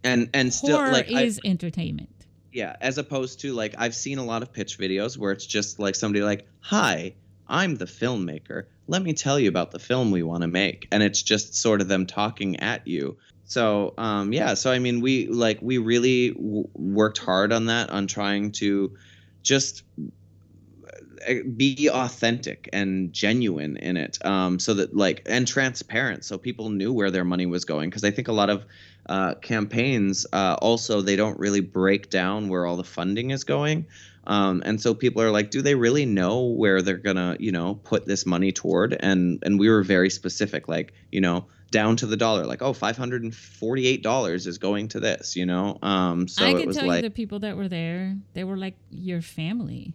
and 0.03 0.29
and 0.35 0.53
still 0.53 0.77
Horror 0.77 0.91
like 0.91 1.11
I- 1.11 1.23
is 1.23 1.39
entertainment. 1.43 2.09
Yeah, 2.51 2.75
as 2.81 2.97
opposed 2.97 3.41
to 3.41 3.53
like 3.53 3.75
I've 3.77 3.95
seen 3.95 4.17
a 4.17 4.25
lot 4.25 4.41
of 4.41 4.51
pitch 4.53 4.77
videos 4.77 5.17
where 5.17 5.31
it's 5.31 5.45
just 5.45 5.79
like 5.79 5.95
somebody 5.95 6.23
like, 6.23 6.47
"Hi, 6.61 7.15
I'm 7.47 7.75
the 7.75 7.85
filmmaker. 7.85 8.65
let 8.87 9.01
me 9.01 9.13
tell 9.13 9.39
you 9.39 9.49
about 9.49 9.71
the 9.71 9.79
film 9.79 10.11
we 10.11 10.23
want 10.23 10.41
to 10.41 10.47
make 10.47 10.87
and 10.91 11.01
it's 11.03 11.21
just 11.21 11.55
sort 11.55 11.81
of 11.81 11.87
them 11.87 12.05
talking 12.05 12.59
at 12.59 12.87
you 12.87 13.17
so 13.45 13.93
um, 13.97 14.31
yeah 14.33 14.53
so 14.53 14.71
i 14.71 14.79
mean 14.79 15.01
we 15.01 15.27
like 15.27 15.59
we 15.61 15.77
really 15.77 16.29
w- 16.31 16.67
worked 16.75 17.17
hard 17.17 17.51
on 17.51 17.65
that 17.67 17.89
on 17.89 18.07
trying 18.07 18.51
to 18.51 18.95
just 19.43 19.83
be 21.55 21.89
authentic 21.91 22.69
and 22.73 23.13
genuine 23.13 23.77
in 23.77 23.97
it 23.97 24.23
um, 24.25 24.59
so 24.59 24.73
that 24.73 24.95
like 24.95 25.21
and 25.25 25.47
transparent 25.47 26.23
so 26.23 26.37
people 26.37 26.69
knew 26.69 26.93
where 26.93 27.11
their 27.11 27.25
money 27.25 27.45
was 27.45 27.65
going 27.65 27.89
because 27.89 28.03
i 28.03 28.11
think 28.11 28.27
a 28.27 28.33
lot 28.33 28.49
of 28.49 28.65
uh, 29.07 29.33
campaigns 29.35 30.27
uh, 30.33 30.55
also 30.61 31.01
they 31.01 31.15
don't 31.15 31.39
really 31.39 31.61
break 31.61 32.09
down 32.09 32.47
where 32.47 32.65
all 32.65 32.77
the 32.77 32.83
funding 32.83 33.31
is 33.31 33.43
going 33.43 33.85
um, 34.27 34.61
and 34.65 34.79
so 34.79 34.93
people 34.93 35.21
are 35.21 35.31
like 35.31 35.49
do 35.49 35.61
they 35.61 35.75
really 35.75 36.05
know 36.05 36.43
where 36.45 36.81
they're 36.81 36.97
gonna 36.97 37.35
you 37.39 37.51
know 37.51 37.75
put 37.75 38.05
this 38.05 38.25
money 38.25 38.51
toward 38.51 38.95
and 38.99 39.39
and 39.43 39.59
we 39.59 39.69
were 39.69 39.81
very 39.81 40.09
specific 40.09 40.67
like 40.67 40.93
you 41.11 41.21
know 41.21 41.45
down 41.71 41.95
to 41.95 42.05
the 42.05 42.17
dollar 42.17 42.45
like 42.45 42.61
oh 42.61 42.73
$548 42.73 44.47
is 44.47 44.57
going 44.57 44.87
to 44.89 44.99
this 44.99 45.35
you 45.35 45.45
know 45.45 45.77
um 45.81 46.27
so 46.27 46.45
I 46.45 46.49
it 46.51 46.63
can 46.63 46.73
tell 46.73 46.87
like 46.87 47.03
you 47.03 47.09
the 47.09 47.13
people 47.13 47.39
that 47.39 47.57
were 47.57 47.67
there, 47.67 48.15
they 48.33 48.43
were 48.43 48.57
like 48.57 48.75
your 48.89 49.21
family. 49.21 49.93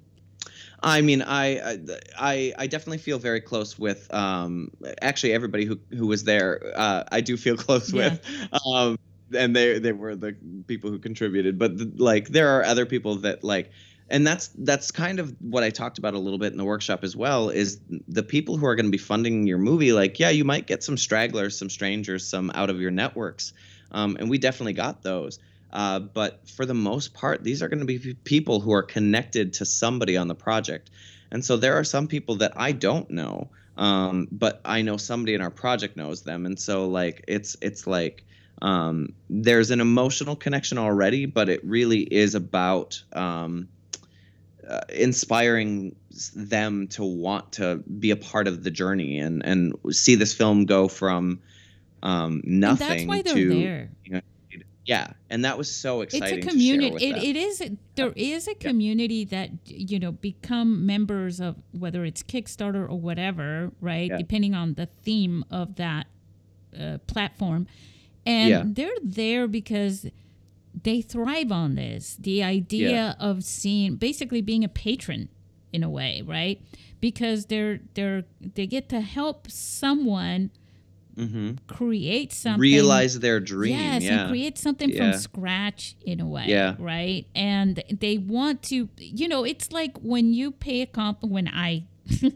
I 0.85 1.01
mean, 1.01 1.23
I, 1.23 1.79
I, 2.19 2.53
I 2.59 2.67
definitely 2.67 2.99
feel 2.99 3.19
very 3.19 3.41
close 3.41 3.79
with. 3.79 4.13
Um, 4.13 4.71
actually, 5.01 5.33
everybody 5.33 5.65
who 5.65 5.81
who 5.91 6.07
was 6.07 6.25
there, 6.25 6.73
uh, 6.77 7.05
I 7.11 7.23
do 7.23 7.37
feel 7.39 7.57
close 7.67 7.93
Yeah. 7.93 8.19
with. 8.53 8.59
Um, 8.67 8.99
and 9.35 9.57
they 9.57 9.79
they 9.79 9.93
were 9.93 10.15
the 10.15 10.37
people 10.67 10.91
who 10.91 10.99
contributed, 10.99 11.59
but 11.59 11.79
the, 11.79 11.91
like 11.97 12.29
there 12.29 12.51
are 12.51 12.65
other 12.65 12.85
people 12.87 13.17
that 13.17 13.43
like, 13.43 13.71
and 14.11 14.27
that's 14.27 14.49
that's 14.59 14.91
kind 14.91 15.19
of 15.19 15.35
what 15.41 15.65
I 15.65 15.71
talked 15.71 15.99
about 15.99 16.15
a 16.15 16.19
little 16.19 16.39
bit 16.39 16.53
in 16.53 16.59
the 16.59 16.65
workshop 16.65 17.03
as 17.03 17.17
well. 17.17 17.49
Is 17.49 17.81
the 18.07 18.23
people 18.23 18.59
who 18.59 18.67
are 18.67 18.75
going 18.77 18.87
to 18.87 18.93
be 18.93 18.99
funding 18.99 19.47
your 19.47 19.59
movie? 19.59 19.93
Like, 19.95 20.21
yeah, 20.21 20.31
you 20.31 20.45
might 20.45 20.67
get 20.67 20.85
some 20.85 20.99
stragglers, 20.99 21.59
some 21.59 21.71
strangers, 21.71 22.27
some 22.27 22.53
out 22.55 22.69
of 22.71 22.81
your 22.81 22.91
networks, 22.91 23.55
um, 23.91 24.17
and 24.21 24.29
we 24.29 24.37
definitely 24.39 24.75
got 24.75 25.03
those. 25.03 25.39
Uh, 25.75 25.99
but 25.99 26.49
for 26.49 26.65
the 26.65 26.75
most 26.75 27.13
part, 27.15 27.43
these 27.43 27.61
are 27.61 27.69
going 27.69 27.81
to 27.81 27.85
be 27.85 28.15
people 28.23 28.61
who 28.61 28.73
are 28.73 28.83
connected 28.83 29.55
to 29.55 29.67
somebody 29.67 30.17
on 30.17 30.29
the 30.29 30.35
project. 30.35 30.89
And 31.33 31.45
so 31.45 31.57
there 31.57 31.75
are 31.75 31.85
some 31.85 32.07
people 32.07 32.37
that 32.37 32.53
I 32.55 32.71
don't 32.71 33.11
know, 33.11 33.51
um, 33.77 34.29
but 34.31 34.61
I 34.65 34.83
know 34.83 34.97
somebody 34.97 35.35
in 35.35 35.41
our 35.41 35.51
project 35.51 35.97
knows 35.97 36.23
them. 36.23 36.47
And 36.47 36.59
so 36.59 36.87
like 36.87 37.25
it's 37.27 37.57
it's 37.61 37.89
like 37.89 38.25
um, 38.63 39.15
there's 39.29 39.73
an 39.73 39.81
emotional 39.81 40.37
connection 40.37 40.79
already, 40.79 41.27
but 41.27 41.49
it 41.49 41.65
really 41.65 42.03
is 42.03 42.37
about 42.37 43.03
um, 43.13 43.69
uh, 44.67 44.81
inspiring 44.91 45.97
them 46.37 46.87
to 46.89 47.03
want 47.03 47.51
to 47.55 47.83
be 47.99 48.13
a 48.13 48.17
part 48.17 48.47
of 48.47 48.63
the 48.63 48.71
journey 48.71 49.19
and 49.19 49.45
and 49.45 49.75
see 49.91 50.15
this 50.15 50.33
film 50.33 50.67
go 50.67 50.87
from 50.87 51.41
um, 52.05 52.43
And 52.45 52.61
nothing 52.61 52.89
that's 52.89 53.05
why 53.07 53.23
they're 53.23 53.35
to 53.35 53.61
there. 53.61 53.91
Yeah, 54.87 55.13
and 55.31 55.45
that 55.45 55.57
was 55.57 55.71
so 55.75 56.03
exciting. 56.03 56.39
it's 56.39 56.47
a 56.47 56.51
community 56.51 57.07
it, 57.07 57.17
it 57.23 57.37
is 57.37 57.63
there 57.95 58.13
is 58.17 58.47
a 58.49 58.55
community 58.55 59.25
that 59.25 59.51
you 59.67 59.99
know 59.99 60.13
become 60.13 60.85
members 60.87 61.41
of 61.41 61.57
whether 61.73 62.05
it's 62.05 62.23
kickstarter 62.23 62.89
or 62.89 62.99
whatever 62.99 63.71
right 63.81 64.11
Yeah. 64.11 64.19
depending 64.19 64.55
on 64.55 64.75
the 64.75 64.87
theme 65.03 65.45
of 65.51 65.77
that 65.77 66.07
uh, 66.79 66.99
platform 67.07 67.67
and 68.27 68.49
Yeah. 68.51 68.63
they're 68.67 69.01
there 69.03 69.47
because 69.49 70.07
they 70.83 71.01
thrive 71.01 71.51
on 71.53 71.77
this 71.77 72.17
the 72.21 72.43
idea 72.43 73.17
of 73.21 73.45
seeing 73.45 73.97
basically 73.97 74.43
being 74.43 74.65
a 74.65 74.69
patron 74.69 75.29
in 75.73 75.83
a 75.83 75.89
way 75.91 76.23
right 76.27 76.61
because 77.01 77.47
they're 77.47 77.81
they're 77.95 78.25
they 78.55 78.67
get 78.67 78.89
to 78.89 79.01
help 79.01 79.51
someone 79.51 80.51
hmm 81.17 81.53
create 81.67 82.33
something 82.33 82.61
realize 82.61 83.19
their 83.21 83.41
dream. 83.41 83.79
Yes, 83.79 84.03
yeah, 84.03 84.21
and 84.23 84.31
create 84.31 84.59
something 84.59 84.91
Yeah. 84.91 85.13
from 85.13 85.21
scratch 85.21 85.95
in 86.05 86.21
a 86.21 86.27
way. 86.27 86.47
Yeah. 86.49 86.75
Right. 86.79 87.27
And 87.35 87.83
they 87.91 88.19
want 88.19 88.63
to, 88.65 88.89
you 88.99 89.29
know, 89.29 89.45
it's 89.45 89.71
like 89.73 89.97
when 89.99 90.33
you 90.33 90.51
pay 90.51 90.81
a 90.83 90.87
comp, 90.87 91.23
when 91.23 91.49
I, 91.49 91.85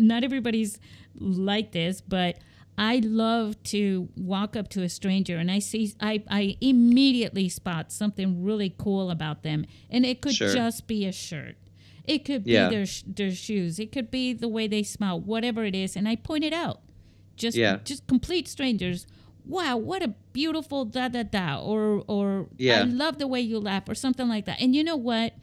not 0.00 0.24
everybody's 0.24 0.78
like 1.18 1.72
this, 1.72 2.00
but 2.00 2.38
I 2.78 3.00
love 3.02 3.62
to 3.64 4.08
walk 4.16 4.54
up 4.56 4.68
to 4.70 4.82
a 4.82 4.88
stranger 4.88 5.36
and 5.38 5.50
I 5.50 5.60
see, 5.60 5.94
I, 6.00 6.22
I 6.30 6.56
immediately 6.60 7.48
spot 7.48 7.90
something 7.92 8.42
really 8.44 8.74
cool 8.76 9.10
about 9.10 9.42
them. 9.42 9.64
And 9.90 10.04
it 10.04 10.20
could 10.20 10.34
Sure. 10.34 10.52
just 10.52 10.86
be 10.86 11.06
a 11.06 11.12
shirt. 11.12 11.56
It 12.04 12.24
could 12.24 12.44
be 12.44 12.52
Yeah. 12.52 12.68
their, 12.68 12.86
their 13.06 13.30
shoes. 13.32 13.78
It 13.78 13.92
could 13.92 14.10
be 14.10 14.32
the 14.32 14.48
way 14.48 14.66
they 14.68 14.82
smell, 14.82 15.18
whatever 15.20 15.64
it 15.64 15.74
is. 15.74 15.96
And 15.96 16.06
I 16.06 16.16
point 16.16 16.44
it 16.44 16.52
out 16.52 16.80
just 17.36 17.56
Yeah. 17.56 17.78
just 17.84 18.06
complete 18.06 18.48
strangers. 18.48 19.06
Wow, 19.44 19.76
what 19.76 20.02
a 20.02 20.08
beautiful 20.32 20.84
da 20.84 21.08
da 21.08 21.22
da, 21.22 21.60
or 21.60 22.02
or 22.08 22.48
Yeah. 22.58 22.80
I 22.80 22.84
love 22.84 23.18
the 23.18 23.28
way 23.28 23.40
you 23.40 23.60
laugh, 23.60 23.88
or 23.88 23.94
something 23.94 24.28
like 24.28 24.44
that. 24.46 24.60
And 24.60 24.74
you 24.74 24.82
know 24.82 24.96
what? 24.96 25.34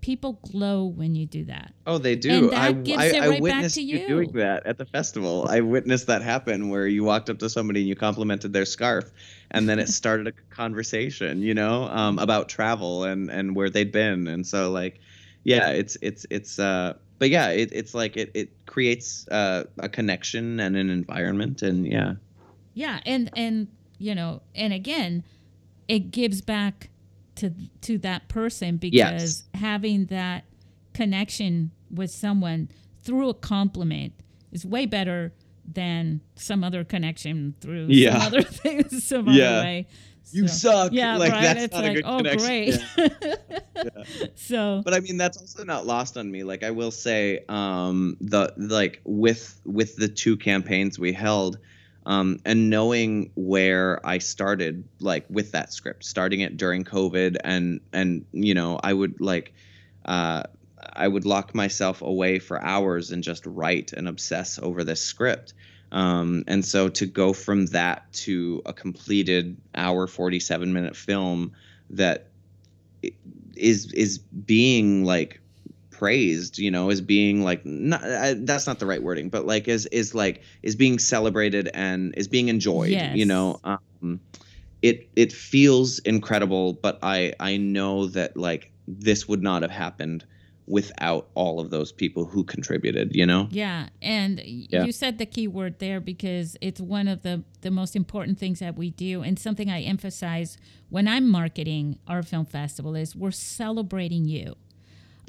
People 0.00 0.38
glow 0.50 0.86
when 0.86 1.14
you 1.14 1.26
do 1.26 1.44
that. 1.44 1.74
Oh, 1.86 1.98
they 1.98 2.16
do. 2.16 2.30
And 2.30 2.50
that 2.52 2.58
I, 2.58 2.72
gives 2.72 2.98
I, 3.02 3.06
it 3.06 3.14
I 3.16 3.18
right 3.28 3.30
back 3.32 3.40
witnessed 3.42 3.74
to 3.74 3.82
you 3.82 3.98
you. 3.98 4.06
doing 4.08 4.32
that 4.32 4.64
at 4.64 4.78
the 4.78 4.86
festival. 4.86 5.46
I 5.50 5.60
witnessed 5.60 6.06
that 6.06 6.22
happen 6.22 6.70
where 6.70 6.86
you 6.86 7.04
walked 7.04 7.28
up 7.28 7.38
to 7.40 7.50
somebody 7.50 7.80
and 7.80 7.88
you 7.88 7.94
complimented 7.94 8.54
their 8.54 8.64
scarf, 8.64 9.10
and 9.50 9.68
then 9.68 9.78
it 9.78 9.88
started 10.00 10.26
a 10.26 10.32
conversation, 10.54 11.42
you 11.42 11.52
know, 11.52 11.84
um, 11.88 12.18
about 12.18 12.48
travel 12.48 13.04
and 13.04 13.30
and 13.30 13.54
where 13.54 13.68
they'd 13.68 13.92
been, 13.92 14.26
and 14.26 14.46
so 14.46 14.70
like, 14.70 15.00
yeah, 15.44 15.68
it's 15.70 15.98
it's 16.00 16.24
it's 16.30 16.58
uh, 16.58 16.94
but 17.20 17.30
yeah, 17.30 17.50
it, 17.50 17.68
it's 17.72 17.94
like 17.94 18.16
it 18.16 18.32
it 18.34 18.66
creates 18.66 19.28
uh, 19.28 19.64
a 19.78 19.88
connection 19.88 20.58
and 20.58 20.76
an 20.76 20.90
environment, 20.90 21.62
and 21.62 21.86
yeah, 21.86 22.14
Yeah, 22.74 22.98
and 23.06 23.30
and 23.36 23.68
you 23.98 24.14
know, 24.16 24.42
and 24.56 24.72
again, 24.72 25.22
it 25.86 26.10
gives 26.10 26.40
back 26.40 26.88
to 27.36 27.52
to 27.82 27.98
that 27.98 28.28
person 28.28 28.76
because 28.78 29.44
having 29.54 30.06
that 30.06 30.44
connection 30.94 31.70
with 31.90 32.10
someone 32.10 32.68
through 33.02 33.28
a 33.28 33.34
compliment 33.34 34.12
is 34.52 34.66
way 34.66 34.86
better 34.86 35.32
than 35.72 36.20
some 36.34 36.64
other 36.64 36.82
connection 36.84 37.54
through 37.60 37.86
Yeah. 37.88 38.12
some 38.18 38.26
other 38.26 38.42
things 38.62 39.04
some 39.04 39.28
Yeah. 39.28 39.44
other 39.50 39.60
way. 39.62 39.86
You 40.32 40.48
So- 40.48 40.70
suck. 40.70 40.92
Yeah, 40.92 41.16
Like, 41.16 41.32
right. 41.32 41.42
that's 41.42 41.64
it's 41.64 41.74
not 41.74 41.84
a 41.84 41.86
like, 41.88 41.96
good 41.96 42.04
oh, 42.06 42.16
connection. 42.18 42.46
great. 42.96 44.30
so 44.34 44.82
but 44.84 44.94
I 44.94 45.00
mean 45.00 45.16
that's 45.16 45.38
also 45.38 45.64
not 45.64 45.86
lost 45.86 46.16
on 46.16 46.30
me. 46.30 46.44
Like 46.44 46.62
I 46.62 46.70
will 46.70 46.90
say, 46.90 47.44
um, 47.48 48.16
the 48.20 48.52
like 48.56 49.00
with 49.04 49.60
with 49.64 49.96
the 49.96 50.08
two 50.08 50.36
campaigns 50.36 50.98
we 50.98 51.12
held, 51.12 51.58
um, 52.06 52.38
and 52.44 52.70
knowing 52.70 53.30
where 53.34 54.04
I 54.06 54.18
started, 54.18 54.84
like 55.00 55.26
with 55.30 55.52
that 55.52 55.72
script, 55.72 56.04
starting 56.04 56.40
it 56.40 56.56
during 56.56 56.84
COVID, 56.84 57.36
and 57.42 57.80
and 57.92 58.24
you 58.32 58.54
know 58.54 58.78
I 58.82 58.92
would 58.92 59.20
like, 59.20 59.52
uh, 60.04 60.44
I 60.92 61.06
would 61.08 61.24
lock 61.24 61.54
myself 61.54 62.02
away 62.02 62.38
for 62.38 62.60
hours 62.62 63.10
and 63.10 63.22
just 63.22 63.46
write 63.46 63.92
and 63.92 64.08
obsess 64.08 64.58
over 64.60 64.84
this 64.84 65.00
script. 65.02 65.54
Um, 65.92 66.44
and 66.46 66.64
so 66.64 66.88
to 66.90 67.06
go 67.06 67.32
from 67.32 67.66
that 67.66 68.12
to 68.12 68.62
a 68.66 68.72
completed 68.72 69.56
hour 69.74 70.06
47 70.06 70.72
minute 70.72 70.96
film 70.96 71.52
that 71.90 72.30
is 73.56 73.92
is 73.92 74.18
being 74.18 75.04
like 75.04 75.40
praised 75.90 76.58
you 76.58 76.70
know 76.70 76.90
is 76.90 77.00
being 77.00 77.42
like 77.42 77.64
not 77.66 78.02
I, 78.02 78.34
that's 78.34 78.66
not 78.66 78.78
the 78.78 78.86
right 78.86 79.02
wording 79.02 79.28
but 79.28 79.46
like 79.46 79.68
is 79.68 79.86
is 79.86 80.14
like 80.14 80.42
is 80.62 80.76
being 80.76 80.98
celebrated 80.98 81.68
and 81.74 82.14
is 82.16 82.28
being 82.28 82.48
enjoyed 82.48 82.90
Yes. 82.90 83.16
you 83.16 83.26
know 83.26 83.60
um 83.64 84.20
it 84.82 85.10
it 85.16 85.32
feels 85.32 85.98
incredible 86.00 86.74
but 86.74 86.98
i 87.02 87.34
i 87.40 87.56
know 87.56 88.06
that 88.06 88.36
like 88.36 88.72
this 88.86 89.28
would 89.28 89.42
not 89.42 89.62
have 89.62 89.70
happened 89.70 90.24
without 90.70 91.28
all 91.34 91.58
of 91.60 91.70
those 91.70 91.90
people 91.92 92.24
who 92.26 92.44
contributed 92.44 93.10
you 93.14 93.26
know 93.26 93.48
Yeah, 93.50 93.88
and 94.00 94.40
Yeah. 94.44 94.84
you 94.84 94.92
said 94.92 95.18
the 95.18 95.26
key 95.26 95.48
word 95.48 95.78
there 95.80 96.00
because 96.00 96.56
it's 96.60 96.80
one 96.80 97.08
of 97.08 97.22
the 97.22 97.42
the 97.62 97.70
most 97.70 97.94
important 97.96 98.38
things 98.38 98.58
that 98.60 98.76
we 98.76 98.90
do, 98.90 99.22
and 99.22 99.38
something 99.38 99.68
I 99.68 99.80
emphasize 99.82 100.56
when 100.88 101.06
I'm 101.06 101.28
marketing 101.28 101.98
our 102.06 102.22
film 102.22 102.46
festival 102.46 102.94
is 102.96 103.14
we're 103.14 103.30
celebrating 103.32 104.24
you. 104.26 104.54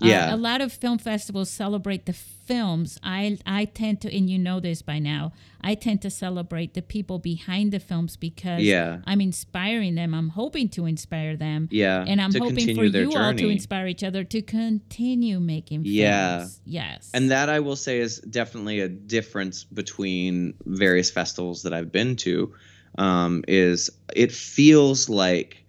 Uh, 0.02 0.08
Yeah. 0.08 0.34
a 0.34 0.38
lot 0.38 0.62
of 0.62 0.72
film 0.74 0.98
festivals 0.98 1.50
celebrate 1.50 2.06
the 2.06 2.14
films. 2.14 2.98
I 3.04 3.38
I 3.46 3.66
tend 3.66 4.02
to, 4.02 4.16
and 4.16 4.30
you 4.30 4.38
know 4.40 4.60
this 4.60 4.82
by 4.82 5.00
now. 5.00 5.32
I 5.64 5.76
tend 5.76 6.02
to 6.02 6.10
celebrate 6.10 6.74
the 6.74 6.82
people 6.82 7.20
behind 7.20 7.72
the 7.72 7.80
films 7.80 8.18
because 8.18 8.62
Yeah. 8.64 9.00
I'm 9.06 9.22
inspiring 9.22 9.94
them. 9.96 10.14
I'm 10.16 10.30
hoping 10.30 10.70
to 10.70 10.86
inspire 10.88 11.38
them. 11.38 11.70
yeah 11.72 12.04
And 12.08 12.20
I'm 12.20 12.34
hoping 12.34 12.76
for 12.76 12.84
you 12.86 13.12
all 13.16 13.34
to 13.36 13.48
inspire 13.50 13.88
each 13.88 14.04
other 14.04 14.24
to 14.24 14.42
continue 14.42 15.40
making 15.40 15.84
films. 15.84 15.96
Yeah. 15.96 16.48
Yes. 16.66 17.12
And 17.14 17.30
that 17.32 17.48
I 17.50 17.60
will 17.60 17.76
say 17.76 18.00
is 18.00 18.18
definitely 18.22 18.80
a 18.80 18.90
difference 18.90 19.64
between 19.64 20.56
various 20.66 21.12
festivals 21.12 21.62
that 21.64 21.74
I've 21.74 21.92
been 21.92 22.16
to. 22.18 22.54
Um, 22.98 23.44
is 23.48 23.90
it 24.16 24.32
feels 24.32 25.08
like 25.10 25.64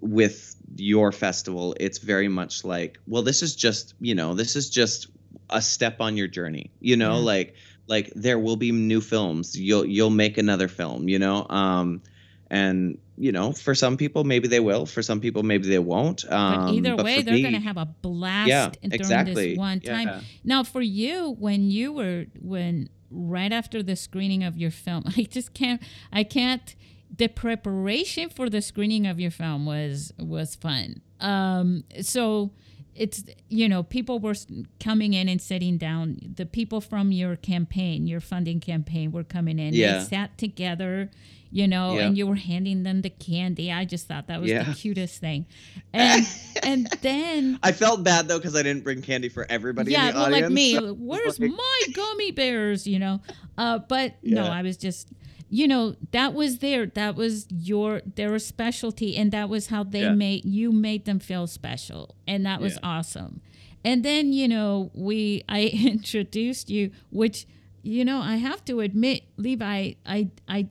with 0.00 0.54
your 0.78 1.12
festival, 1.12 1.74
it's 1.80 1.98
very 1.98 2.28
much 2.28 2.64
like, 2.64 2.98
well, 3.06 3.22
this 3.22 3.42
is 3.42 3.54
just 3.56 3.94
you 4.00 4.14
know, 4.14 4.34
this 4.34 4.56
is 4.56 4.70
just 4.70 5.08
a 5.50 5.62
step 5.62 6.00
on 6.00 6.16
your 6.16 6.28
journey. 6.28 6.70
You 6.80 6.96
know, 6.96 7.18
like 7.18 7.54
like 7.86 8.12
there 8.14 8.38
will 8.38 8.56
be 8.56 8.72
new 8.72 9.00
films. 9.00 9.58
You'll 9.58 9.84
you'll 9.84 10.10
make 10.10 10.38
another 10.38 10.68
film. 10.68 11.08
You 11.08 11.18
know, 11.18 11.46
um, 11.48 12.02
and 12.50 12.98
you 13.16 13.32
know, 13.32 13.52
for 13.52 13.74
some 13.74 13.96
people 13.96 14.24
maybe 14.24 14.48
they 14.48 14.60
will. 14.60 14.86
For 14.86 15.02
some 15.02 15.20
people 15.20 15.42
maybe 15.42 15.68
they 15.68 15.78
won't. 15.78 16.24
Um, 16.30 16.66
But 16.66 16.74
either 16.74 16.96
but 16.96 17.04
way, 17.04 17.22
they're 17.22 17.34
me- 17.34 17.50
to 17.50 17.58
have 17.58 17.76
a 17.76 17.86
blast 17.86 18.48
yeah, 18.48 18.70
during 18.82 18.92
exactly. 18.92 19.50
this 19.50 19.58
one 19.58 19.80
time. 19.80 20.08
Yeah. 20.08 20.20
Now, 20.44 20.62
for 20.62 20.80
you, 20.80 21.34
when 21.38 21.70
you 21.70 21.92
were 21.92 22.26
when 22.40 22.88
right 23.10 23.52
after 23.52 23.82
the 23.82 23.96
screening 23.96 24.44
of 24.44 24.56
your 24.56 24.70
film, 24.70 25.04
I 25.16 25.22
just 25.22 25.54
can't. 25.54 25.82
I 26.12 26.24
can't. 26.24 26.74
The 27.16 27.28
preparation 27.28 28.28
for 28.30 28.48
the 28.50 28.60
screening 28.62 29.06
of 29.06 29.18
your 29.18 29.30
film 29.30 29.66
was 29.66 30.12
was 30.18 30.54
fun. 30.54 31.00
Um, 31.20 31.84
so 32.02 32.52
it's 32.94 33.24
you 33.48 33.68
know 33.68 33.82
people 33.82 34.18
were 34.18 34.34
coming 34.80 35.14
in 35.14 35.28
and 35.28 35.40
sitting 35.40 35.78
down. 35.78 36.18
The 36.36 36.46
people 36.46 36.80
from 36.80 37.10
your 37.12 37.36
campaign, 37.36 38.06
your 38.06 38.20
funding 38.20 38.60
campaign, 38.60 39.10
were 39.12 39.24
coming 39.24 39.58
in. 39.58 39.74
Yeah. 39.74 39.98
They 39.98 40.04
sat 40.04 40.36
together. 40.38 41.10
You 41.50 41.66
know, 41.66 41.94
Yeah. 41.94 42.00
and 42.08 42.18
you 42.18 42.26
were 42.26 42.34
handing 42.34 42.82
them 42.82 43.00
the 43.00 43.08
candy. 43.08 43.72
I 43.72 43.86
just 43.86 44.06
thought 44.06 44.26
that 44.26 44.38
was 44.38 44.50
Yeah. 44.50 44.64
the 44.64 44.74
cutest 44.74 45.18
thing. 45.18 45.46
And 45.94 46.26
and 46.62 46.86
then 47.00 47.58
I 47.62 47.72
felt 47.72 48.04
bad 48.04 48.28
though 48.28 48.36
because 48.38 48.54
I 48.54 48.62
didn't 48.62 48.84
bring 48.84 49.00
candy 49.00 49.30
for 49.30 49.46
everybody 49.48 49.92
yeah, 49.92 50.08
in 50.08 50.14
the 50.14 50.20
well, 50.20 50.26
audience. 50.26 50.42
like 50.42 50.52
me, 50.52 50.74
so 50.74 50.92
where's 51.00 51.40
like- 51.40 51.50
my 51.50 51.80
gummy 51.94 52.32
bears? 52.32 52.86
You 52.86 52.98
know, 52.98 53.20
uh, 53.56 53.78
but 53.78 54.16
no, 54.22 54.42
I 54.44 54.60
was 54.60 54.76
just, 54.76 55.08
you 55.50 55.66
know, 55.66 55.96
that 56.12 56.34
was 56.34 56.58
there. 56.58 56.86
That 56.86 57.16
was 57.16 57.46
your 57.50 58.02
their 58.16 58.38
specialty, 58.38 59.16
and 59.16 59.32
that 59.32 59.48
was 59.48 59.68
how 59.68 59.82
they 59.84 60.02
Yeah. 60.02 60.12
made 60.14 60.44
you 60.44 60.72
made 60.72 61.04
them 61.04 61.18
feel 61.18 61.46
special, 61.46 62.14
and 62.26 62.44
that 62.46 62.60
was 62.60 62.74
Yeah. 62.74 62.80
awesome. 62.94 63.40
And 63.84 64.04
then 64.04 64.32
you 64.32 64.48
know, 64.48 64.90
we 64.94 65.42
I 65.48 65.66
introduced 65.66 66.68
you, 66.70 66.90
which 67.10 67.46
you 67.82 68.04
know 68.04 68.18
I 68.20 68.36
have 68.36 68.64
to 68.66 68.80
admit, 68.80 69.22
Levi, 69.36 69.94
I 70.04 70.30
I 70.48 70.68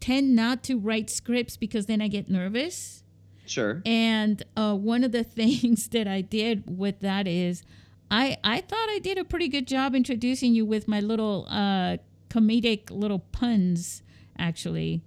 tend 0.00 0.34
not 0.36 0.62
to 0.64 0.78
write 0.78 1.08
scripts 1.10 1.56
because 1.56 1.86
then 1.86 2.00
I 2.02 2.08
get 2.08 2.28
nervous. 2.30 3.02
Sure. 3.46 3.82
And 3.84 4.42
uh, 4.56 4.74
one 4.74 5.04
of 5.04 5.12
the 5.12 5.24
things 5.40 5.88
that 5.88 6.06
I 6.08 6.22
did 6.22 6.78
with 6.78 7.00
that 7.00 7.26
is, 7.28 7.62
I 8.10 8.38
I 8.42 8.60
thought 8.62 8.88
I 8.88 8.98
did 9.00 9.18
a 9.18 9.24
pretty 9.24 9.48
good 9.48 9.66
job 9.66 9.94
introducing 9.94 10.54
you 10.54 10.64
with 10.64 10.88
my 10.88 11.00
little 11.00 11.46
uh, 11.50 11.98
comedic 12.34 12.90
little 12.90 13.20
puns, 13.20 14.02
actually. 14.38 15.02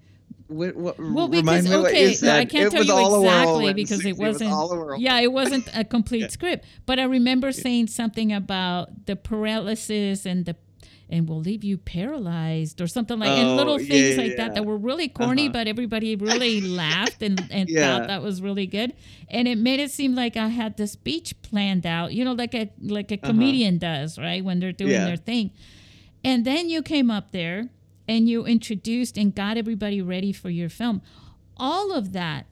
What, 0.48 0.76
what, 0.78 0.98
Well, 0.98 1.28
because 1.28 1.66
me 1.66 1.78
what 1.78 1.94
you 1.94 2.08
okay, 2.08 2.30
I 2.40 2.46
can't 2.46 2.68
it 2.68 2.72
tell 2.72 2.86
you 2.86 3.18
exactly 3.18 3.74
because 3.74 4.06
it 4.06 4.18
was 4.18 4.40
wasn't. 4.42 4.52
a 4.52 4.96
yeah, 4.98 5.20
it 5.20 5.32
wasn't 5.34 5.68
a 5.76 5.84
complete 5.84 6.32
script, 6.32 6.66
but 6.86 7.00
I 7.00 7.04
remember 7.04 7.52
saying 7.52 7.88
something 7.88 8.32
about 8.32 9.06
the 9.08 9.16
paralysis 9.16 10.26
and 10.26 10.46
the. 10.46 10.56
And 11.10 11.26
we'll 11.30 11.40
leave 11.40 11.64
you 11.64 11.78
paralyzed, 11.78 12.82
or 12.82 12.88
something 12.88 13.18
like, 13.18 13.30
oh, 13.30 13.36
and 13.36 13.56
little 13.56 13.80
yeah, 13.80 13.88
things 13.88 14.18
yeah, 14.18 14.24
like 14.24 14.36
that 14.36 14.48
yeah. 14.50 14.54
that 14.56 14.66
were 14.66 14.76
really 14.78 15.08
corny, 15.08 15.44
Uh-huh. 15.46 15.54
but 15.54 15.68
everybody 15.70 16.18
really 16.18 16.60
laughed 16.60 17.22
and, 17.24 17.48
and 17.50 17.70
Yeah. 17.70 17.80
thought 18.00 18.08
that 18.10 18.22
was 18.22 18.42
really 18.42 18.68
good. 18.68 18.92
And 19.30 19.48
it 19.48 19.58
made 19.58 19.80
it 19.80 19.90
seem 19.90 20.16
like 20.16 20.36
I 20.36 20.50
had 20.50 20.76
the 20.76 20.86
speech 20.86 21.34
planned 21.44 21.86
out, 21.86 22.12
you 22.12 22.26
know, 22.26 22.34
like 22.34 22.54
a 22.54 22.70
like 22.82 23.10
a 23.12 23.18
comedian 23.18 23.78
does, 23.78 24.18
right? 24.20 24.44
When 24.44 24.60
they're 24.60 24.74
doing 24.74 24.92
Uh-huh. 24.96 25.00
Yeah. 25.04 25.08
their 25.08 25.16
thing. 25.18 25.52
And 26.28 26.44
then 26.44 26.70
you 26.70 26.82
came 26.82 27.10
up 27.10 27.32
there 27.32 27.70
and 28.06 28.28
you 28.28 28.46
introduced 28.46 29.18
and 29.18 29.34
got 29.34 29.56
everybody 29.56 30.02
ready 30.02 30.34
for 30.34 30.50
your 30.50 30.68
film. 30.68 31.02
All 31.56 31.94
of 31.94 32.12
that 32.12 32.48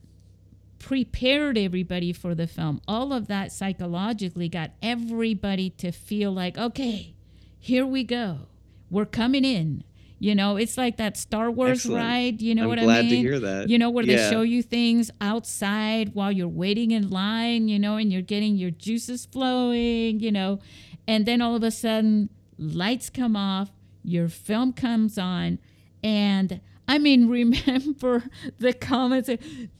prepared 0.80 1.58
everybody 1.58 2.14
for 2.14 2.34
the 2.34 2.48
film. 2.48 2.80
All 2.88 3.12
of 3.12 3.28
that 3.28 3.52
psychologically 3.52 4.48
got 4.48 4.72
everybody 4.82 5.72
to 5.72 5.92
feel 5.92 6.32
like, 6.32 6.58
okay, 6.58 7.16
here 7.60 7.86
we 7.86 8.06
go. 8.06 8.48
We're 8.90 9.06
coming 9.06 9.44
in. 9.44 9.84
You 10.20 10.36
know, 10.36 10.56
it's 10.56 10.78
like 10.78 10.96
that 10.96 11.18
Star 11.18 11.52
Wars 11.52 11.80
Excellent. 11.80 12.02
ride. 12.02 12.42
You 12.42 12.56
know 12.56 12.64
I'm 12.64 12.70
what 12.70 12.80
I 12.80 12.82
mean? 12.84 12.88
Glad 12.88 13.10
to 13.10 13.18
hear 13.18 13.40
that. 13.42 13.70
You 13.70 13.78
know, 13.78 13.90
where 13.90 14.06
Yeah. 14.06 14.16
they 14.16 14.30
show 14.30 14.42
you 14.44 14.64
things 14.64 15.12
outside 15.20 16.12
while 16.14 16.32
you're 16.32 16.48
waiting 16.48 16.92
in 16.92 17.10
line, 17.10 17.68
you 17.68 17.78
know, 17.78 17.98
and 17.98 18.10
you're 18.14 18.22
getting 18.22 18.56
your 18.56 18.72
juices 18.72 19.26
flowing, 19.26 20.22
you 20.22 20.32
know, 20.32 20.60
and 21.06 21.26
then 21.26 21.42
all 21.42 21.56
of 21.58 21.64
a 21.64 21.72
sudden 21.72 22.30
lights 22.58 23.10
come 23.10 23.36
off, 23.36 23.72
your 24.04 24.28
film 24.30 24.74
comes 24.74 25.18
on, 25.18 25.60
and 26.04 26.60
I 26.88 26.98
mean, 27.00 27.28
remember 27.30 28.24
the 28.60 28.74
comments, 28.74 29.30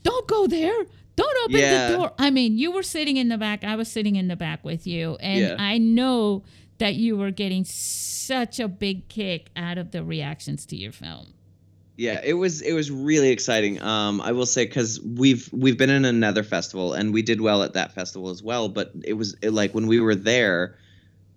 don't 0.04 0.28
go 0.28 0.48
there. 0.48 0.86
Don't 1.16 1.38
open 1.46 1.60
Yeah. 1.60 1.92
the 1.92 1.98
door. 1.98 2.12
I 2.20 2.30
mean, 2.30 2.58
you 2.58 2.72
were 2.72 2.84
sitting 2.84 3.16
in 3.16 3.30
the 3.30 3.38
back. 3.38 3.64
I 3.64 3.78
was 3.78 3.90
sitting 3.90 4.18
in 4.18 4.28
the 4.28 4.36
back 4.36 4.66
with 4.66 4.86
you. 4.86 5.16
And 5.22 5.40
Yeah. 5.40 5.56
I 5.58 5.78
know 5.78 6.44
that 6.80 6.96
you 6.96 7.16
were 7.16 7.32
getting 7.32 7.64
such 7.64 8.60
a 8.60 8.68
big 8.68 9.08
kick 9.08 9.50
out 9.56 9.78
of 9.78 9.92
the 9.92 10.04
reactions 10.04 10.66
to 10.66 10.76
your 10.76 10.92
film. 10.92 11.28
Yeah, 11.96 12.20
it 12.22 12.34
was 12.34 12.60
it 12.62 12.74
was 12.74 12.92
really 12.92 13.30
exciting. 13.30 13.82
Um, 13.82 14.20
I 14.20 14.34
will 14.34 14.46
say 14.46 14.66
because 14.66 15.00
we've 15.00 15.48
we've 15.54 15.78
been 15.78 15.90
in 15.90 16.04
another 16.04 16.44
festival 16.44 16.92
and 16.92 17.14
we 17.14 17.22
did 17.22 17.40
well 17.40 17.64
at 17.64 17.72
that 17.74 17.94
festival 17.94 18.30
as 18.30 18.44
well. 18.44 18.68
But 18.68 18.92
it 19.06 19.14
was 19.14 19.38
it, 19.42 19.52
like 19.52 19.74
when 19.74 19.88
we 19.88 20.02
were 20.02 20.16
there, 20.16 20.76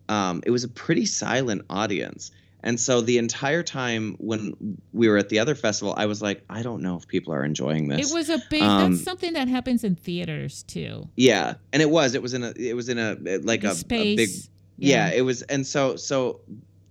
um, 0.09 0.43
it 0.47 0.51
was 0.51 0.65
a 0.65 0.69
pretty 0.69 1.07
silent 1.07 1.63
audience, 1.71 2.31
and 2.63 2.79
so 2.79 3.01
the 3.01 3.19
entire 3.19 3.63
time 3.63 4.17
when 4.19 4.79
we 4.93 5.09
were 5.09 5.17
at 5.17 5.29
the 5.29 5.39
other 5.39 5.55
festival, 5.55 5.95
I 5.97 6.07
was 6.07 6.21
like, 6.21 6.43
I 6.51 6.63
don't 6.63 6.83
know 6.83 6.97
if 6.97 7.07
people 7.07 7.33
are 7.33 7.45
enjoying 7.45 7.89
this. 7.89 8.11
It 8.11 8.15
was 8.15 8.29
a 8.29 8.39
big. 8.51 8.63
Um, 8.63 8.93
that's 8.93 9.05
something 9.05 9.33
that 9.35 9.49
happens 9.49 9.85
in 9.85 9.95
theaters 9.95 10.65
too. 10.65 11.09
yeah, 11.17 11.55
and 11.73 11.83
it 11.83 11.91
was 11.91 12.15
it 12.15 12.23
was 12.23 12.35
in 12.35 12.43
a 12.43 12.53
it 12.57 12.75
was 12.75 12.89
in 12.89 12.99
a 12.99 13.17
like 13.43 13.65
a, 13.65 13.71
a 13.71 13.75
space. 13.75 14.17
big 14.17 14.31
yeah. 14.79 15.11
it 15.11 15.23
was 15.23 15.43
and 15.43 15.67
so 15.67 15.97
so 15.97 16.41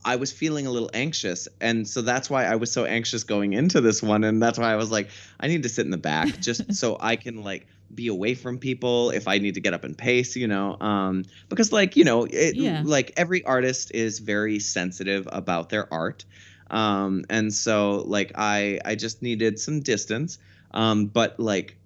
i 0.06 0.16
was 0.16 0.32
feeling 0.32 0.68
a 0.68 0.72
little 0.72 0.90
anxious 0.94 1.48
and 1.62 1.88
so 1.88 2.02
that's 2.02 2.30
why 2.30 2.46
i 2.46 2.56
was 2.56 2.72
so 2.72 2.86
anxious 2.86 3.24
going 3.24 3.54
into 3.54 3.82
this 3.82 4.04
one 4.04 4.24
and 4.24 4.42
that's 4.42 4.60
why 4.60 4.72
i 4.72 4.76
was 4.76 4.92
like 4.92 5.10
i 5.40 5.48
need 5.48 5.64
to 5.64 5.70
sit 5.70 5.86
in 5.86 5.92
the 5.92 5.98
back 5.98 6.40
just 6.40 6.74
so 6.76 6.98
i 7.00 7.16
can 7.16 7.44
like 7.44 7.68
be 7.94 8.08
away 8.08 8.36
from 8.36 8.58
people 8.60 9.12
if 9.12 9.28
i 9.28 9.38
need 9.38 9.54
to 9.56 9.62
get 9.62 9.74
up 9.74 9.84
and 9.84 9.98
pace 9.98 10.36
you 10.36 10.48
know 10.48 10.78
um 10.80 11.24
because 11.50 11.72
like 11.72 11.96
you 11.96 12.04
know 12.04 12.26
it 12.26 12.56
Yeah. 12.58 12.84
like 12.86 13.12
every 13.18 13.44
artist 13.44 13.92
is 13.94 14.20
very 14.20 14.60
sensitive 14.60 15.28
about 15.32 15.70
their 15.70 15.92
art 15.94 16.26
um 16.70 17.24
and 17.30 17.54
so 17.54 18.04
like 18.06 18.32
i 18.36 18.80
i 18.86 18.96
just 18.96 19.22
needed 19.22 19.60
some 19.60 19.80
distance 19.80 20.38
um 20.72 21.08
but 21.08 21.40
like 21.40 21.78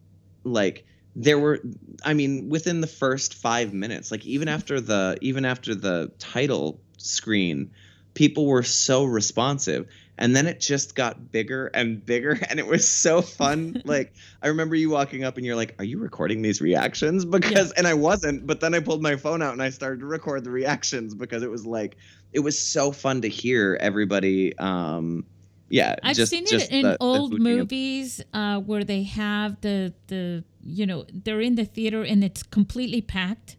like 0.44 0.86
there 1.16 1.38
were 1.38 1.60
i 2.04 2.14
mean 2.14 2.50
within 2.50 2.82
the 2.82 2.88
first 2.88 3.36
five 3.36 3.74
minutes 3.74 4.12
like 4.12 4.26
even 4.26 4.48
after 4.48 4.80
the 4.80 5.18
even 5.22 5.46
after 5.46 5.76
the 5.76 6.12
title 6.20 6.82
screen 6.98 7.72
people 8.14 8.46
were 8.46 8.64
so 8.64 9.04
responsive 9.04 9.88
and 10.22 10.36
then 10.36 10.46
it 10.46 10.60
just 10.60 10.96
got 10.96 11.32
bigger 11.32 11.68
and 11.74 12.06
bigger 12.06 12.40
and 12.50 12.60
it 12.60 12.68
was 12.68 12.88
so 12.88 13.22
fun. 13.22 13.82
Like 13.92 14.14
i 14.42 14.48
remember 14.48 14.76
you 14.76 14.90
walking 14.90 15.24
up 15.24 15.36
and 15.38 15.46
you're 15.46 15.56
like 15.56 15.76
are 15.80 15.84
you 15.84 15.98
recording 15.98 16.42
these 16.42 16.62
reactions? 16.62 17.26
Because 17.26 17.72
and 17.72 17.88
i 17.88 17.94
wasn't 17.94 18.46
but 18.48 18.62
then 18.62 18.74
i 18.74 18.80
pulled 18.80 19.02
my 19.02 19.16
phone 19.16 19.42
out 19.42 19.54
and 19.54 19.62
i 19.62 19.70
started 19.70 20.00
to 20.00 20.06
record 20.06 20.44
the 20.44 20.52
reactions 20.52 21.14
because 21.16 21.42
it 21.44 21.50
was 21.50 21.66
like 21.66 21.98
it 22.32 22.40
was 22.40 22.58
so 22.58 22.92
fun 22.92 23.22
to 23.22 23.28
hear 23.28 23.78
everybody 23.82 24.58
um 24.60 25.26
yeah 25.70 25.96
I've 26.04 26.16
just, 26.16 26.30
seen 26.32 26.46
just 26.46 26.72
it 26.72 26.76
in 26.78 26.84
the- 26.84 26.92
the 26.92 26.98
old 27.02 27.34
and- 27.34 27.44
movies 27.44 28.22
uh, 28.34 28.60
where 28.60 28.84
they 28.84 29.04
have 29.04 29.60
the 29.62 29.94
the 30.08 30.44
you 30.64 30.86
know 30.86 31.06
they're 31.12 31.42
in 31.42 31.56
the 31.56 31.66
theater 31.66 32.04
and 32.04 32.24
it's 32.24 32.44
completely 32.44 33.02
packed, 33.02 33.58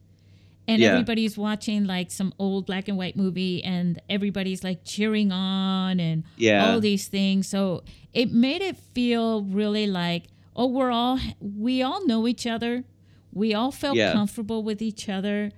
and 0.72 0.80
Yeah. 0.82 0.90
everybody's 0.92 1.36
watching 1.38 1.84
like 1.94 2.10
some 2.10 2.32
old 2.38 2.66
black 2.66 2.88
and 2.88 2.96
white 2.96 3.16
movie, 3.16 3.62
and 3.64 4.00
everybody's 4.08 4.62
like 4.68 4.80
cheering 4.84 5.30
on 5.32 6.00
and 6.00 6.24
yeah 6.36 6.64
all 6.66 6.80
these 6.80 7.08
things. 7.08 7.46
So 7.54 7.82
it 8.12 8.32
made 8.32 8.62
it 8.70 8.76
feel 8.94 9.42
really 9.60 9.86
like 9.86 10.24
oh 10.54 10.66
we're 10.66 10.90
all 10.90 11.18
we 11.40 11.82
all 11.82 12.06
know 12.06 12.26
each 12.32 12.46
other, 12.46 12.84
we 13.32 13.54
all 13.54 13.70
felt 13.72 13.96
Yeah. 13.96 14.12
comfortable 14.12 14.62
with 14.62 14.80
each 14.82 15.08
other, 15.08 15.50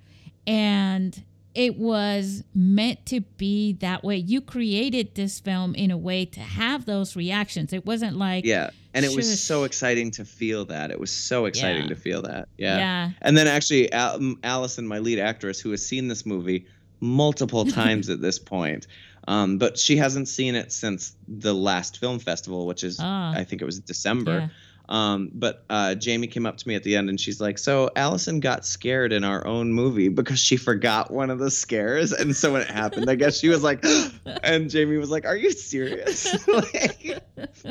and 0.46 1.22
it 1.54 1.78
was 1.78 2.42
meant 2.54 3.06
to 3.06 3.20
be 3.38 3.72
that 3.74 4.02
way. 4.02 4.16
You 4.16 4.40
created 4.40 5.14
this 5.14 5.38
film 5.38 5.74
in 5.76 5.90
a 5.90 5.96
way 5.96 6.24
to 6.24 6.40
have 6.40 6.84
those 6.84 7.14
reactions. 7.16 7.72
It 7.72 7.86
wasn't 7.86 8.16
like 8.16 8.44
Yeah. 8.44 8.70
And 8.94 9.04
it 9.04 9.14
was 9.14 9.42
so 9.42 9.64
exciting 9.64 10.10
to 10.12 10.24
feel 10.24 10.64
that. 10.66 10.90
It 10.90 10.98
was 11.00 11.10
so 11.10 11.46
exciting 11.46 11.82
Yeah. 11.82 11.88
to 11.88 11.96
feel 11.96 12.22
that. 12.22 12.48
Yeah. 12.56 12.78
yeah. 12.78 13.10
And 13.22 13.36
then 13.36 13.46
actually, 13.48 13.92
Al- 13.92 14.36
Allison, 14.44 14.86
my 14.86 15.00
lead 15.00 15.18
actress, 15.18 15.60
who 15.60 15.70
has 15.72 15.84
seen 15.84 16.08
this 16.08 16.24
movie 16.24 16.66
multiple 17.00 17.64
times 17.80 18.08
at 18.08 18.20
this 18.20 18.38
point, 18.38 18.86
um, 19.26 19.58
but 19.58 19.78
she 19.78 19.96
hasn't 19.96 20.28
seen 20.28 20.54
it 20.54 20.70
since 20.72 21.16
the 21.26 21.54
last 21.54 21.98
film 21.98 22.18
festival, 22.18 22.66
which 22.66 22.84
is, 22.84 22.98
Ah. 23.00 23.32
I 23.34 23.44
think 23.44 23.62
it 23.62 23.64
was 23.64 23.80
December. 23.80 24.38
Yeah. 24.38 24.48
Um, 24.88 25.30
but 25.32 25.64
uh, 25.70 25.94
Jamie 25.94 26.26
came 26.26 26.44
up 26.44 26.58
to 26.58 26.68
me 26.68 26.74
at 26.74 26.82
the 26.82 26.94
end 26.96 27.08
and 27.08 27.18
she's 27.18 27.40
like, 27.40 27.56
"So 27.58 27.90
Allison 27.96 28.40
got 28.40 28.66
scared 28.66 29.12
in 29.14 29.24
our 29.24 29.46
own 29.46 29.72
movie 29.72 30.08
because 30.08 30.38
she 30.38 30.56
forgot 30.58 31.10
one 31.10 31.30
of 31.30 31.38
the 31.38 31.50
scares, 31.50 32.12
and 32.12 32.36
so 32.36 32.52
when 32.52 32.60
it 32.62 32.68
happened, 32.68 33.08
I 33.08 33.14
guess 33.14 33.38
she 33.38 33.48
was 33.48 33.62
like, 33.62 33.82
and 34.42 34.68
Jamie 34.68 34.98
was 34.98 35.10
like, 35.10 35.24
"Are 35.24 35.36
you 35.36 35.52
serious? 35.52 36.46
like, 36.48 37.18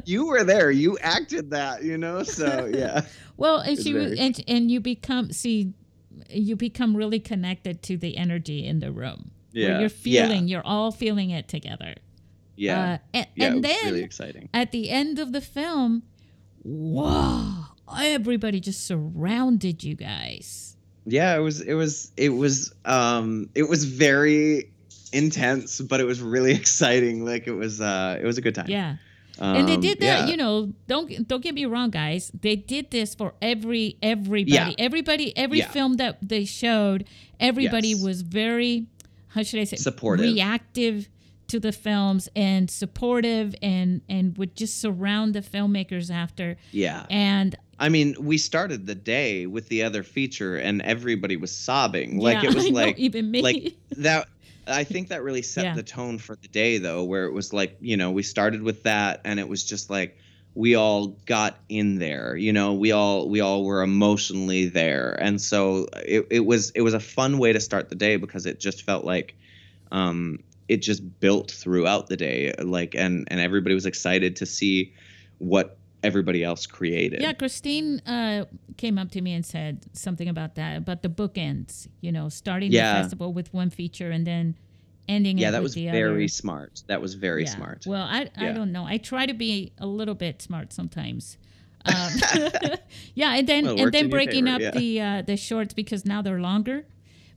you 0.06 0.26
were 0.26 0.44
there, 0.44 0.72
you 0.72 0.98
acted 1.02 1.52
that, 1.52 1.84
you 1.84 1.98
know? 2.00 2.24
So 2.24 2.66
yeah, 2.74 3.02
Well, 3.38 3.58
and 3.60 3.78
she 3.78 3.94
was, 3.94 4.18
and 4.20 4.44
and 4.48 4.72
you 4.72 4.80
become 4.80 5.32
see, 5.32 5.74
you 6.32 6.56
become 6.56 6.98
really 6.98 7.20
connected 7.20 7.84
to 7.84 7.98
the 7.98 8.18
energy 8.18 8.66
in 8.66 8.80
the 8.80 8.92
room. 8.92 9.30
Yeah. 9.52 9.80
you're 9.80 9.82
Yeah. 9.82 9.88
feeling, 10.28 10.48
you're 10.48 10.66
all 10.66 10.92
feeling 10.92 11.30
it 11.30 11.48
together. 11.48 11.94
Yeah. 12.56 12.80
Uh, 12.80 12.98
and, 13.14 13.28
yeah. 13.36 13.46
it 13.46 13.48
and 13.48 13.56
was 13.56 13.64
then 13.64 13.86
really 13.86 14.04
exciting. 14.04 14.50
at 14.52 14.72
the 14.72 14.90
end 14.90 15.20
of 15.20 15.32
the 15.32 15.42
film, 15.42 16.02
wow, 16.64 17.66
everybody 18.00 18.60
just 18.60 18.86
surrounded 18.86 19.84
you 19.84 19.96
guys. 19.96 20.76
Yeah, 21.06 21.36
it 21.36 21.40
was 21.40 21.62
it 21.62 21.74
was 21.74 22.12
it 22.18 22.30
was 22.30 22.74
um 22.86 23.50
it 23.56 23.68
was 23.68 23.84
very 23.86 24.72
intense, 25.12 25.82
but 25.82 26.00
it 26.00 26.06
was 26.06 26.22
really 26.22 26.54
exciting. 26.62 27.26
Like 27.26 27.48
it 27.48 27.54
was 27.54 27.82
uh 27.82 28.18
it 28.22 28.26
was 28.26 28.38
a 28.38 28.42
good 28.42 28.56
time. 28.56 28.68
Yeah. 28.70 28.96
and 29.40 29.68
they 29.68 29.74
Um, 29.76 29.82
did 29.82 30.00
that, 30.00 30.20
yeah. 30.22 30.28
you 30.28 30.38
know. 30.38 30.72
Don't 30.88 31.28
don't 31.28 31.44
get 31.44 31.56
me 31.56 31.66
wrong, 31.66 31.90
guys. 31.90 32.32
They 32.40 32.56
did 32.56 32.92
this 32.92 33.16
for 33.16 33.34
every 33.42 33.98
everybody, 34.02 34.52
Yeah. 34.54 34.72
everybody, 34.78 35.36
every 35.38 35.60
Yeah. 35.60 35.70
film 35.72 35.96
that 35.96 36.18
they 36.22 36.46
showed. 36.46 37.06
Everybody 37.40 37.90
Yes. 37.90 38.02
was 38.02 38.22
very, 38.22 38.88
how 39.30 39.44
should 39.44 39.60
I 39.60 39.66
say, 39.66 39.76
Supportive. 39.76 40.26
reactive 40.34 41.10
to 41.48 41.60
the 41.60 41.72
films 41.72 42.30
and 42.36 42.70
supportive, 42.70 43.56
and 43.62 44.02
and 44.10 44.38
would 44.38 44.56
just 44.56 44.80
surround 44.80 45.34
the 45.36 45.42
filmmakers 45.42 46.10
after. 46.12 46.58
Yeah. 46.72 47.06
And 47.10 47.56
I 47.80 47.90
mean, 47.90 48.16
we 48.20 48.38
started 48.38 48.86
the 48.86 48.96
day 48.96 49.46
with 49.46 49.68
the 49.70 49.84
other 49.84 50.04
feature 50.04 50.56
and 50.58 50.82
everybody 50.84 51.36
was 51.38 51.56
sobbing. 51.56 52.20
Like 52.20 52.44
yeah, 52.44 52.50
it 52.50 52.56
was 52.56 52.66
I 52.68 52.70
know, 52.70 52.76
like 52.76 53.00
even 53.00 53.30
me. 53.32 53.42
like 53.42 53.74
that 53.98 54.28
I 54.68 54.84
think 54.94 55.10
that 55.10 55.24
really 55.24 55.42
set 55.42 55.66
Yeah. 55.66 55.76
the 55.76 55.84
tone 55.84 56.18
for 56.18 56.36
the 56.36 56.48
day 56.48 56.78
though, 56.78 57.04
where 57.04 57.26
it 57.26 57.34
was 57.34 57.52
like, 57.54 57.76
you 57.82 57.98
know, 57.98 58.12
we 58.12 58.24
started 58.24 58.62
with 58.64 58.84
that 58.84 59.22
and 59.26 59.40
it 59.40 59.48
was 59.50 59.64
just 59.64 59.90
like 59.90 60.18
we 60.56 60.76
all 60.76 61.08
got 61.26 61.58
in 61.68 61.98
there, 61.98 62.36
you 62.36 62.54
know, 62.54 62.74
we 62.74 62.92
all 62.92 63.28
we 63.28 63.42
all 63.42 63.66
were 63.66 63.82
emotionally 63.82 64.68
there. 64.70 65.18
And 65.20 65.42
so 65.42 65.88
it, 66.06 66.28
it 66.30 66.42
was 66.46 66.70
it 66.76 66.82
was 66.82 66.94
a 66.94 67.00
fun 67.00 67.40
way 67.40 67.52
to 67.54 67.60
start 67.60 67.90
the 67.90 67.96
day 67.96 68.18
because 68.18 68.46
it 68.46 68.60
just 68.60 68.84
felt 68.84 69.04
like 69.04 69.36
um 69.92 70.40
it 70.74 70.82
just 70.90 71.02
built 71.20 71.50
throughout 71.62 72.04
the 72.12 72.18
day 72.18 72.40
like 72.80 72.92
and 73.04 73.14
and 73.32 73.40
everybody 73.40 73.74
was 73.76 73.86
excited 73.94 74.32
to 74.42 74.46
see 74.46 74.76
what 75.40 75.68
everybody 76.10 76.42
else 76.44 76.66
created. 76.78 77.22
Yeah, 77.22 77.34
Christine 77.42 78.00
uh, 78.06 78.44
came 78.76 78.98
up 79.02 79.10
to 79.12 79.22
me 79.22 79.32
and 79.38 79.46
said 79.46 79.86
something 79.94 80.28
about 80.28 80.56
that, 80.56 80.74
about 80.84 81.02
the 81.02 81.10
bookends. 81.10 81.88
You 82.06 82.12
know, 82.12 82.28
starting 82.30 82.72
Yeah. 82.72 82.82
the 82.94 83.00
festival 83.04 83.30
with 83.34 83.54
one 83.54 83.70
feature 83.70 84.12
and 84.12 84.26
then 84.28 84.46
ending 85.08 85.38
Yeah, 85.38 85.52
that 85.52 85.64
was 85.64 85.74
the 85.76 85.88
very 85.90 86.24
other. 86.26 86.28
smart. 86.42 86.72
That 86.88 87.00
was 87.02 87.14
very 87.16 87.44
Yeah. 87.44 87.56
smart. 87.58 87.80
Well, 87.86 88.04
I 88.18 88.20
I 88.36 88.46
Yeah. 88.48 88.54
don't 88.58 88.72
know. 88.76 88.86
I 88.94 88.98
try 89.12 89.24
to 89.32 89.34
be 89.34 89.72
a 89.78 89.88
little 90.00 90.16
bit 90.26 90.42
smart 90.42 90.74
sometimes. 90.74 91.38
Um, 91.86 92.14
yeah, 93.22 93.36
and 93.38 93.46
then 93.52 93.66
Well, 93.66 93.80
and 93.82 93.92
then 93.92 94.10
breaking 94.10 94.46
favor, 94.46 94.68
up 94.68 94.74
the 94.74 95.02
uh, 95.02 95.22
the 95.30 95.36
shorts 95.38 95.74
because 95.74 96.02
now 96.06 96.22
they're 96.22 96.40
longer. 96.52 96.86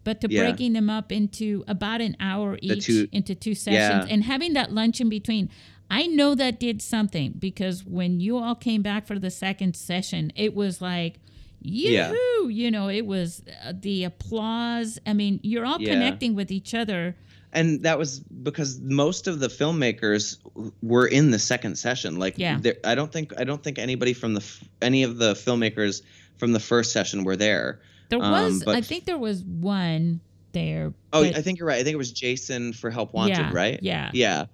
But 0.07 0.21
to 0.21 0.29
Yeah. 0.31 0.43
breaking 0.45 0.73
them 0.75 0.89
up 0.89 1.11
into 1.11 1.65
about 1.67 2.01
an 2.01 2.17
hour 2.21 2.59
each 2.63 2.85
two- 2.87 3.09
into 3.11 3.35
two 3.35 3.57
sessions 3.57 4.07
Yeah. 4.07 4.15
and 4.15 4.23
having 4.23 4.53
that 4.53 4.73
lunch 4.73 5.01
in 5.01 5.09
between. 5.09 5.51
I 5.91 6.07
know 6.07 6.35
that 6.37 6.61
did 6.61 6.81
something 6.81 7.35
because 7.39 7.85
when 7.85 8.21
you 8.21 8.39
all 8.39 8.55
came 8.55 8.83
back 8.83 9.07
for 9.07 9.19
the 9.19 9.31
second 9.31 9.75
session, 9.75 10.33
it 10.37 10.55
was 10.55 10.81
like, 10.81 11.19
Yeah. 11.61 12.13
You 12.49 12.71
know, 12.71 12.89
it 12.89 13.05
was 13.07 13.43
uh, 13.65 13.73
the 13.81 14.05
applause. 14.05 15.01
I 15.05 15.13
mean, 15.15 15.41
you're 15.43 15.67
all 15.67 15.81
Yeah. 15.83 15.95
connecting 15.95 16.35
with 16.37 16.53
each 16.53 16.73
other. 16.75 17.17
and 17.53 17.83
that 17.85 17.99
was 17.99 18.21
because 18.43 18.81
most 18.81 19.27
of 19.27 19.41
the 19.41 19.49
filmmakers 19.49 20.37
were 20.83 21.07
in 21.07 21.31
the 21.31 21.39
second 21.39 21.77
session 21.79 22.19
like 22.19 22.35
Yeah. 22.37 22.61
i 22.85 22.95
don't 22.95 23.11
think 23.13 23.33
i 23.41 23.45
don't 23.45 23.63
think 23.63 23.79
anybody 23.79 24.13
from 24.13 24.35
the 24.35 24.41
f- 24.41 24.63
any 24.83 25.05
of 25.05 25.17
the 25.17 25.33
filmmakers 25.35 26.03
from 26.37 26.53
the 26.53 26.61
first 26.61 26.93
session 26.93 27.25
were 27.25 27.37
there 27.37 27.81
There 28.09 28.23
Um, 28.23 28.31
was, 28.31 28.63
but- 28.65 28.77
I 28.77 28.81
think 28.81 29.05
there 29.05 29.19
was 29.19 29.43
one 29.43 30.21
there. 30.53 30.95
oh 31.13 31.23
but- 31.23 31.37
i 31.37 31.43
think 31.43 31.59
you're 31.59 31.69
right 31.69 31.79
i 31.81 31.85
think 31.85 31.93
it 31.93 31.99
was 31.99 32.13
jason 32.13 32.73
for 32.73 32.91
help 32.91 33.13
wanted 33.13 33.37
yeah, 33.37 33.51
right 33.53 33.79
Yeah. 33.83 34.11
yeah 34.15 34.45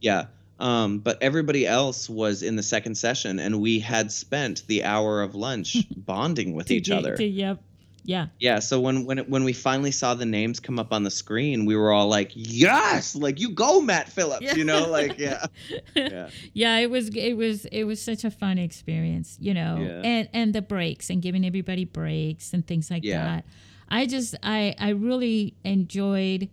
yeah 0.00 0.24
um, 0.60 0.98
but 1.00 1.20
everybody 1.20 1.66
else 1.66 2.08
was 2.08 2.42
in 2.44 2.54
the 2.56 2.62
second 2.62 2.94
session 2.96 3.38
and 3.40 3.60
we 3.60 3.78
had 3.80 4.12
spent 4.12 4.64
the 4.68 4.84
hour 4.84 5.20
of 5.22 5.34
lunch 5.34 5.76
bonding 5.96 6.54
with 6.54 6.70
each 6.70 6.90
other 6.90 7.16
to- 7.16 7.24
yep. 7.24 7.60
Yeah. 8.08 8.28
yeah 8.40 8.58
so 8.58 8.80
when 8.80 9.04
when 9.04 9.18
it, 9.18 9.28
when 9.28 9.44
we 9.44 9.52
finally 9.52 9.90
saw 9.92 10.14
the 10.14 10.24
names 10.24 10.60
come 10.60 10.78
up 10.78 10.94
on 10.94 11.02
the 11.02 11.10
screen 11.10 11.66
we 11.66 11.76
were 11.76 11.92
all 11.92 12.08
like 12.08 12.30
yes 12.34 13.14
like 13.14 13.38
you 13.38 13.50
go 13.50 13.82
matt 13.82 14.08
phillips 14.08 14.40
Yeah. 14.42 14.54
you 14.54 14.64
know 14.64 14.88
like 14.88 15.18
yeah 15.18 15.44
yeah 15.94 16.30
yeah 16.54 16.78
it 16.78 16.88
was 16.90 17.10
it 17.10 17.34
was 17.36 17.66
it 17.66 17.84
was 17.84 18.00
such 18.00 18.24
a 18.24 18.30
fun 18.30 18.56
experience 18.56 19.36
you 19.40 19.52
know 19.52 19.76
Yeah. 19.78 20.00
and 20.10 20.28
and 20.32 20.54
the 20.54 20.62
breaks 20.62 21.10
and 21.10 21.20
giving 21.20 21.44
everybody 21.44 21.84
breaks 21.84 22.54
and 22.54 22.66
things 22.66 22.90
like 22.90 23.04
Yeah. 23.04 23.24
that 23.24 23.44
i 23.90 24.06
just 24.06 24.34
i 24.42 24.74
i 24.78 24.88
really 24.90 25.52
enjoyed 25.64 26.48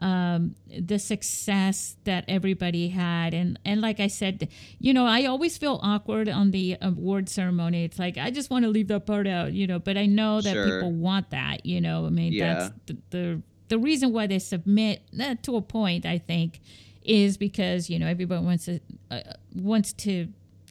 um 0.00 0.54
the 0.80 0.98
success 0.98 1.96
that 2.04 2.24
everybody 2.26 2.88
had 2.88 3.32
and 3.32 3.58
and 3.64 3.80
like 3.80 4.00
i 4.00 4.06
said 4.08 4.48
you 4.78 4.92
know 4.92 5.06
i 5.06 5.24
always 5.24 5.56
feel 5.56 5.78
awkward 5.82 6.28
on 6.28 6.50
the 6.50 6.76
award 6.82 7.28
ceremony 7.28 7.84
it's 7.84 7.98
like 7.98 8.18
i 8.18 8.30
just 8.30 8.50
want 8.50 8.64
to 8.64 8.68
leave 8.70 8.88
that 8.88 9.06
part 9.06 9.26
out 9.26 9.52
you 9.52 9.66
know 9.66 9.78
but 9.78 9.96
i 9.96 10.04
know 10.06 10.40
that 10.40 10.52
Sure. 10.52 10.64
people 10.64 10.92
want 10.92 11.30
that 11.30 11.64
you 11.64 11.80
know 11.80 12.06
i 12.06 12.10
mean 12.10 12.32
Yeah. 12.32 12.54
that's 12.54 12.74
the, 12.86 12.96
the 13.10 13.42
the 13.68 13.78
reason 13.78 14.12
why 14.12 14.26
they 14.26 14.38
submit 14.40 15.02
uh, 15.20 15.36
to 15.42 15.56
a 15.56 15.62
point 15.62 16.04
i 16.06 16.18
think 16.18 16.60
is 17.02 17.36
because 17.36 17.88
you 17.88 17.98
know 17.98 18.06
everybody 18.08 18.44
wants 18.44 18.64
to 18.64 18.80
uh, 19.10 19.20
wants 19.54 19.92
to 19.92 20.28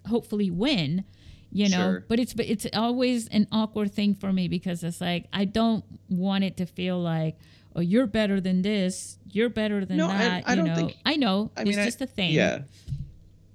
hopefully 0.10 0.52
win 0.52 1.06
you 1.52 1.70
know 1.70 1.78
Sure. 1.92 2.06
but 2.10 2.20
it's 2.20 2.34
but 2.34 2.46
it's 2.46 2.68
always 2.74 3.28
an 3.30 3.48
awkward 3.54 3.92
thing 3.94 4.16
for 4.16 4.34
me 4.34 4.48
because 4.50 4.84
it's 4.84 5.00
like 5.00 5.28
i 5.32 5.46
don't 5.46 5.86
want 6.10 6.44
it 6.44 6.58
to 6.58 6.66
feel 6.66 7.00
like 7.00 7.38
oh 7.76 7.82
you're 7.82 8.08
better 8.08 8.40
than 8.42 8.62
this 8.62 9.18
you're 9.32 9.50
better 9.50 9.86
than 9.86 9.98
No, 9.98 10.08
I- 10.10 10.18
that 10.18 10.44
I 10.48 10.52
you 10.52 10.56
don't 10.58 10.68
know 10.68 10.76
think- 10.76 10.98
i 11.06 11.16
know 11.16 11.52
I 11.58 11.62
it's 11.62 11.76
mean, 11.76 11.86
just 11.86 12.02
a 12.02 12.08
thing 12.08 12.34
Yeah. 12.34 12.60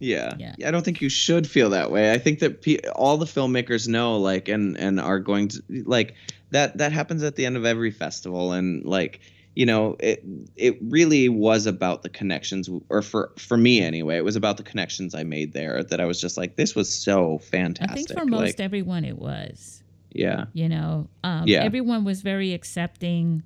Yeah. 0.01 0.35
Yeah. 0.39 0.55
I 0.65 0.71
don't 0.71 0.85
think 0.85 1.01
you 1.01 1.09
should 1.09 1.45
feel 1.49 1.71
that 1.71 1.91
way. 1.91 2.13
I 2.13 2.19
think 2.19 2.39
that 2.39 2.63
pe- 2.63 2.79
all 2.95 3.17
the 3.17 3.27
filmmakers 3.27 3.89
know 3.89 4.17
like 4.19 4.49
and 4.49 4.77
and 4.79 5.01
are 5.01 5.19
going 5.19 5.49
to 5.49 5.63
like 5.87 6.15
that 6.51 6.79
that 6.79 6.93
happens 6.93 7.25
at 7.25 7.35
the 7.35 7.45
end 7.45 7.57
of 7.57 7.65
every 7.65 7.91
festival 7.91 8.53
and 8.53 8.85
like 8.85 9.19
you 9.57 9.67
know 9.67 9.97
it 9.99 10.23
it 10.55 10.79
really 10.83 11.29
was 11.29 11.67
about 11.67 12.03
the 12.05 12.09
connections 12.09 12.71
or 12.89 13.03
for 13.03 13.33
for 13.39 13.57
me 13.57 13.81
anyway 13.81 14.17
it 14.17 14.25
was 14.25 14.37
about 14.37 14.57
the 14.57 14.63
connections 14.63 15.17
I 15.17 15.25
made 15.25 15.53
there 15.53 15.83
that 15.83 16.01
I 16.01 16.05
was 16.05 16.21
just 16.21 16.37
like 16.37 16.55
this 16.55 16.77
was 16.77 16.89
so 16.95 17.39
fantastic 17.39 17.91
i 17.93 17.95
think 17.97 18.13
for 18.21 18.25
most 18.25 18.41
like, 18.47 18.61
everyone 18.61 19.05
it 19.05 19.19
was 19.19 19.83
yeah 20.13 20.45
you 20.53 20.69
know 20.69 21.09
um, 21.25 21.43
Yeah. 21.49 21.65
everyone 21.65 22.05
was 22.05 22.23
very 22.23 22.53
accepting 22.55 23.43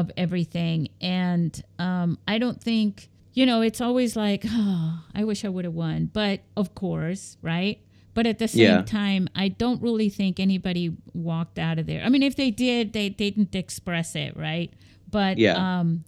of 0.00 0.10
everything. 0.16 0.88
And 1.00 1.52
um, 1.78 2.18
i 2.28 2.36
don't 2.42 2.60
think 2.62 3.08
you 3.38 3.44
know 3.46 3.58
it's 3.68 3.80
always 3.80 4.12
like 4.16 4.42
oh 4.46 5.00
i 5.14 5.22
wish 5.24 5.44
i 5.44 5.48
would 5.54 5.64
have 5.64 5.74
won 5.74 5.98
but 6.20 6.36
of 6.56 6.74
course 6.74 7.36
right? 7.42 7.78
But 8.14 8.26
at 8.26 8.38
the 8.38 8.48
same 8.48 8.60
Yeah. 8.78 8.82
time 8.82 9.28
i 9.34 9.46
don't 9.62 9.80
really 9.82 10.08
think 10.18 10.38
anybody 10.40 10.84
walked 11.14 11.58
out 11.58 11.78
of 11.80 11.84
there. 11.90 12.02
I 12.06 12.08
mean 12.08 12.22
if 12.30 12.34
they 12.36 12.50
did 12.50 12.92
they 12.92 13.08
didn't 13.08 13.54
express 13.54 14.14
it 14.24 14.36
right? 14.36 14.70
But 15.10 15.38
Yeah. 15.38 15.54
um, 15.80 16.04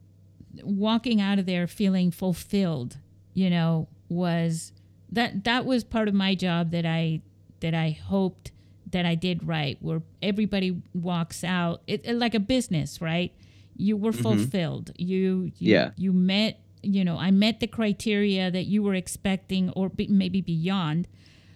walking 0.62 1.20
out 1.20 1.38
of 1.38 1.46
there 1.46 1.66
feeling 1.66 2.10
fulfilled 2.10 2.96
you 3.34 3.48
know 3.50 3.86
was 4.08 4.72
that 5.12 5.44
that 5.44 5.64
was 5.64 5.84
part 5.84 6.08
of 6.08 6.14
my 6.14 6.34
job 6.34 6.70
that 6.72 6.84
i 6.86 7.20
that 7.60 7.74
i 7.74 7.90
hoped 7.90 8.50
that 8.90 9.04
i 9.06 9.14
did 9.14 9.46
right 9.46 9.76
where 9.80 10.02
everybody 10.22 10.70
walks 10.94 11.44
out 11.44 11.82
it, 11.86 12.00
it- 12.04 12.16
like 12.16 12.34
a 12.34 12.40
business 12.40 13.00
right 13.00 13.32
you 13.78 13.96
were 13.96 14.10
mm-hmm. 14.12 14.22
fulfilled 14.22 14.90
you, 14.96 15.50
you 15.56 15.72
Yeah. 15.74 15.90
you 15.96 16.12
met 16.12 16.60
you 16.82 17.04
know 17.04 17.16
i 17.18 17.30
met 17.30 17.60
the 17.60 17.66
criteria 17.66 18.50
that 18.50 18.64
you 18.66 18.82
were 18.82 18.94
expecting 18.94 19.70
or 19.70 19.88
be, 19.88 20.06
maybe 20.08 20.40
beyond 20.40 21.08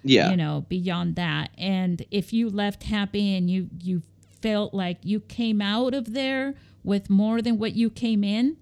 yeah 0.02 0.30
you 0.30 0.36
know 0.36 0.64
beyond 0.68 1.14
that 1.16 1.50
and 1.58 2.04
if 2.10 2.32
you 2.32 2.48
left 2.48 2.84
happy 2.84 3.36
and 3.36 3.48
you 3.50 3.68
you 3.80 4.02
felt 4.40 4.74
like 4.74 4.98
you 5.02 5.20
came 5.20 5.60
out 5.60 5.94
of 5.94 6.12
there 6.14 6.54
with 6.82 7.08
more 7.08 7.40
than 7.40 7.58
what 7.58 7.72
you 7.74 7.88
came 7.90 8.24
in 8.24 8.56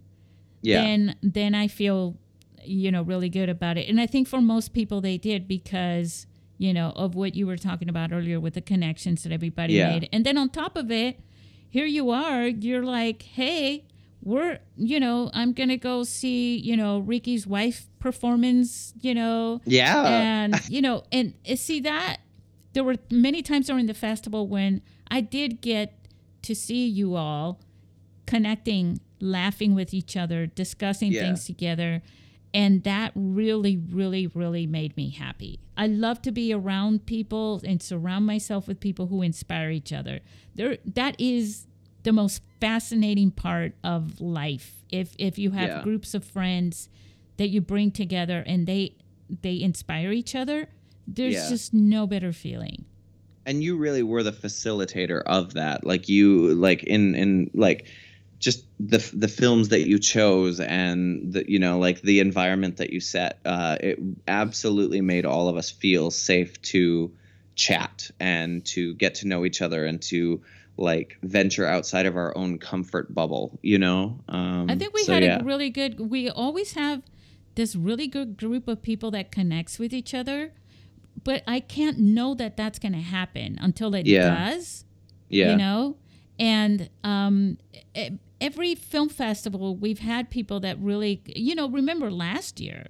yeah 0.62 0.82
then 0.82 1.16
then 1.22 1.54
I 1.54 1.68
feel 1.68 2.16
you 2.64 2.90
know 2.92 3.00
really 3.02 3.30
good 3.30 3.48
about 3.48 3.78
it. 3.78 3.88
And 3.88 3.98
I 3.98 4.06
think 4.06 4.28
for 4.28 4.42
most 4.42 4.74
people 4.74 5.00
they 5.00 5.16
did 5.16 5.48
because 5.48 6.26
you 6.58 6.74
know 6.74 6.90
of 6.94 7.14
what 7.14 7.34
you 7.34 7.46
were 7.46 7.56
talking 7.56 7.88
about 7.88 8.12
earlier 8.12 8.38
with 8.38 8.52
the 8.52 8.60
connections 8.60 9.22
that 9.22 9.32
everybody 9.32 9.72
Yeah. 9.74 9.90
made. 9.92 10.08
And 10.12 10.26
then 10.26 10.36
on 10.36 10.50
top 10.50 10.76
of 10.76 10.90
it, 10.90 11.20
here 11.70 11.86
you 11.86 12.10
are, 12.10 12.46
you're 12.46 12.82
like, 12.84 13.22
"Hey, 13.22 13.84
we're, 14.22 14.58
you 14.76 15.00
know, 15.00 15.30
I'm 15.32 15.52
going 15.54 15.70
to 15.70 15.78
go 15.78 16.02
see, 16.04 16.56
you 16.58 16.76
know, 16.76 16.98
Ricky's 16.98 17.46
wife 17.46 17.86
performance, 18.00 18.92
you 19.00 19.14
know, 19.14 19.60
yeah. 19.64 20.04
And 20.06 20.60
you 20.68 20.82
know 20.82 21.04
and 21.12 21.32
see 21.56 21.80
that 21.80 22.18
there 22.74 22.84
were 22.84 22.96
many 23.10 23.40
times 23.42 23.66
during 23.66 23.86
the 23.86 23.94
festival 23.94 24.46
when 24.46 24.80
i 25.10 25.20
did 25.20 25.60
get 25.60 26.06
to 26.42 26.54
see 26.54 26.86
you 26.86 27.16
all 27.16 27.60
connecting 28.26 29.00
laughing 29.20 29.74
with 29.74 29.92
each 29.92 30.16
other 30.16 30.46
discussing 30.46 31.12
Yeah. 31.12 31.22
things 31.22 31.44
together 31.44 32.02
and 32.52 32.82
that 32.84 33.12
really 33.14 33.76
really 33.76 34.26
really 34.28 34.66
made 34.66 34.96
me 34.96 35.10
happy 35.10 35.58
i 35.76 35.86
love 35.86 36.20
to 36.22 36.32
be 36.32 36.52
around 36.52 37.06
people 37.06 37.60
and 37.64 37.82
surround 37.82 38.26
myself 38.26 38.66
with 38.68 38.80
people 38.80 39.06
who 39.06 39.22
inspire 39.22 39.70
each 39.70 39.92
other 39.92 40.20
there 40.54 40.78
that 40.84 41.14
is 41.20 41.66
the 42.02 42.12
most 42.12 42.40
fascinating 42.62 43.30
part 43.30 43.74
of 43.84 44.20
life. 44.22 44.82
If 44.90 45.14
if 45.18 45.38
you 45.38 45.50
have 45.50 45.68
Yeah. 45.68 45.82
groups 45.82 46.14
of 46.14 46.24
friends 46.24 46.88
that 47.36 47.48
you 47.48 47.60
bring 47.60 47.90
together 47.90 48.42
and 48.46 48.66
they 48.66 48.94
they 49.42 49.60
inspire 49.60 50.10
each 50.10 50.34
other, 50.34 50.68
there's 51.06 51.34
Yeah. 51.34 51.48
just 51.50 51.74
no 51.74 52.06
better 52.06 52.32
feeling. 52.32 52.86
and 53.46 53.62
you 53.64 53.76
really 53.76 54.02
were 54.02 54.22
the 54.22 54.32
facilitator 54.32 55.22
of 55.26 55.54
that 55.54 55.84
like 55.84 56.08
you 56.08 56.54
like 56.54 56.82
in 56.84 57.14
in 57.14 57.50
like 57.54 57.86
just 58.40 58.64
the 58.80 58.98
the 59.14 59.28
films 59.28 59.68
that 59.68 59.86
you 59.86 59.98
chose 59.98 60.58
and 60.60 61.32
the 61.34 61.44
you 61.48 61.58
know 61.58 61.78
like 61.78 62.00
the 62.02 62.18
environment 62.20 62.78
that 62.78 62.90
you 62.90 62.98
set 62.98 63.38
uh 63.44 63.76
it 63.80 63.98
absolutely 64.26 65.00
made 65.00 65.24
all 65.26 65.48
of 65.48 65.56
us 65.56 65.70
feel 65.70 66.10
safe 66.10 66.60
to 66.62 67.12
chat 67.54 68.10
and 68.18 68.64
to 68.64 68.94
get 68.94 69.14
to 69.16 69.28
know 69.28 69.44
each 69.44 69.60
other 69.62 69.84
and 69.84 70.00
to 70.00 70.40
like 70.78 71.18
venture 71.22 71.66
outside 71.66 72.06
of 72.06 72.16
our 72.16 72.32
own 72.36 72.58
comfort 72.58 73.14
bubble 73.14 73.58
you 73.62 73.78
know 73.78 74.18
um 74.28 74.66
I 74.70 74.74
think 74.76 74.94
we 74.94 75.04
so 75.04 75.12
had 75.12 75.22
yeah 75.22 75.40
a 75.40 75.44
really 75.44 75.68
good. 75.70 76.00
We 76.10 76.30
always 76.30 76.72
have 76.72 77.02
this 77.56 77.76
really 77.76 78.06
good 78.06 78.36
group 78.38 78.68
of 78.68 78.80
people 78.80 79.10
that 79.10 79.30
connects 79.32 79.78
with 79.78 79.92
each 79.92 80.14
other, 80.14 80.52
but 81.24 81.42
I 81.46 81.60
can't 81.60 81.98
know 81.98 82.34
that 82.36 82.56
that's 82.56 82.78
going 82.78 82.92
to 82.92 83.00
happen 83.00 83.58
until 83.60 83.94
it 83.94 84.06
Yeah. 84.06 84.30
does. 84.30 84.84
yeah 85.28 85.50
You 85.50 85.56
know, 85.56 85.96
and 86.38 86.88
um, 87.04 87.58
e- 87.94 88.10
every 88.40 88.74
film 88.74 89.08
festival 89.08 89.76
we've 89.76 89.98
had 90.00 90.30
people 90.30 90.60
that 90.60 90.78
really, 90.78 91.22
you 91.26 91.54
know, 91.54 91.68
remember 91.68 92.10
last 92.10 92.60
year. 92.60 92.86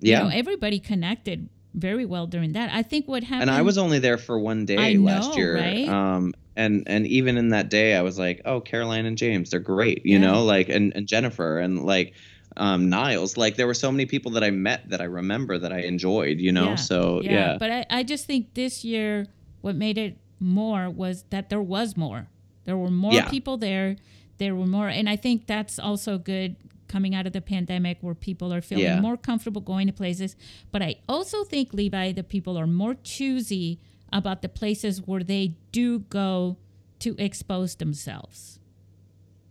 yeah 0.00 0.18
You 0.18 0.24
know, 0.30 0.34
everybody 0.34 0.78
connected 0.78 1.48
very 1.74 2.04
well 2.04 2.26
during 2.26 2.52
that. 2.52 2.70
I 2.72 2.82
think 2.82 3.08
what 3.08 3.22
happened. 3.24 3.42
and 3.42 3.50
I 3.50 3.62
was 3.62 3.78
only 3.78 3.98
there 3.98 4.18
for 4.18 4.38
one 4.38 4.64
day 4.66 4.96
last 4.98 5.36
year. 5.36 5.54
right? 5.56 5.88
Um, 5.88 6.34
and 6.56 6.82
and 6.86 7.06
even 7.06 7.38
in 7.38 7.48
that 7.50 7.70
day, 7.70 7.94
I 7.94 8.02
was 8.02 8.18
like, 8.18 8.42
oh, 8.44 8.60
Caroline 8.60 9.06
and 9.06 9.16
James, 9.16 9.50
they're 9.50 9.60
great, 9.60 10.04
you 10.04 10.18
Yeah. 10.18 10.26
know, 10.32 10.44
like 10.44 10.68
and 10.68 10.92
and 10.94 11.06
Jennifer 11.06 11.58
and 11.58 11.84
like 11.84 12.12
um, 12.58 12.90
Niles, 12.90 13.38
like 13.38 13.56
there 13.56 13.66
were 13.66 13.72
so 13.72 13.90
many 13.90 14.04
people 14.04 14.32
that 14.32 14.44
I 14.44 14.50
met 14.50 14.90
that 14.90 15.00
I 15.00 15.04
remember 15.04 15.56
that 15.58 15.72
I 15.72 15.78
enjoyed, 15.80 16.38
you 16.38 16.52
know. 16.52 16.70
Yeah, 16.70 16.74
So 16.74 17.22
yeah, 17.24 17.56
But 17.58 17.70
I, 17.70 17.86
I 17.88 18.02
just 18.02 18.26
think 18.26 18.52
this 18.52 18.84
year, 18.84 19.26
what 19.62 19.74
made 19.74 19.96
it 19.96 20.18
more 20.38 20.90
was 20.90 21.24
that 21.30 21.48
there 21.48 21.62
was 21.62 21.96
more. 21.96 22.28
There 22.64 22.76
were 22.76 22.90
more 22.90 23.14
Yeah. 23.14 23.30
people 23.30 23.56
there. 23.56 23.96
There 24.38 24.54
were 24.54 24.66
more. 24.66 24.88
And 24.88 25.08
I 25.08 25.16
think 25.16 25.46
that's 25.46 25.78
also 25.78 26.18
good 26.18 26.56
coming 26.88 27.14
out 27.14 27.26
of 27.26 27.32
the 27.32 27.40
pandemic 27.40 27.98
where 28.00 28.14
people 28.14 28.52
are 28.52 28.60
feeling 28.60 28.84
Yeah. 28.84 29.00
more 29.00 29.16
comfortable 29.16 29.62
going 29.62 29.86
to 29.86 29.92
places. 29.92 30.36
But 30.70 30.82
I 30.82 30.96
also 31.08 31.42
think, 31.44 31.72
Levi, 31.72 32.12
the 32.12 32.22
people 32.22 32.58
are 32.58 32.66
more 32.66 32.94
choosy 33.02 33.78
about 34.12 34.42
the 34.42 34.48
places 34.48 35.06
where 35.06 35.22
they 35.24 35.54
do 35.72 36.00
go 36.00 36.58
to 36.98 37.14
expose 37.18 37.76
themselves, 37.76 38.58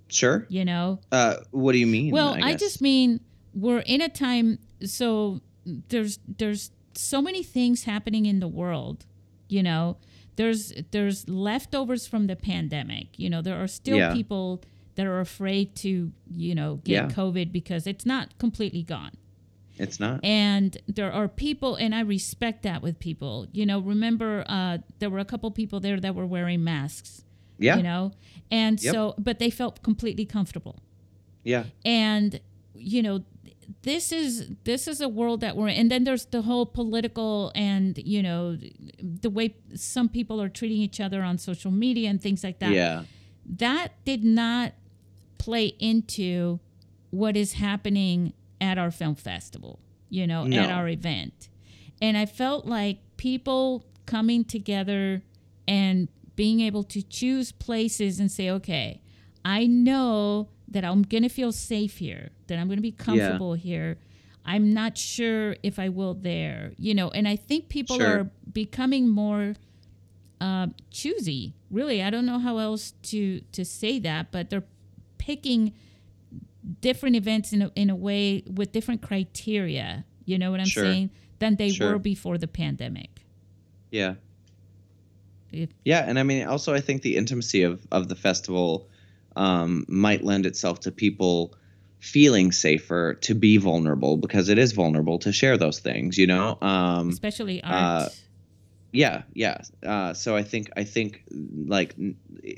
sure. 0.07 0.45
you 0.49 0.63
know? 0.65 0.99
Uh, 1.11 1.37
what 1.51 1.71
do 1.71 1.79
you 1.79 1.87
mean? 1.87 2.11
Well, 2.11 2.35
I, 2.35 2.51
guess? 2.51 2.59
just 2.59 2.81
mean 2.81 3.21
we're 3.53 3.79
in 3.79 4.01
a 4.01 4.09
time 4.09 4.59
so 4.85 5.41
there's 5.89 6.19
there's 6.37 6.71
so 6.93 7.21
many 7.21 7.43
things 7.43 7.83
happening 7.83 8.25
in 8.25 8.39
the 8.39 8.47
world, 8.47 9.05
you 9.49 9.63
know. 9.63 9.97
There's 10.37 10.73
there's 10.91 11.27
leftovers 11.27 12.07
from 12.07 12.27
the 12.27 12.35
pandemic. 12.35 13.19
You 13.19 13.29
know, 13.29 13.41
there 13.41 13.61
are 13.61 13.67
still 13.67 13.97
Yeah. 13.97 14.13
people 14.13 14.61
that 14.95 15.05
are 15.05 15.19
afraid 15.19 15.75
to, 15.77 16.11
you 16.33 16.55
know, 16.55 16.75
get 16.83 16.93
Yeah. 16.93 17.07
COVID 17.09 17.51
because 17.51 17.87
it's 17.87 18.05
not 18.05 18.37
completely 18.37 18.83
gone. 18.83 19.11
it's 19.77 19.99
not. 19.99 20.19
And 20.23 20.77
there 20.87 21.11
are 21.11 21.27
people, 21.27 21.75
and 21.75 21.95
I 21.95 22.01
respect 22.01 22.61
that 22.63 22.83
with 22.83 22.99
people. 22.99 23.47
You 23.51 23.65
know, 23.65 23.79
remember 23.79 24.43
uh, 24.47 24.77
there 24.99 25.09
were 25.09 25.17
a 25.19 25.25
couple 25.25 25.49
people 25.51 25.79
there 25.79 25.99
that 25.99 26.13
were 26.13 26.25
wearing 26.27 26.63
masks. 26.63 27.23
Yeah, 27.57 27.77
You 27.77 27.83
know, 27.83 28.11
and 28.51 28.81
Yep. 28.81 28.93
so, 28.93 29.15
but 29.17 29.39
they 29.39 29.49
felt 29.49 29.81
completely 29.83 30.25
comfortable 30.25 30.77
yeah, 31.43 31.63
and 31.85 32.39
you 32.75 33.01
know 33.03 33.23
this 33.83 34.11
is 34.11 34.49
this 34.63 34.87
is 34.87 34.99
a 35.01 35.07
world 35.09 35.41
that 35.41 35.55
we're 35.55 35.67
in 35.69 35.77
and 35.77 35.91
then 35.91 36.03
there's 36.03 36.25
the 36.25 36.41
whole 36.43 36.65
political 36.67 37.51
and 37.55 37.97
you 37.99 38.21
know 38.21 38.57
the 39.01 39.29
way 39.29 39.55
some 39.75 40.07
people 40.09 40.39
are 40.41 40.49
treating 40.49 40.77
each 40.77 40.99
other 40.99 41.21
on 41.23 41.37
social 41.37 41.71
media 41.71 42.09
and 42.09 42.21
things 42.21 42.43
like 42.43 42.59
that 42.59 42.71
yeah, 42.73 43.03
that 43.45 43.93
did 44.05 44.23
not 44.23 44.73
play 45.43 45.65
into 45.79 46.59
what 47.09 47.35
is 47.35 47.53
happening 47.53 48.33
at 48.59 48.77
our 48.77 48.91
film 48.91 49.15
festival 49.15 49.79
you 50.09 50.27
know 50.27 50.45
No. 50.45 50.61
at 50.61 50.69
our 50.71 50.87
event 50.87 51.49
and 52.01 52.15
i 52.17 52.25
felt 52.25 52.65
like 52.65 52.99
people 53.17 53.85
coming 54.05 54.43
together 54.45 55.23
and 55.67 56.07
being 56.35 56.59
able 56.61 56.83
to 56.83 57.01
choose 57.01 57.51
places 57.51 58.19
and 58.19 58.31
say 58.31 58.49
okay 58.51 59.01
i 59.43 59.65
know 59.65 60.47
that 60.67 60.83
i'm 60.85 61.01
going 61.01 61.23
to 61.23 61.29
feel 61.29 61.51
safe 61.51 61.97
here 61.97 62.29
that 62.47 62.57
i'm 62.59 62.67
going 62.67 62.77
to 62.77 62.81
be 62.83 62.91
comfortable 62.91 63.53
here 63.55 63.97
i'm 64.45 64.73
not 64.73 64.97
sure 64.97 65.55
if 65.63 65.79
i 65.79 65.89
will 65.89 66.13
there 66.13 66.73
you 66.77 66.93
know 66.93 67.09
and 67.09 67.27
i 67.27 67.35
think 67.35 67.67
people 67.67 67.97
Sure. 67.97 68.19
are 68.19 68.29
becoming 68.53 69.07
more 69.09 69.55
uh, 70.39 70.65
choosy. 70.89 71.53
Really, 71.69 72.01
I 72.01 72.09
don't 72.09 72.25
know 72.25 72.39
how 72.39 72.57
else 72.57 72.93
to 73.11 73.41
to 73.51 73.63
say 73.63 73.99
that, 73.99 74.31
but 74.31 74.49
they're 74.49 74.63
picking 75.31 75.73
different 76.81 77.15
events 77.15 77.47
in 77.53 77.61
a, 77.63 77.71
in 77.75 77.89
a 77.89 77.95
way 78.07 78.43
with 78.57 78.71
different 78.71 79.01
criteria. 79.01 80.05
You 80.25 80.37
know 80.37 80.51
what 80.51 80.59
I'm 80.59 80.65
Sure. 80.67 80.83
saying? 80.85 81.09
Than 81.39 81.55
they 81.55 81.69
Sure. 81.71 81.93
were 81.93 81.99
before 81.99 82.37
the 82.37 82.47
pandemic. 82.47 83.09
yeah. 83.91 84.15
If- 85.51 85.69
Yeah, 85.83 86.05
and 86.07 86.17
I 86.17 86.23
mean, 86.23 86.47
also, 86.47 86.73
I 86.73 86.79
think 86.79 87.01
the 87.01 87.15
intimacy 87.17 87.63
of 87.63 87.75
of 87.91 88.07
the 88.07 88.15
festival 88.15 88.87
um, 89.35 89.85
might 89.87 90.23
lend 90.23 90.45
itself 90.45 90.79
to 90.81 90.91
people 90.91 91.53
feeling 91.99 92.51
safer 92.53 93.15
to 93.27 93.33
be 93.35 93.57
vulnerable 93.57 94.15
because 94.17 94.47
it 94.53 94.57
is 94.57 94.71
vulnerable 94.73 95.17
to 95.19 95.31
share 95.31 95.57
those 95.57 95.79
things. 95.79 96.17
You 96.17 96.27
know, 96.27 96.57
um, 96.61 97.09
Especially 97.09 97.61
art. 97.63 97.73
uh, 97.73 98.09
yeah, 98.93 99.23
yeah. 99.33 99.57
Uh, 99.93 100.13
so 100.13 100.35
I 100.37 100.43
think 100.43 100.69
I 100.81 100.83
think 100.85 101.23
like 101.77 101.95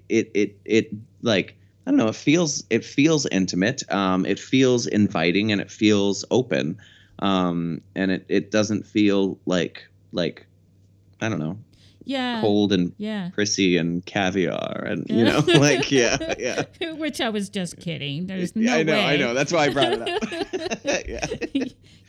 it 0.10 0.32
it 0.34 0.50
it 0.66 0.86
like 1.22 1.56
I 1.86 1.92
don't 1.92 1.98
know. 1.98 2.08
It 2.08 2.16
feels 2.16 2.64
it 2.70 2.86
feels 2.86 3.26
intimate. 3.28 3.84
Um, 3.92 4.26
it 4.26 4.40
feels 4.40 4.88
inviting 4.88 5.52
and 5.52 5.60
it 5.62 5.70
feels 5.72 6.24
open. 6.32 6.78
Um, 7.20 7.82
and 7.96 8.12
it 8.12 8.26
it 8.30 8.52
doesn't 8.52 8.86
feel 8.86 9.40
like 9.46 9.84
like 10.12 10.46
I 11.22 11.30
don't 11.30 11.40
know 11.40 11.58
yeah. 12.06 12.42
cold 12.42 12.74
and 12.74 12.94
Yeah. 12.98 13.30
prissy 13.34 13.78
and 13.78 14.06
caviar 14.06 14.84
and 14.86 15.06
you 15.10 15.24
know 15.24 15.40
like 15.56 15.90
yeah 15.92 16.18
yeah 16.38 16.64
Which 16.96 17.22
I 17.22 17.30
was 17.30 17.50
just 17.50 17.78
kidding. 17.80 18.28
There's 18.28 18.56
no 18.56 18.62
Yeah, 18.62 18.76
I 18.80 18.84
know 18.84 18.94
way. 18.94 19.06
I 19.06 19.16
know 19.18 19.34
that's 19.34 19.52
why 19.54 19.66
I 19.66 19.70
brought 19.70 19.94
it 19.94 20.02
up 20.02 20.24
yeah 21.08 21.26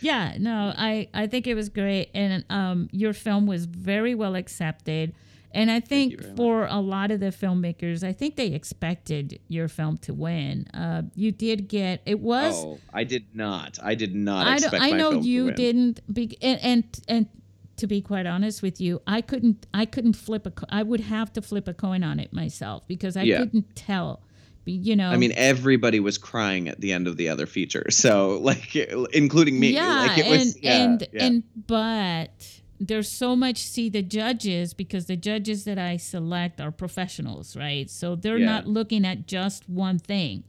yeah, 0.01 0.37
no, 0.39 0.72
I 0.77 1.09
I 1.14 1.27
think 1.27 1.47
it 1.47 1.55
was 1.55 1.68
great, 1.68 2.11
and 2.14 2.45
um, 2.51 2.89
your 2.93 3.12
film 3.14 3.47
was 3.47 3.64
very 3.64 4.14
well 4.14 4.35
accepted, 4.35 5.14
and 5.55 5.70
I 5.70 5.80
think 5.80 6.36
for 6.36 6.66
a 6.66 6.80
lot 6.80 7.11
of 7.11 7.20
the 7.20 7.26
filmmakers, 7.26 8.02
I 8.02 8.12
think 8.12 8.36
they 8.36 8.48
expected 8.48 9.40
your 9.48 9.68
film 9.68 9.98
to 9.98 10.12
win. 10.12 10.66
Uh, 10.74 11.02
you 11.14 11.32
did 11.32 11.68
get 11.68 12.02
it 12.05 12.20
was. 12.20 12.55
oh 12.57 12.78
I 12.92 13.05
did 13.05 13.24
not 13.34 13.78
I 13.82 13.94
did 13.94 14.14
not 14.14 14.46
I, 14.46 14.55
expect 14.55 14.82
I 14.82 14.90
know 14.90 15.12
you 15.12 15.52
didn't, 15.52 16.00
be, 16.12 16.36
and, 16.42 16.61
and 16.61 16.84
and 17.09 17.28
to 17.76 17.86
be 17.86 18.00
quite 18.00 18.26
honest 18.26 18.62
with 18.62 18.80
you, 18.80 19.00
I 19.07 19.20
couldn't 19.20 19.66
I 19.74 19.84
couldn't 19.84 20.14
flip 20.14 20.46
a. 20.46 20.52
I 20.68 20.82
would 20.82 21.00
have 21.00 21.32
to 21.34 21.42
flip 21.42 21.66
a 21.68 21.74
coin 21.74 22.02
on 22.05 22.20
it 22.20 22.32
myself 22.32 22.86
because 22.86 23.16
I 23.16 23.22
Yeah. 23.22 23.38
couldn't 23.38 23.74
tell. 23.74 24.20
You 24.66 24.96
know, 24.96 25.11
I 25.11 25.16
mean, 25.18 25.32
everybody 25.36 26.00
was 26.00 26.16
crying 26.16 26.68
at 26.68 26.80
the 26.80 26.92
end 26.92 27.07
of 27.07 27.18
the 27.18 27.28
other 27.28 27.44
feature, 27.44 27.90
so 27.90 28.38
like, 28.42 28.74
including 29.12 29.61
me. 29.61 29.74
Yeah, 29.74 30.07
like 30.07 30.18
it 30.18 30.26
was, 30.26 30.55
and 30.55 30.62
yeah, 30.62 30.82
and 30.84 31.09
yeah. 31.12 31.24
and 31.24 31.42
but 31.66 32.62
there's 32.89 33.11
so 33.11 33.35
much. 33.37 33.59
See 33.59 33.89
the 33.89 34.03
judges 34.03 34.74
because 34.74 35.07
the 35.07 35.16
judges 35.16 35.64
that 35.64 35.78
I 35.78 35.97
select 35.97 36.61
are 36.61 36.70
professionals, 36.70 37.57
right? 37.57 37.89
So 37.91 38.16
they're 38.16 38.39
Yeah. 38.39 38.47
not 38.47 38.66
looking 38.66 39.05
at 39.05 39.26
just 39.26 39.68
one 39.68 39.99
thing. 39.99 40.45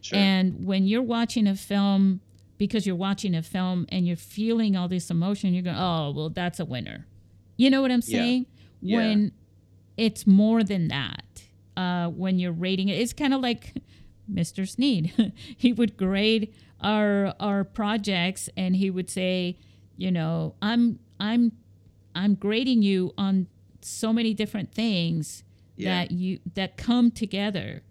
Sure. 0.00 0.18
And 0.18 0.64
when 0.64 0.86
you're 0.86 1.02
watching 1.02 1.46
a 1.46 1.54
film, 1.54 2.20
because 2.58 2.86
you're 2.86 2.96
watching 2.96 3.34
a 3.34 3.42
film 3.42 3.86
and 3.90 4.06
you're 4.06 4.16
feeling 4.16 4.76
all 4.76 4.88
this 4.88 5.10
emotion, 5.10 5.54
you're 5.54 5.62
going, 5.62 5.76
oh, 5.76 6.12
well, 6.14 6.28
that's 6.30 6.58
a 6.60 6.64
winner. 6.64 7.06
You 7.56 7.70
know 7.70 7.82
what 7.82 7.90
I'm 7.90 8.02
saying? 8.02 8.46
Yeah. 8.80 8.96
When 8.98 9.32
it's 9.96 10.26
more 10.26 10.64
than 10.64 10.88
that. 10.88 11.24
Uh, 11.76 12.08
when 12.08 12.38
you're 12.38 12.52
rating 12.52 12.88
it, 12.88 12.98
it's 12.98 13.12
kind 13.12 13.32
of 13.32 13.40
like 13.40 13.74
Mr. 14.32 14.68
Sneed. 14.68 15.32
he 15.56 15.72
would 15.72 15.96
grade 15.96 16.52
our 16.80 17.34
our 17.40 17.64
projects, 17.64 18.48
and 18.56 18.74
he 18.76 18.90
would 18.90 19.08
say, 19.08 19.56
you 19.96 20.10
know, 20.10 20.54
I'm 20.60 20.98
I'm 21.20 21.52
I'm 22.14 22.34
grading 22.34 22.82
you 22.82 23.12
on 23.18 23.46
so 23.80 24.12
many 24.12 24.34
different 24.34 24.72
things 24.72 25.42
Yeah. 25.76 25.88
that 26.04 26.10
you 26.12 26.38
that 26.54 26.76
come 26.76 27.10
together 27.10 27.82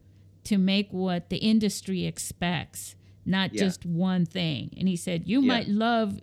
to 0.45 0.57
make 0.57 0.91
what 0.91 1.29
the 1.29 1.37
industry 1.37 2.05
expects, 2.05 2.95
not 3.25 3.53
Yeah. 3.53 3.63
just 3.63 3.85
one 3.85 4.25
thing. 4.25 4.73
And 4.77 4.87
he 4.87 4.95
said, 4.95 5.27
you 5.27 5.41
Yeah. 5.41 5.47
might 5.47 5.67
love, 5.67 6.19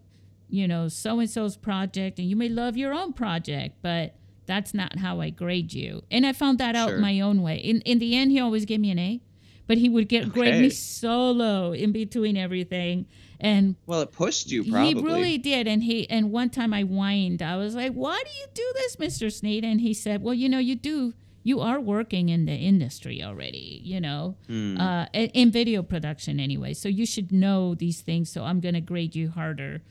you 0.48 0.66
know, 0.66 0.88
so 0.88 1.20
and 1.20 1.28
so's 1.30 1.56
project, 1.56 2.18
and 2.18 2.28
you 2.28 2.34
may 2.36 2.48
love 2.48 2.76
your 2.76 2.92
own 2.94 3.12
project, 3.12 3.76
but 3.82 4.14
that's 4.46 4.72
not 4.72 4.98
how 4.98 5.20
I 5.20 5.30
grade 5.30 5.72
you. 5.74 6.02
And 6.10 6.24
I 6.26 6.32
found 6.32 6.58
that 6.58 6.74
out 6.74 6.88
Sure. 6.88 6.98
my 6.98 7.20
own 7.20 7.42
way. 7.42 7.58
In 7.58 7.80
in 7.82 7.98
the 7.98 8.14
end, 8.16 8.30
he 8.32 8.40
always 8.40 8.64
gave 8.64 8.80
me 8.80 8.90
an 8.90 8.98
A, 8.98 9.20
but 9.68 9.78
he 9.78 9.88
would 9.88 10.08
get 10.08 10.32
grade 10.32 10.54
me 10.54 10.66
Okay. 10.66 10.70
so 10.70 11.30
low 11.30 11.72
in 11.72 11.92
between 11.92 12.36
everything. 12.36 13.06
And 13.38 13.76
Well, 13.86 14.00
it 14.00 14.10
pushed 14.10 14.50
you 14.50 14.64
probably. 14.64 14.94
he 14.94 15.06
really 15.06 15.38
did. 15.38 15.68
And 15.68 15.84
he 15.84 16.10
and 16.10 16.32
one 16.32 16.50
time 16.50 16.74
I 16.74 16.82
whined. 16.82 17.40
I 17.40 17.56
was 17.56 17.76
like, 17.76 17.92
"Why 17.92 18.20
do 18.24 18.30
you 18.40 18.46
do 18.54 18.72
this, 18.74 18.96
Mr. 18.96 19.30
Sneed?" 19.32 19.64
And 19.64 19.80
he 19.80 19.94
said, 19.94 20.22
"Well, 20.22 20.34
you 20.34 20.48
know, 20.48 20.58
you 20.58 20.74
do. 20.74 21.14
You 21.44 21.60
are 21.60 21.80
working 21.80 22.28
in 22.30 22.46
the 22.46 22.52
industry 22.54 23.22
already. 23.22 23.80
You 23.84 24.00
know, 24.00 24.34
Hmm. 24.48 24.76
uh, 24.80 25.06
in 25.12 25.28
in 25.40 25.50
video 25.52 25.82
production 25.84 26.40
anyway. 26.40 26.74
So 26.74 26.88
you 26.88 27.06
should 27.06 27.30
know 27.30 27.74
these 27.76 28.00
things. 28.00 28.28
So 28.28 28.42
I'm 28.42 28.58
gonna 28.60 28.80
grade 28.80 29.14
you 29.14 29.28
harder." 29.30 29.82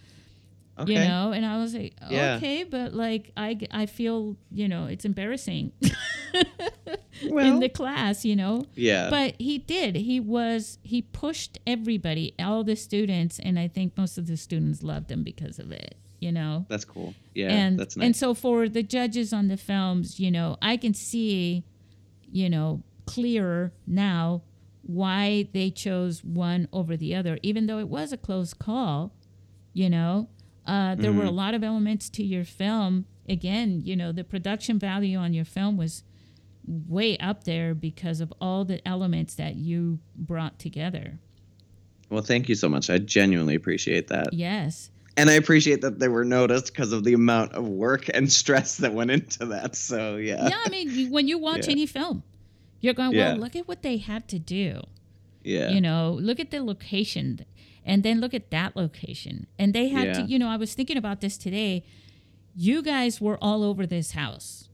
Okay. 0.79 0.93
You 0.93 0.99
know, 0.99 1.31
and 1.31 1.45
I 1.45 1.57
was 1.57 1.73
like, 1.73 1.95
Yeah. 2.09 2.35
okay, 2.37 2.63
but 2.63 2.93
like 2.93 3.31
I, 3.37 3.57
I 3.71 3.85
feel, 3.85 4.37
you 4.51 4.67
know, 4.67 4.85
it's 4.85 5.05
embarrassing 5.05 5.71
well, 7.29 7.45
in 7.45 7.59
the 7.59 7.69
class, 7.69 8.23
you 8.25 8.35
know. 8.35 8.65
yeah. 8.75 9.09
But 9.09 9.35
he 9.39 9.57
did. 9.57 9.95
He 9.95 10.19
was 10.19 10.77
he 10.83 11.01
pushed 11.01 11.59
everybody, 11.65 12.33
all 12.39 12.63
the 12.63 12.75
students, 12.75 13.39
and 13.39 13.57
I 13.59 13.67
think 13.67 13.97
most 13.97 14.17
of 14.17 14.27
the 14.27 14.37
students 14.37 14.83
loved 14.83 15.11
him 15.11 15.23
because 15.23 15.59
of 15.59 15.71
it. 15.71 15.95
You 16.19 16.31
know. 16.31 16.65
that's 16.67 16.85
cool. 16.85 17.13
Yeah, 17.35 17.49
and 17.49 17.77
that's 17.79 17.95
nice. 17.95 18.05
and 18.05 18.15
so 18.15 18.33
for 18.33 18.67
the 18.67 18.81
judges 18.81 19.33
on 19.33 19.49
the 19.49 19.57
films, 19.57 20.19
you 20.19 20.31
know, 20.31 20.57
I 20.63 20.75
can 20.77 20.95
see, 20.95 21.63
you 22.31 22.49
know, 22.49 22.81
clearer 23.05 23.71
now 23.85 24.41
why 24.81 25.47
they 25.53 25.69
chose 25.69 26.23
one 26.23 26.67
over 26.73 26.97
the 26.97 27.13
other, 27.13 27.37
even 27.43 27.67
though 27.67 27.77
it 27.77 27.87
was 27.87 28.11
a 28.11 28.17
close 28.17 28.53
call. 28.53 29.13
You 29.73 29.91
know, 29.91 30.27
uh, 30.67 30.95
there 30.95 31.11
were 31.13 31.23
a 31.23 31.27
Mm-hmm. 31.27 31.35
lot 31.35 31.53
of 31.53 31.63
elements 31.63 32.09
to 32.11 32.23
your 32.23 32.43
film. 32.43 33.05
Again, 33.29 33.81
you 33.83 33.95
know, 33.95 34.11
the 34.11 34.23
production 34.23 34.77
value 34.77 35.17
on 35.17 35.33
your 35.33 35.45
film 35.45 35.77
was 35.77 36.03
way 36.67 37.17
up 37.19 37.45
there 37.45 37.73
because 37.73 38.19
of 38.21 38.33
all 38.41 38.65
the 38.65 38.85
elements 38.87 39.35
that 39.35 39.55
you 39.55 39.99
brought 40.15 40.59
together. 40.59 41.19
well, 42.09 42.21
thank 42.21 42.47
you 42.49 42.55
so 42.55 42.69
much. 42.69 42.89
I 42.89 42.97
genuinely 42.99 43.55
appreciate 43.55 44.07
that. 44.09 44.33
Yes. 44.33 44.91
And 45.17 45.29
I 45.29 45.33
appreciate 45.33 45.81
that 45.81 45.99
they 45.99 46.07
were 46.09 46.23
noticed 46.23 46.67
because 46.67 46.93
of 46.93 47.03
the 47.03 47.13
amount 47.13 47.53
of 47.53 47.67
work 47.67 48.07
and 48.13 48.31
stress 48.31 48.77
that 48.77 48.93
went 48.93 49.11
into 49.11 49.45
that. 49.47 49.75
So, 49.75 50.15
yeah. 50.17 50.47
yeah, 50.49 50.59
I 50.65 50.69
mean, 50.69 51.09
when 51.11 51.27
you 51.27 51.37
watch 51.37 51.65
Yeah. 51.67 51.71
any 51.71 51.85
film, 51.85 52.23
you're 52.81 52.93
going, 52.93 53.13
Yeah. 53.13 53.31
well, 53.33 53.37
look 53.41 53.55
at 53.55 53.67
what 53.67 53.81
they 53.81 53.97
had 53.97 54.27
to 54.29 54.39
do. 54.39 54.81
Yeah. 55.43 55.69
You 55.71 55.81
know, 55.81 56.17
look 56.21 56.39
at 56.39 56.51
the 56.51 56.61
location 56.63 57.45
and 57.87 58.03
then 58.03 58.19
look 58.19 58.33
at 58.33 58.51
that 58.51 58.75
location. 58.75 59.47
And 59.57 59.73
they 59.73 59.87
had 59.87 60.13
to, 60.15 60.21
you 60.23 60.37
know, 60.37 60.47
I 60.49 60.57
was 60.57 60.73
thinking 60.75 60.97
about 60.97 61.21
this 61.21 61.37
today. 61.37 61.83
You 62.55 62.81
guys 62.83 63.19
were 63.21 63.37
all 63.41 63.63
over 63.63 63.85
this 63.87 64.11
house. 64.11 64.69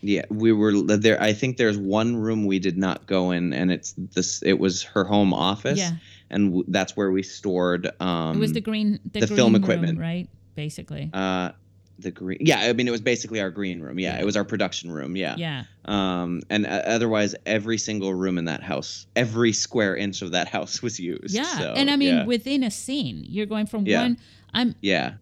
Yeah, 0.00 0.24
we 0.30 0.52
were 0.52 0.72
there. 0.96 1.20
I 1.20 1.32
think 1.32 1.56
there's 1.56 1.76
one 1.76 2.16
room 2.16 2.46
we 2.46 2.58
did 2.60 2.78
not 2.78 3.06
go 3.06 3.32
in, 3.32 3.52
and 3.52 3.72
it's 3.72 3.94
this. 3.96 4.42
It 4.42 4.52
was 4.60 4.84
her 4.84 5.02
home 5.04 5.34
office, 5.34 5.78
Yeah. 5.80 5.92
and 6.30 6.50
w- 6.50 6.64
that's 6.68 6.96
where 6.96 7.10
we 7.10 7.24
stored. 7.24 7.90
Um, 8.00 8.36
it 8.36 8.38
was 8.38 8.52
the 8.52 8.60
green, 8.60 9.00
the, 9.12 9.20
the 9.20 9.26
green 9.26 9.36
film 9.36 9.52
room, 9.54 9.62
equipment. 9.62 9.98
right? 9.98 10.28
Basically. 10.54 11.10
uh, 11.12 11.50
the 11.98 12.10
green. 12.10 12.38
Yeah, 12.40 12.60
I 12.60 12.72
mean, 12.72 12.86
it 12.86 12.92
was 12.92 13.00
basically 13.00 13.40
our 13.40 13.50
green 13.50 13.80
room. 13.80 13.98
Yeah, 13.98 14.14
Yeah. 14.14 14.20
it 14.20 14.24
was 14.24 14.36
our 14.36 14.44
production 14.44 14.90
room. 14.90 15.16
Yeah. 15.16 15.34
yeah. 15.36 15.64
Um, 15.86 16.42
and 16.50 16.66
uh, 16.66 16.82
otherwise, 16.86 17.34
every 17.46 17.78
single 17.78 18.14
room 18.14 18.38
in 18.38 18.44
that 18.46 18.62
house, 18.62 19.06
every 19.16 19.52
square 19.52 19.96
inch 19.96 20.22
of 20.22 20.30
that 20.32 20.48
house 20.56 20.82
was 20.82 21.00
used. 21.00 21.34
Yeah. 21.34 21.44
So, 21.58 21.72
and 21.76 21.90
I 21.90 21.96
mean, 21.96 22.14
yeah. 22.18 22.24
within 22.24 22.62
a 22.62 22.70
scene, 22.70 23.24
you're 23.26 23.46
going 23.46 23.66
from 23.66 23.86
Yeah. 23.86 24.02
one. 24.02 24.18
I'm 24.54 24.74
yeah, 24.80 25.14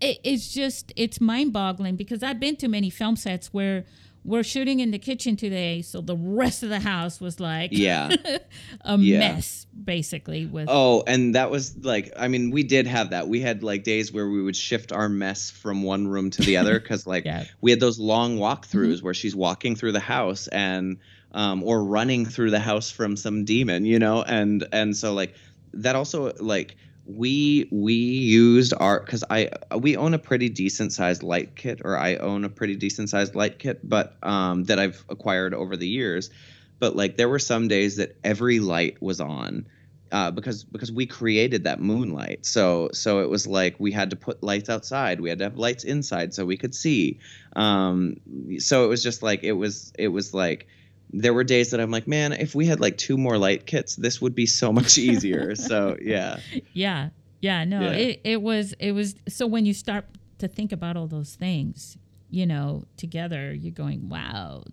it, 0.00 0.18
it's 0.24 0.52
just 0.54 0.92
it's 0.96 1.20
mind-boggling 1.20 1.96
because 1.96 2.22
I've 2.22 2.40
been 2.40 2.56
to 2.56 2.68
many 2.68 2.88
film 2.90 3.16
sets 3.16 3.52
where 3.52 3.84
we're 4.24 4.42
shooting 4.42 4.80
in 4.80 4.90
the 4.90 4.98
kitchen 4.98 5.34
today, 5.36 5.80
so 5.82 6.00
the 6.00 6.16
rest 6.16 6.62
of 6.62 6.68
the 6.68 6.80
house 6.80 7.20
was 7.20 7.40
like 7.40 7.70
yeah. 7.72 8.14
a 8.82 8.98
Yeah. 8.98 9.18
mess, 9.18 9.66
basically. 9.84 10.46
With 10.46 10.66
Oh, 10.70 11.02
and 11.06 11.34
that 11.34 11.50
was 11.50 11.76
like, 11.78 12.12
I 12.18 12.28
mean, 12.28 12.50
we 12.50 12.62
did 12.62 12.86
have 12.86 13.10
that. 13.10 13.28
We 13.28 13.40
had 13.40 13.62
like 13.62 13.82
days 13.82 14.12
where 14.12 14.28
we 14.28 14.42
would 14.42 14.56
shift 14.56 14.92
our 14.92 15.08
mess 15.08 15.50
from 15.50 15.82
one 15.82 16.06
room 16.06 16.30
to 16.30 16.42
the 16.42 16.56
other 16.58 16.78
because, 16.78 17.06
like, 17.06 17.24
Yeah. 17.30 17.44
we 17.60 17.70
had 17.70 17.80
those 17.80 17.98
long 17.98 18.38
walkthroughs 18.38 18.96
Mm-hmm. 18.96 19.04
where 19.04 19.14
she's 19.14 19.34
walking 19.34 19.74
through 19.76 19.92
the 19.92 20.00
house 20.00 20.48
and, 20.48 20.98
um, 21.32 21.62
or 21.62 21.82
running 21.84 22.26
through 22.26 22.50
the 22.50 22.60
house 22.60 22.90
from 22.90 23.16
some 23.16 23.44
demon, 23.44 23.84
you 23.84 23.98
know, 23.98 24.22
and 24.22 24.66
and 24.72 24.96
so 24.96 25.14
like 25.14 25.34
that 25.72 25.94
also 25.96 26.32
like 26.40 26.76
we 27.16 27.68
we 27.70 27.94
used 27.94 28.72
our 28.76 29.00
because 29.00 29.24
I 29.28 29.50
we 29.76 29.96
own 29.96 30.14
a 30.14 30.18
pretty 30.18 30.48
decent 30.48 30.92
sized 30.92 31.22
light 31.22 31.56
kit 31.56 31.80
or 31.84 31.96
I 31.96 32.16
own 32.16 32.44
a 32.44 32.48
pretty 32.48 32.76
decent 32.76 33.10
sized 33.10 33.34
light 33.34 33.58
kit, 33.58 33.80
but 33.88 34.16
um, 34.22 34.64
that 34.64 34.78
I've 34.78 35.04
acquired 35.08 35.54
over 35.54 35.76
the 35.76 35.88
years. 35.88 36.30
But 36.78 36.96
like 36.96 37.16
there 37.16 37.28
were 37.28 37.38
some 37.38 37.68
days 37.68 37.96
that 37.96 38.16
every 38.24 38.60
light 38.60 39.02
was 39.02 39.20
on 39.20 39.66
uh, 40.12 40.30
because 40.30 40.64
because 40.64 40.92
we 40.92 41.06
created 41.06 41.64
that 41.64 41.80
moonlight. 41.80 42.46
So 42.46 42.90
so 42.92 43.20
it 43.20 43.28
was 43.28 43.46
like 43.46 43.76
we 43.78 43.92
had 43.92 44.10
to 44.10 44.16
put 44.16 44.42
lights 44.42 44.68
outside. 44.68 45.20
We 45.20 45.28
had 45.28 45.38
to 45.38 45.44
have 45.44 45.56
lights 45.56 45.84
inside 45.84 46.34
so 46.34 46.44
we 46.44 46.56
could 46.56 46.74
see. 46.74 47.18
Um, 47.56 48.16
so 48.58 48.84
it 48.84 48.88
was 48.88 49.02
just 49.02 49.22
like 49.22 49.42
it 49.42 49.52
was 49.52 49.92
it 49.98 50.08
was 50.08 50.32
like 50.34 50.68
there 51.12 51.34
were 51.34 51.44
days 51.44 51.70
that 51.70 51.80
I'm 51.80 51.90
like, 51.90 52.06
man, 52.06 52.32
if 52.32 52.54
we 52.54 52.66
had 52.66 52.80
like 52.80 52.96
two 52.96 53.16
more 53.16 53.36
light 53.38 53.66
kits, 53.66 53.96
this 53.96 54.20
would 54.20 54.34
be 54.34 54.46
so 54.46 54.72
much 54.72 54.96
easier. 54.98 55.54
so 55.70 55.96
yeah, 56.00 56.38
Yeah. 56.72 57.10
Yeah, 57.40 57.64
no, 57.64 57.80
Yeah. 57.80 57.92
it 57.92 58.20
it 58.24 58.42
was 58.42 58.74
it 58.78 58.92
was 58.92 59.14
so 59.28 59.46
when 59.46 59.64
you 59.66 59.72
start 59.74 60.04
to 60.38 60.46
think 60.48 60.72
about 60.72 60.96
all 60.96 61.06
those 61.06 61.34
things, 61.36 61.96
you 62.30 62.46
know, 62.46 62.84
together, 62.96 63.52
you're 63.52 63.72
going, 63.72 64.08
wow, 64.08 64.64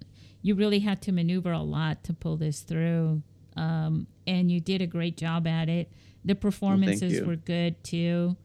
you 0.42 0.54
really 0.56 0.80
had 0.80 1.02
to 1.04 1.12
maneuver 1.12 1.52
a 1.52 1.62
lot 1.62 2.04
to 2.06 2.14
pull 2.14 2.38
this 2.38 2.62
through. 2.62 3.22
Um, 3.56 4.08
and 4.28 4.52
you 4.52 4.60
did 4.60 4.82
a 4.82 4.88
great 4.88 5.18
job 5.18 5.48
at 5.48 5.68
it. 5.70 5.92
The 6.26 6.36
performances 6.36 7.14
you. 7.14 7.26
were 7.26 7.36
good 7.38 7.82
too. 7.84 8.36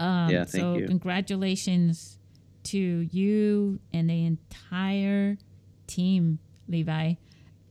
Um, 0.00 0.30
Yeah, 0.30 0.44
thank 0.44 0.62
so 0.62 0.74
you. 0.76 0.86
congratulations 0.88 2.18
to 2.64 2.78
you 2.78 3.78
and 3.92 4.10
the 4.10 4.26
entire 4.26 5.38
team, 5.86 6.38
Levi. 6.68 7.14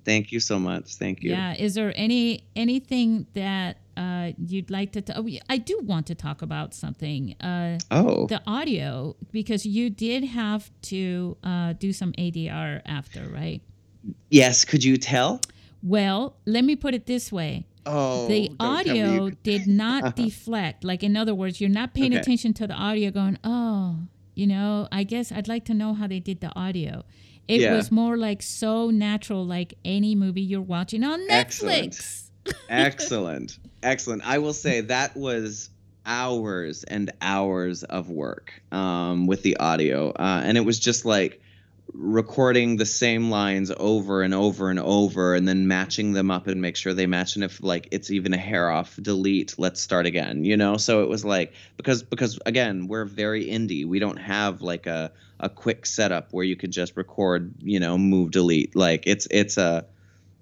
Thank 0.10 0.26
you 0.34 0.40
so 0.40 0.58
much. 0.70 0.86
Thank 1.04 1.16
you. 1.24 1.30
Yeah. 1.32 1.66
Is 1.66 1.72
there 1.78 1.92
any 2.08 2.24
anything 2.56 3.10
that 3.42 3.72
uh, 4.04 4.28
you'd 4.52 4.72
like 4.78 4.90
to? 4.96 5.02
T- 5.02 5.14
oh, 5.20 5.28
I 5.56 5.58
do 5.72 5.76
want 5.92 6.06
to 6.12 6.16
talk 6.16 6.42
about 6.42 6.70
something. 6.84 7.22
Uh, 7.50 7.78
Oh, 8.00 8.26
the 8.28 8.42
audio 8.60 9.16
because 9.32 9.62
you 9.78 9.86
did 10.08 10.22
have 10.42 10.64
to 10.94 11.38
uh, 11.52 11.74
do 11.86 11.90
some 11.94 12.12
ADR 12.26 12.82
after, 12.86 13.22
right? 13.42 13.62
yes. 14.30 14.66
Could 14.70 14.84
you 14.90 14.96
tell? 14.98 15.32
Well, 15.84 16.22
let 16.46 16.64
me 16.70 16.76
put 16.76 16.94
it 16.94 17.06
this 17.06 17.32
way. 17.32 17.66
Oh, 17.86 18.28
the 18.28 18.50
don't 18.50 18.58
tell 18.60 18.96
me 18.96 19.00
you 19.00 19.12
audio 19.14 19.30
did 19.52 19.64
not 19.68 20.16
deflect. 20.26 20.84
Like, 20.84 21.02
in 21.04 21.16
other 21.22 21.34
words, 21.42 21.60
you're 21.62 21.70
not 21.82 21.94
paying 21.94 22.14
Okay. 22.14 22.22
attention 22.22 22.54
to 22.60 22.68
the 22.68 22.74
audio 22.74 23.10
going, 23.12 23.38
oh, 23.44 24.00
you 24.40 24.48
know, 24.48 24.88
I 24.92 25.04
guess 25.04 25.32
I'd 25.32 25.50
like 25.50 25.66
to 25.66 25.74
know 25.74 25.94
how 25.94 26.08
they 26.08 26.20
did 26.22 26.40
the 26.40 26.52
audio. 26.56 27.04
It 27.48 27.60
Yeah. 27.62 27.76
was 27.76 27.92
more 27.92 28.16
like 28.18 28.42
so 28.42 28.90
natural, 28.90 29.46
like 29.46 29.74
any 29.84 30.16
movie 30.16 30.42
you're 30.42 30.62
watching 30.62 31.04
on 31.04 31.20
Excellent. 31.30 31.94
Netflix. 31.94 32.26
excellent 32.70 33.60
excellent 33.84 34.22
i 34.26 34.38
will 34.38 34.54
say 34.54 34.82
that 34.82 35.16
was 35.18 35.70
hours 36.06 36.84
and 36.86 37.12
hours 37.22 37.84
of 37.84 38.10
work 38.10 38.62
um, 38.72 39.28
with 39.28 39.42
the 39.44 39.58
audio 39.58 40.10
uh, 40.12 40.42
and 40.46 40.58
it 40.58 40.62
was 40.62 40.80
just 40.80 41.06
like 41.06 41.42
recording 41.94 42.78
the 42.78 42.86
same 42.86 43.30
lines 43.30 43.72
over 43.78 44.22
and 44.22 44.34
over 44.34 44.70
and 44.70 44.80
over 44.80 45.34
and 45.34 45.48
then 45.48 45.68
matching 45.68 46.14
them 46.14 46.30
up 46.30 46.48
and 46.48 46.62
make 46.62 46.76
sure 46.76 46.94
they 46.94 47.08
match 47.08 47.36
and 47.36 47.44
if 47.44 47.64
like 47.64 47.88
it's 47.92 48.12
even 48.12 48.34
a 48.34 48.38
hair 48.38 48.70
off 48.70 48.98
delete 49.02 49.56
let's 49.58 49.82
start 49.82 50.06
again 50.06 50.44
you 50.44 50.56
know 50.56 50.78
so 50.78 51.02
it 51.02 51.10
was 51.10 51.26
like 51.26 51.54
because 51.78 52.04
because 52.04 52.40
again 52.46 52.88
we're 52.88 53.06
very 53.06 53.46
indie 53.46 53.86
we 53.86 53.98
don't 53.98 54.18
have 54.18 54.62
like 54.62 54.86
a 54.86 55.12
a 55.40 55.50
quick 55.50 55.86
setup 55.86 56.28
where 56.32 56.46
you 56.46 56.56
could 56.56 56.72
just 56.72 56.96
record 56.96 57.54
you 57.60 57.80
know 57.80 57.98
move 57.98 58.32
delete 58.32 58.76
like 58.76 59.04
it's 59.08 59.28
it's 59.32 59.58
a 59.58 59.86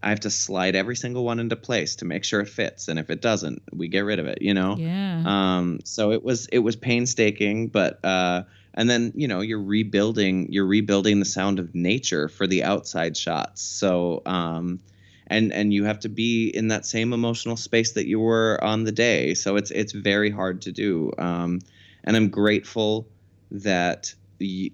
I 0.01 0.09
have 0.09 0.19
to 0.21 0.29
slide 0.29 0.75
every 0.75 0.95
single 0.95 1.23
one 1.23 1.39
into 1.39 1.55
place 1.55 1.97
to 1.97 2.05
make 2.05 2.23
sure 2.23 2.39
it 2.39 2.49
fits, 2.49 2.87
and 2.87 2.99
if 2.99 3.09
it 3.09 3.19
doesn't, 3.19 3.63
we 3.73 3.87
get 3.87 4.01
rid 4.01 4.19
of 4.19 4.27
it. 4.27 4.41
You 4.41 4.53
know. 4.53 4.75
Yeah. 4.77 5.23
Um. 5.25 5.79
So 5.85 6.11
it 6.11 6.23
was 6.23 6.47
it 6.47 6.59
was 6.59 6.75
painstaking, 6.75 7.69
but 7.69 8.05
uh, 8.05 8.43
and 8.77 8.89
then 8.89 9.11
you 9.15 9.27
know 9.27 9.41
you're 9.41 9.61
rebuilding 9.61 10.47
you're 10.49 10.65
rebuilding 10.67 11.19
the 11.19 11.25
sound 11.25 11.59
of 11.59 11.73
nature 11.75 12.29
for 12.29 12.47
the 12.47 12.63
outside 12.63 13.17
shots. 13.17 13.61
So 13.63 14.21
um, 14.25 14.79
and 15.25 15.51
and 15.51 15.73
you 15.73 15.83
have 15.83 15.99
to 16.01 16.09
be 16.09 16.49
in 16.49 16.69
that 16.69 16.85
same 16.85 17.11
emotional 17.11 17.57
space 17.57 17.91
that 17.93 18.07
you 18.07 18.19
were 18.19 18.63
on 18.63 18.85
the 18.85 18.91
day. 18.93 19.33
So 19.33 19.57
it's 19.57 19.71
it's 19.71 19.91
very 19.91 20.29
hard 20.29 20.61
to 20.61 20.71
do. 20.71 21.11
Um, 21.17 21.59
and 22.05 22.15
I'm 22.15 22.29
grateful 22.29 23.09
that 23.51 24.13
you, 24.39 24.69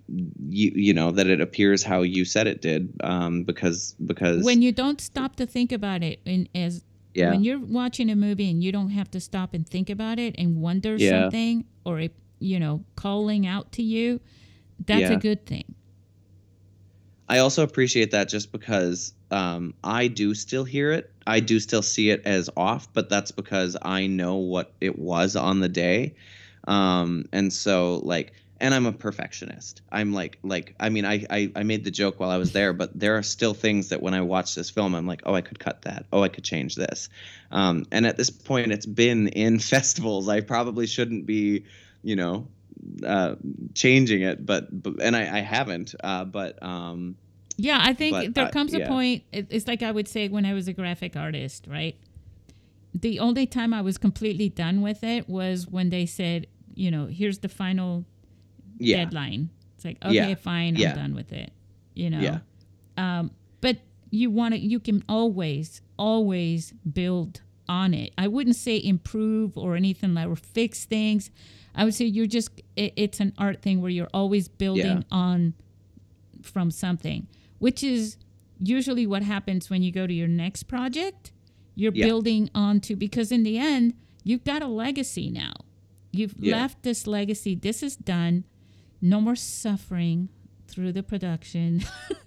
you 0.50 0.72
you 0.76 0.94
know 0.94 1.12
that 1.12 1.28
it 1.28 1.40
appears 1.40 1.84
how 1.84 2.02
you 2.02 2.26
said 2.26 2.48
it 2.48 2.62
did 2.62 2.94
um 3.02 3.44
because 3.46 3.96
because 4.06 4.44
when 4.44 4.62
you 4.62 4.74
don't 4.74 5.00
stop 5.00 5.38
to 5.38 5.46
think 5.46 5.72
about 5.72 6.04
it 6.04 6.20
and 6.26 6.50
as 6.54 6.84
yeah 7.14 7.30
when 7.30 7.46
you're 7.46 7.60
watching 7.60 8.10
a 8.10 8.16
movie 8.16 8.50
and 8.52 8.62
you 8.62 8.74
don't 8.74 8.90
have 8.90 9.10
to 9.10 9.22
stop 9.22 9.54
and 9.54 9.68
think 9.70 9.90
about 9.90 10.20
it 10.20 10.36
and 10.38 10.58
wonder 10.62 10.98
Yeah. 10.98 11.22
something 11.22 11.64
or 11.86 12.02
it 12.02 12.14
you 12.44 12.60
know 12.60 12.84
calling 12.96 13.48
out 13.48 13.72
to 13.72 13.82
you 13.84 14.20
that's 14.86 15.02
Yeah. 15.02 15.12
a 15.12 15.18
good 15.18 15.46
thing 15.46 15.76
I 17.30 17.40
also 17.40 17.64
appreciate 17.64 18.12
that 18.12 18.30
just 18.30 18.52
because 18.52 19.14
um, 19.32 19.74
I 19.84 20.08
do 20.08 20.36
still 20.36 20.66
hear 20.66 20.92
it. 20.92 21.12
I 21.26 21.40
do 21.40 21.60
still 21.60 21.82
see 21.82 22.10
it 22.10 22.22
as 22.26 22.50
off, 22.58 22.92
but 22.94 23.10
that's 23.10 23.32
because 23.32 23.78
I 23.82 24.08
know 24.08 24.36
what 24.36 24.74
it 24.82 25.00
was 25.00 25.36
on 25.36 25.62
the 25.62 25.70
day. 25.70 26.16
Um, 26.68 27.26
and 27.32 27.52
so 27.52 28.02
like 28.04 28.34
and 28.60 28.74
I'm 28.74 28.86
a 28.86 28.94
perfectionist. 28.94 29.82
I'm 29.92 30.14
like 30.14 30.40
like 30.44 30.76
I 30.80 30.90
mean 30.90 31.06
I, 31.06 31.26
I 31.30 31.52
I 31.56 31.64
made 31.64 31.84
the 31.84 31.92
joke 31.92 32.20
while 32.20 32.30
I 32.30 32.38
was 32.38 32.52
there, 32.52 32.74
but 32.74 32.98
there 32.98 33.18
are 33.18 33.24
still 33.24 33.54
things 33.54 33.90
that 33.90 34.02
when 34.02 34.14
I 34.14 34.22
watch 34.22 34.56
this 34.56 34.70
film 34.70 34.94
I'm 34.96 35.08
like, 35.08 35.24
oh 35.26 35.34
I 35.34 35.42
could 35.42 35.60
cut 35.60 35.84
that. 35.84 36.06
Oh 36.14 36.22
I 36.24 36.30
could 36.30 36.44
change 36.44 36.76
this. 36.76 37.10
Um, 37.52 37.86
and 37.92 38.06
at 38.06 38.18
this 38.18 38.30
point 38.30 38.72
it's 38.72 38.86
been 38.86 39.30
in 39.30 39.60
festivals. 39.60 40.30
I 40.30 40.42
probably 40.42 40.88
shouldn't 40.88 41.26
be, 41.26 41.66
you 42.04 42.16
know, 42.16 42.48
uh, 43.06 43.36
changing 43.74 44.22
it, 44.22 44.46
but, 44.46 44.84
but 44.84 45.02
and 45.02 45.16
I, 45.16 45.38
I 45.38 45.40
haven't. 45.40 45.96
Uh, 46.04 46.26
but 46.26 46.62
um, 46.62 47.16
yeah, 47.58 47.80
I 47.82 47.94
think 47.94 48.14
but, 48.14 48.34
there 48.34 48.46
uh, 48.46 48.52
comes 48.52 48.74
a 48.74 48.86
point. 48.88 49.24
It's 49.32 49.68
like 49.68 49.84
I 49.84 49.92
would 49.92 50.08
say 50.08 50.28
when 50.28 50.46
I 50.46 50.54
was 50.54 50.68
a 50.68 50.74
graphic 50.74 51.16
artist, 51.16 51.66
right? 51.68 51.96
The 52.94 53.20
only 53.20 53.48
time 53.48 53.74
I 53.74 53.82
was 53.82 53.98
completely 53.98 54.50
done 54.50 54.82
with 54.82 55.04
it 55.04 55.28
was 55.28 55.68
when 55.68 55.90
they 55.90 56.06
said, 56.06 56.48
you 56.76 56.92
know, 56.92 57.08
here's 57.08 57.40
the 57.40 57.50
final 57.50 58.06
yeah, 58.78 58.98
deadline. 58.98 59.50
It's 59.76 59.86
like, 59.86 59.98
okay, 60.04 60.14
Yeah. 60.14 60.36
fine, 60.36 60.76
Yeah. 60.76 60.90
I'm 60.90 60.96
done 60.96 61.16
with 61.16 61.32
it. 61.32 61.52
You 61.94 62.10
know. 62.10 62.20
Yeah. 62.20 62.40
Um, 62.98 63.32
but 63.62 63.78
you 64.10 64.30
want 64.30 64.54
to. 64.54 64.60
You 64.60 64.80
can 64.80 65.04
always, 65.08 65.82
always 65.98 66.74
build 66.92 67.42
on 67.82 67.94
it. 67.94 68.14
I 68.18 68.28
wouldn't 68.28 68.56
say 68.56 68.76
improve 68.84 69.58
or 69.58 69.76
anything 69.76 70.14
like 70.14 70.28
or 70.28 70.36
fix 70.36 70.86
things. 70.86 71.32
I 71.76 71.84
would 71.86 71.96
say 71.96 72.06
you're 72.06 72.28
just. 72.28 72.50
It, 72.76 72.94
it's 72.96 73.20
an 73.20 73.34
art 73.38 73.62
thing 73.62 73.82
where 73.82 73.90
you're 73.98 74.14
always 74.14 74.48
building 74.48 74.86
Yeah. 75.02 75.18
on 75.26 75.54
from 76.42 76.70
something, 76.72 77.28
which 77.60 77.84
is 77.84 78.18
usually 78.60 79.08
what 79.08 79.24
happens 79.24 79.70
when 79.70 79.82
you 79.82 79.92
go 79.92 80.06
to 80.08 80.14
your 80.14 80.28
next 80.28 80.64
project. 80.64 81.32
You're 81.76 81.94
Yeah. 81.96 82.06
building 82.06 82.50
onto 82.54 82.96
because 82.96 83.32
in 83.32 83.44
the 83.44 83.58
end, 83.58 83.94
you've 84.24 84.44
got 84.44 84.62
a 84.62 84.68
legacy 84.68 85.30
now. 85.32 85.54
You've 86.12 86.36
Yeah. 86.40 86.58
left 86.58 86.84
this 86.84 87.08
legacy. 87.08 87.56
This 87.56 87.82
is 87.82 87.96
done. 87.96 88.44
No 89.02 89.20
more 89.20 89.36
suffering 89.36 90.30
through 90.68 90.92
the 90.94 91.02
production. 91.04 91.84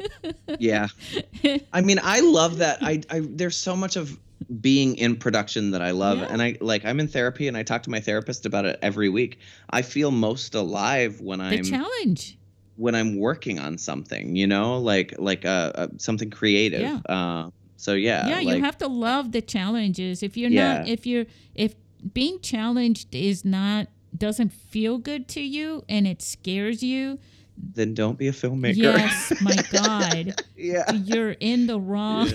yeah. 0.58 0.88
I 1.72 1.80
mean, 1.82 1.98
I 2.02 2.20
love 2.20 2.58
that. 2.58 2.78
I, 2.82 3.00
I 3.10 3.20
there's 3.20 3.56
so 3.56 3.76
much 3.76 3.94
of 3.96 4.18
being 4.60 4.96
in 4.96 5.16
production 5.16 5.72
that 5.72 5.82
I 5.82 5.90
love, 5.90 6.18
Yeah. 6.18 6.26
and 6.30 6.40
I 6.42 6.56
like 6.60 6.84
I'm 6.84 7.00
in 7.00 7.08
therapy, 7.08 7.48
and 7.48 7.56
I 7.56 7.62
talk 7.62 7.82
to 7.84 7.90
my 7.90 8.00
therapist 8.00 8.46
about 8.46 8.64
it 8.64 8.78
every 8.82 9.08
week. 9.08 9.38
I 9.70 9.82
feel 9.82 10.10
most 10.10 10.54
alive 10.54 11.20
when 11.20 11.38
the 11.40 11.44
I'm 11.46 11.64
challenge. 11.64 12.38
when 12.76 12.94
I'm 12.94 13.18
working 13.18 13.58
on 13.58 13.78
something, 13.78 14.36
you 14.36 14.46
know, 14.46 14.78
like 14.78 15.14
like 15.18 15.44
uh, 15.44 15.72
uh 15.74 15.88
something 15.98 16.30
creative. 16.30 16.80
Yeah. 16.80 17.00
Uh, 17.08 17.50
so 17.76 17.94
yeah, 17.94 18.28
yeah, 18.28 18.40
like, 18.40 18.56
you 18.56 18.62
have 18.62 18.78
to 18.78 18.88
love 18.88 19.32
the 19.32 19.42
challenges. 19.42 20.22
If 20.22 20.36
you're 20.36 20.50
Yeah. 20.50 20.78
not, 20.78 20.88
if 20.88 21.06
you're, 21.06 21.26
if 21.54 21.74
being 22.14 22.40
challenged 22.40 23.14
is 23.14 23.44
not 23.44 23.88
doesn't 24.16 24.50
feel 24.52 24.96
good 24.98 25.28
to 25.28 25.40
you 25.40 25.84
and 25.88 26.06
it 26.06 26.22
scares 26.22 26.82
you, 26.82 27.18
then 27.58 27.94
don't 27.94 28.18
be 28.18 28.28
a 28.28 28.32
filmmaker. 28.32 28.76
yes, 28.76 29.32
my 29.40 29.54
God, 29.72 30.34
yeah. 30.56 30.90
you're 30.92 31.32
in 31.32 31.66
the 31.66 31.78
wrong. 31.80 32.30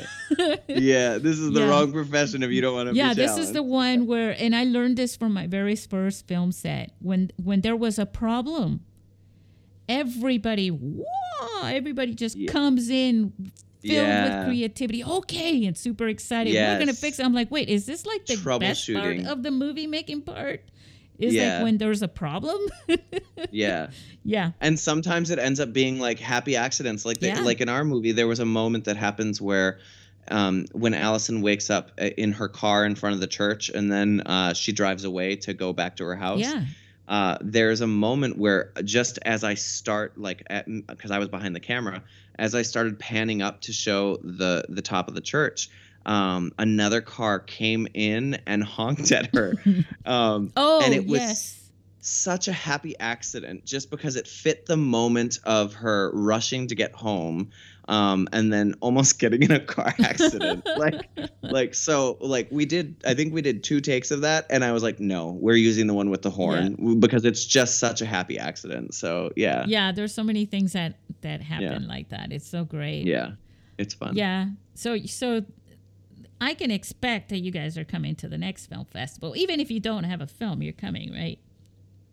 Yeah, 0.68 1.18
this 1.18 1.38
is 1.40 1.52
the 1.52 1.62
Yeah. 1.62 1.70
wrong 1.70 1.92
profession 1.92 2.42
if 2.44 2.52
you 2.52 2.62
don't 2.62 2.74
want 2.76 2.90
to. 2.90 2.96
yeah 2.96 3.14
this 3.14 3.38
is 3.38 3.52
the 3.54 3.62
one 3.64 4.08
where 4.08 4.32
and 4.40 4.56
i 4.56 4.64
learned 4.64 4.98
this 4.98 5.16
from 5.16 5.34
my 5.34 5.46
very 5.48 5.76
first 5.76 6.28
film 6.28 6.52
set 6.52 6.92
when 7.00 7.32
when 7.38 7.62
there 7.62 7.76
was 7.76 8.00
a 8.00 8.06
problem 8.06 8.82
everybody 9.90 10.70
whoa, 10.70 11.64
everybody 11.66 12.14
just 12.14 12.36
Yeah. 12.36 12.52
comes 12.52 12.90
in 12.90 13.34
filled 13.82 14.08
Yeah. 14.08 14.40
with 14.40 14.48
creativity 14.48 15.04
okay 15.04 15.66
and 15.66 15.78
super 15.78 16.08
excited 16.08 16.54
we're 16.54 16.80
gonna 16.80 16.94
fix 16.94 17.20
it 17.20 17.26
i'm 17.26 17.34
like 17.34 17.50
wait 17.52 17.68
is 17.68 17.86
this 17.86 18.06
like 18.06 18.26
the 18.26 18.36
best 18.36 18.46
part 18.46 18.62
Troubleshooting. 18.62 19.28
of 19.28 19.44
the 19.44 19.52
movie 19.52 19.88
making 19.88 20.22
part 20.22 20.64
is 21.22 21.34
Yeah. 21.34 21.56
like 21.56 21.64
when 21.64 21.78
there's 21.78 22.02
a 22.02 22.08
problem 22.08 22.58
Yeah, 23.52 23.90
yeah 24.24 24.52
and 24.62 24.80
sometimes 24.80 25.30
it 25.30 25.40
ends 25.40 25.60
up 25.60 25.74
being 25.74 26.00
like 26.00 26.20
happy 26.20 26.56
accidents. 26.56 27.06
Like 27.06 27.20
the, 27.20 27.28
Yeah. 27.28 27.42
like 27.42 27.62
in 27.62 27.70
our 27.70 27.84
movie, 27.84 28.12
there 28.12 28.28
was 28.28 28.40
a 28.40 28.46
moment 28.46 28.86
that 28.86 28.98
happens 28.98 29.42
where. 29.42 29.80
Um, 30.28 30.66
when 30.72 30.94
Allison 30.94 31.42
wakes 31.42 31.72
up 31.72 31.92
uh, 32.00 32.06
in 32.16 32.32
her 32.34 32.48
car 32.48 32.86
in 32.86 32.94
front 32.94 33.16
of 33.16 33.22
the 33.22 33.28
church, 33.28 33.70
and 33.70 33.92
then 33.92 34.22
uh, 34.22 34.54
she 34.54 34.72
drives 34.72 35.04
away 35.04 35.36
to 35.38 35.54
go 35.54 35.74
back 35.74 35.96
to 35.98 36.06
her 36.06 36.16
house. 36.16 36.40
yeah 36.42 36.66
uh, 37.08 37.38
there's 37.42 37.82
a 37.82 37.88
moment 37.88 38.38
where 38.38 38.72
just 38.86 39.18
as 39.26 39.44
I 39.44 39.56
start 39.56 40.18
like 40.20 40.48
because 40.88 41.10
I 41.12 41.18
was 41.18 41.28
behind 41.28 41.56
the 41.56 41.60
camera, 41.60 42.04
as 42.38 42.54
I 42.54 42.62
started 42.62 43.00
panning 43.00 43.42
up 43.42 43.62
to 43.62 43.74
show 43.74 44.18
the 44.24 44.64
the 44.70 44.84
top 44.84 45.08
of 45.10 45.16
the 45.16 45.22
church, 45.22 45.70
um, 46.06 46.52
another 46.58 47.02
car 47.02 47.40
came 47.40 47.88
in 47.94 48.40
and 48.46 48.64
honked 48.78 49.12
at 49.12 49.34
her. 49.36 49.54
um, 50.06 50.52
oh 50.58 50.82
and 50.84 50.94
it 50.94 51.06
was 51.06 51.20
yes. 51.20 51.70
such 52.00 52.48
a 52.48 52.54
happy 52.54 52.98
accident 53.00 53.66
just 53.66 53.92
because 53.92 54.16
it 54.16 54.28
fit 54.28 54.66
the 54.66 54.78
moment 54.78 55.40
of 55.44 55.74
her 55.74 56.12
rushing 56.14 56.68
to 56.68 56.76
get 56.76 56.94
home 56.94 57.50
um, 57.88 58.28
and 58.32 58.52
then 58.54 58.76
almost 58.80 59.20
getting 59.20 59.44
in 59.44 59.52
a 59.52 59.60
car 59.60 59.94
accident. 60.00 60.66
Like 60.78 61.10
like 61.42 61.76
so 61.76 62.18
like 62.22 62.48
we 62.52 62.66
did 62.66 62.96
i 63.06 63.14
think 63.14 63.34
we 63.34 63.42
did 63.42 63.64
two 63.64 63.82
takes 63.82 64.12
of 64.12 64.22
that 64.22 64.46
and 64.50 64.64
i 64.64 64.72
was 64.72 64.84
like 64.84 65.00
no 65.00 65.32
we're 65.42 65.56
using 65.56 65.88
the 65.88 65.94
one 65.94 66.10
with 66.10 66.22
the 66.22 66.30
horn 66.30 67.00
because 67.00 67.26
it's 67.26 67.44
just 67.44 67.80
such 67.80 68.02
a 68.02 68.06
happy 68.06 68.40
accident. 68.40 68.94
So 68.94 69.32
yeah. 69.36 69.66
Yeah 69.68 69.92
there's 69.92 70.14
so 70.14 70.24
many 70.24 70.46
things 70.46 70.74
that 70.74 70.98
that 71.22 71.42
happen 71.42 71.88
like 71.88 72.10
that. 72.10 72.32
It's 72.32 72.48
so 72.48 72.64
great. 72.64 73.06
Yeah 73.06 73.32
it's 73.82 73.94
fun. 73.94 74.16
Yeah. 74.16 74.48
So 74.76 74.98
so 75.06 75.44
I 76.42 76.56
can 76.56 76.72
expect 76.72 77.30
that 77.30 77.38
you 77.38 77.52
guys 77.52 77.78
are 77.78 77.86
coming 77.86 78.16
to 78.16 78.28
the 78.28 78.38
next 78.38 78.66
film 78.66 78.86
festival. 78.86 79.36
Even 79.38 79.60
if 79.60 79.70
you 79.70 79.80
don't 79.80 80.04
have 80.06 80.20
a 80.22 80.28
film, 80.28 80.62
you're 80.64 80.74
coming, 80.74 81.14
right? 81.14 81.38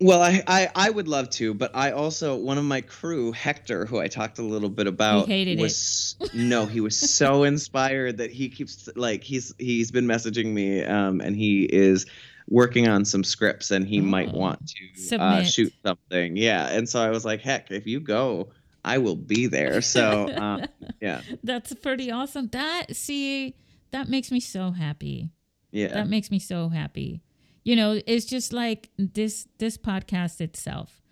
Well, 0.00 0.22
I, 0.22 0.44
I 0.46 0.70
I 0.76 0.90
would 0.90 1.08
love 1.08 1.28
to, 1.30 1.54
but 1.54 1.74
I 1.74 1.90
also 1.90 2.36
one 2.36 2.56
of 2.56 2.64
my 2.64 2.82
crew, 2.82 3.32
Hector, 3.32 3.84
who 3.84 3.98
I 3.98 4.06
talked 4.06 4.38
a 4.38 4.42
little 4.42 4.68
bit 4.68 4.86
about, 4.86 5.28
was 5.28 6.14
no, 6.32 6.66
he 6.74 6.80
was 6.80 6.96
so 6.96 7.42
inspired 7.42 8.18
that 8.18 8.30
he 8.30 8.48
keeps 8.48 8.88
like 8.94 9.24
he's 9.24 9.52
he's 9.58 9.90
been 9.90 10.06
messaging 10.06 10.52
me, 10.52 10.84
um, 10.84 11.20
and 11.20 11.34
he 11.34 11.64
is 11.64 12.06
working 12.48 12.86
on 12.86 13.04
some 13.04 13.24
scripts, 13.24 13.72
and 13.72 13.88
he 13.88 14.00
might 14.00 14.28
Oh. 14.32 14.38
want 14.38 14.72
to 15.08 15.16
uh, 15.16 15.42
shoot 15.42 15.72
something, 15.84 16.36
yeah. 16.36 16.68
And 16.68 16.88
so 16.88 17.00
I 17.02 17.10
was 17.10 17.24
like, 17.24 17.40
heck, 17.40 17.72
if 17.72 17.86
you 17.86 17.98
go, 17.98 18.50
I 18.84 18.98
will 18.98 19.16
be 19.16 19.48
there. 19.48 19.80
So 19.82 20.28
um, 20.36 20.66
yeah, 21.00 21.22
That's 21.42 21.74
pretty 21.74 22.12
awesome. 22.12 22.46
That 22.52 22.94
see, 22.94 23.56
that 23.90 24.08
makes 24.08 24.30
me 24.30 24.40
so 24.40 24.70
happy. 24.72 25.30
yeah, 25.70 25.88
That 25.88 26.08
makes 26.08 26.30
me 26.30 26.38
so 26.38 26.68
happy. 26.68 27.22
You 27.64 27.76
know, 27.76 28.00
it's 28.06 28.24
just 28.26 28.52
like 28.52 28.90
this 28.98 29.46
this 29.58 29.76
podcast 29.78 30.40
itself. 30.40 31.02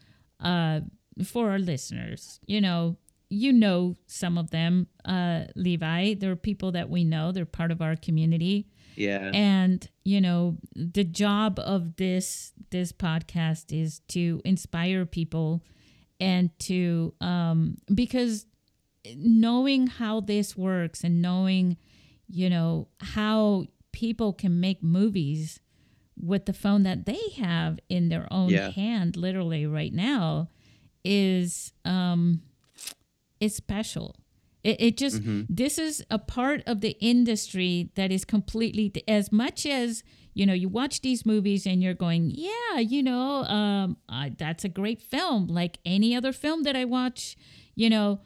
Uh 0.41 0.81
for 1.25 1.51
our 1.51 1.59
listeners, 1.59 2.41
you 2.47 2.61
know, 2.61 2.97
you 3.31 3.53
know 3.53 3.97
some 4.07 4.39
of 4.39 4.51
them, 4.51 4.87
uh 5.05 5.45
Levi, 5.55 6.15
there 6.15 6.31
are 6.31 6.37
people 6.37 6.73
that 6.73 6.89
we 6.91 7.05
know, 7.05 7.33
they're 7.33 7.45
part 7.47 7.71
of 7.71 7.81
our 7.83 7.97
community. 7.97 8.69
yeah, 8.97 9.31
and 9.35 9.89
you 10.05 10.21
know 10.21 10.57
the 10.75 11.05
job 11.05 11.59
of 11.59 11.97
this 11.97 12.53
this 12.71 12.93
podcast 12.93 13.73
is 13.73 14.01
to 14.09 14.41
inspire 14.45 15.05
people 15.07 15.63
and 16.21 16.51
to 16.59 17.13
um 17.21 17.77
because 17.95 18.47
knowing 19.17 19.87
how 19.87 20.21
this 20.21 20.57
works 20.57 21.05
and 21.05 21.21
knowing 21.23 21.77
you 22.29 22.49
know 22.51 22.89
how 23.01 23.65
people 23.93 24.33
can 24.33 24.61
make 24.61 24.83
movies 24.83 25.61
with 26.19 26.47
the 26.47 26.53
phone 26.53 26.83
that 26.83 27.07
they 27.07 27.21
have 27.37 27.79
in 27.89 28.09
their 28.09 28.27
own 28.31 28.51
Yeah. 28.51 28.71
hand 28.71 29.17
literally 29.17 29.67
right 29.67 29.93
now 29.93 30.49
is 31.05 31.73
um 31.85 32.43
is 33.41 33.55
special 33.55 34.17
it, 34.65 34.81
it 34.81 34.97
just 34.97 35.23
Mhm. 35.23 35.47
this 35.49 35.79
is 35.79 36.05
a 36.11 36.19
part 36.19 36.63
of 36.67 36.81
the 36.81 36.97
industry 37.01 37.91
that 37.95 38.11
is 38.11 38.25
completely 38.25 38.93
as 39.07 39.31
much 39.31 39.65
as 39.67 40.03
you 40.35 40.45
know 40.47 40.53
you 40.53 40.69
watch 40.69 41.03
these 41.03 41.25
movies 41.25 41.67
and 41.67 41.83
you're 41.83 41.95
going 41.95 42.31
yeah 42.35 42.79
you 42.81 43.03
know 43.03 43.45
um 43.45 43.97
I, 44.09 44.31
that's 44.37 44.65
a 44.65 44.69
great 44.69 45.01
film 45.01 45.47
like 45.47 45.79
any 45.85 46.17
other 46.17 46.33
film 46.33 46.65
that 46.65 46.75
i 46.77 46.85
watch 46.85 47.37
you 47.75 47.89
know 47.89 48.21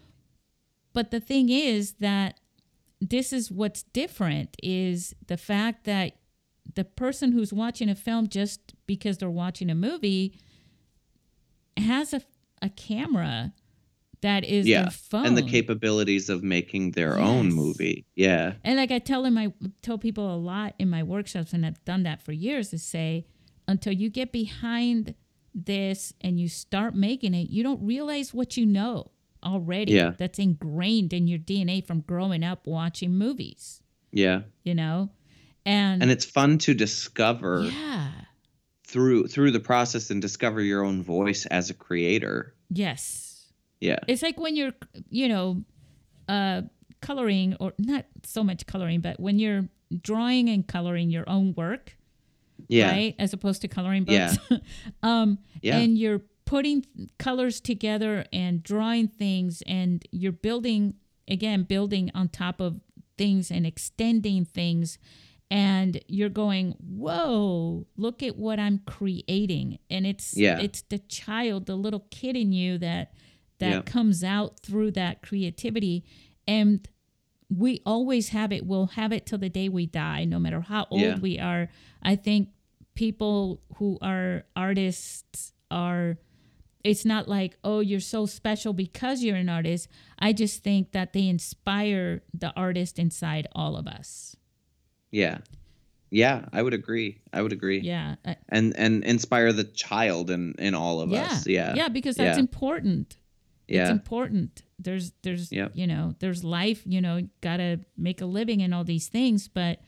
but 0.93 1.11
the 1.11 1.21
thing 1.21 1.51
is 1.51 1.95
that 2.01 2.40
this 3.01 3.33
is 3.33 3.51
what's 3.51 3.83
different 3.83 4.57
is 4.63 5.15
the 5.27 5.37
fact 5.37 5.85
that 5.85 6.17
the 6.75 6.85
person 6.85 7.33
who's 7.33 7.53
watching 7.53 7.89
a 7.89 7.95
film 7.95 8.29
just 8.29 8.75
because 8.87 9.19
they're 9.19 9.31
watching 9.31 9.71
a 9.71 9.75
movie 9.75 10.39
has 11.77 12.13
a, 12.13 12.23
a 12.63 12.69
camera 12.69 13.53
that 14.21 14.45
is 14.45 14.67
Yeah, 14.67 14.91
and 15.27 15.37
the 15.37 15.43
capabilities 15.43 16.29
of 16.29 16.43
making 16.43 16.91
their 16.91 17.19
own 17.19 17.53
movie, 17.55 18.05
yeah, 18.15 18.55
and 18.63 18.77
like 18.77 18.91
I 18.91 18.99
tell 18.99 19.23
them, 19.23 19.39
I 19.39 19.53
tell 19.81 19.97
people 19.97 20.35
a 20.35 20.37
lot 20.37 20.75
in 20.79 20.91
my 20.91 21.03
workshops, 21.03 21.55
and 21.55 21.65
I've 21.65 21.83
done 21.87 22.03
that 22.03 22.21
for 22.23 22.33
years, 22.33 22.75
is 22.75 22.83
say, 22.83 23.27
until 23.67 23.95
you 23.95 24.11
get 24.11 24.31
behind 24.31 25.15
this 25.55 26.13
and 26.21 26.39
you 26.39 26.49
start 26.49 26.95
making 26.95 27.33
it, 27.33 27.49
you 27.49 27.63
don't 27.63 27.85
realize 27.85 28.35
what 28.35 28.57
you 28.59 28.67
know. 28.67 29.11
Already. 29.45 29.93
Yeah. 29.93 30.13
That's 30.19 30.39
ingrained 30.39 31.13
in 31.13 31.27
your 31.27 31.39
DNA 31.39 31.87
from 31.87 32.01
growing 32.01 32.43
up 32.45 32.67
watching 32.67 33.15
movies, 33.15 33.83
Yeah. 34.13 34.43
you 34.65 34.75
know? 34.75 35.11
And, 35.67 36.03
And 36.03 36.11
it's 36.11 36.25
fun 36.25 36.59
to 36.59 36.75
discover 36.75 37.69
yeah. 37.73 38.11
through 38.87 39.29
through 39.29 39.51
the 39.53 39.61
process 39.61 40.11
and 40.11 40.21
discover 40.23 40.61
your 40.63 40.85
own 40.85 41.03
voice 41.03 41.47
as 41.47 41.71
a 41.71 41.75
creator. 41.75 42.55
Yes. 42.71 43.47
Yeah. 43.81 43.99
It's 44.09 44.23
like 44.23 44.39
when 44.41 44.57
you're, 44.57 44.73
you 45.11 45.29
know, 45.29 45.63
uh, 46.29 46.63
coloring 47.01 47.57
or 47.61 47.73
not 47.79 48.07
so 48.25 48.43
much 48.45 48.67
coloring, 48.67 49.01
but 49.01 49.19
when 49.21 49.39
you're 49.39 49.69
drawing 50.03 50.49
and 50.49 50.67
coloring 50.67 51.11
your 51.11 51.29
own 51.29 51.55
work, 51.57 51.97
Yeah. 52.69 52.91
right? 52.91 53.15
As 53.19 53.33
opposed 53.33 53.63
to 53.63 53.69
coloring 53.69 54.05
Yeah. 54.09 54.35
books. 54.49 54.65
um, 55.03 55.39
Yeah. 55.63 55.79
And 55.79 55.99
you're 55.99 56.23
putting 56.51 56.85
colors 57.17 57.61
together 57.61 58.25
and 58.33 58.61
drawing 58.65 59.07
things, 59.07 59.63
and 59.69 60.05
you're 60.11 60.33
building, 60.33 60.95
again, 61.29 61.63
building 61.63 62.11
on 62.13 62.29
top 62.29 62.61
of 62.61 62.81
things 63.17 63.53
and 63.53 63.65
extending 63.65 64.45
things. 64.45 64.99
And 65.49 66.01
you're 66.09 66.29
going, 66.29 66.75
whoa, 66.81 67.87
look 67.97 68.21
at 68.25 68.37
what 68.37 68.59
I'm 68.59 68.79
creating. 68.85 69.79
And 69.89 70.05
it's 70.05 70.37
Yeah. 70.37 70.59
it's 70.59 70.83
the 70.83 70.99
child, 70.99 71.67
the 71.67 71.77
little 71.77 72.05
kid 72.11 72.35
in 72.37 72.51
you 72.53 72.79
that 72.79 73.13
that 73.59 73.71
Yeah. 73.71 73.83
comes 73.83 74.25
out 74.25 74.59
through 74.61 74.91
that 74.93 75.23
creativity. 75.23 76.05
And 76.49 76.89
we 77.49 77.81
always 77.87 78.31
have 78.31 78.51
it. 78.53 78.67
We'll 78.67 78.87
have 78.87 79.13
it 79.13 79.25
till 79.27 79.39
the 79.39 79.49
day 79.51 79.69
we 79.69 79.87
die, 79.87 80.25
no 80.25 80.41
matter 80.41 80.63
how 80.63 80.87
old 80.91 81.01
Yeah. 81.01 81.19
we 81.21 81.39
are. 81.39 81.69
I 82.03 82.17
think 82.17 82.49
people 82.95 83.61
who 83.77 83.99
are 84.03 84.47
artists 84.57 85.53
are 85.71 86.19
it's 86.85 87.05
not 87.05 87.29
like 87.29 87.57
oh 87.65 87.81
you're 87.81 88.01
so 88.01 88.27
special 88.27 88.73
because 88.73 89.23
you're 89.23 89.37
an 89.37 89.49
artist 89.49 89.89
i 90.19 90.33
just 90.33 90.63
think 90.63 90.93
that 90.93 91.13
they 91.13 91.27
inspire 91.29 92.23
the 92.33 92.53
artist 92.57 92.99
inside 92.99 93.47
all 93.53 93.77
of 93.77 93.87
us 93.87 94.37
Yeah. 95.11 95.39
Yeah, 96.13 96.47
I 96.53 96.61
would 96.63 96.75
agree. 96.75 97.21
I 97.33 97.41
would 97.43 97.53
agree. 97.53 97.81
yeah 97.81 98.17
And 98.49 98.75
and 98.77 99.05
inspire 99.05 99.53
the 99.53 99.65
child 99.65 100.31
in 100.31 100.55
in 100.59 100.75
all 100.75 101.01
of 101.01 101.11
yeah 101.11 101.23
us. 101.27 101.47
Yeah. 101.47 101.75
yeah 101.77 101.89
because 101.89 102.17
that's 102.17 102.37
Yeah. 102.37 102.41
important 102.49 103.17
it's 103.69 103.91
important 103.91 104.63
there's 104.81 105.13
there's 105.23 105.53
Yep. 105.53 105.73
you 105.75 105.87
know 105.87 106.15
there's 106.19 106.43
life 106.43 106.83
you 106.85 107.01
know 107.01 107.29
gotta 107.41 107.79
make 107.97 108.21
a 108.21 108.27
living 108.27 108.61
and 108.63 108.75
all 108.75 108.83
these 108.85 109.07
things 109.09 109.47
but 109.47 109.79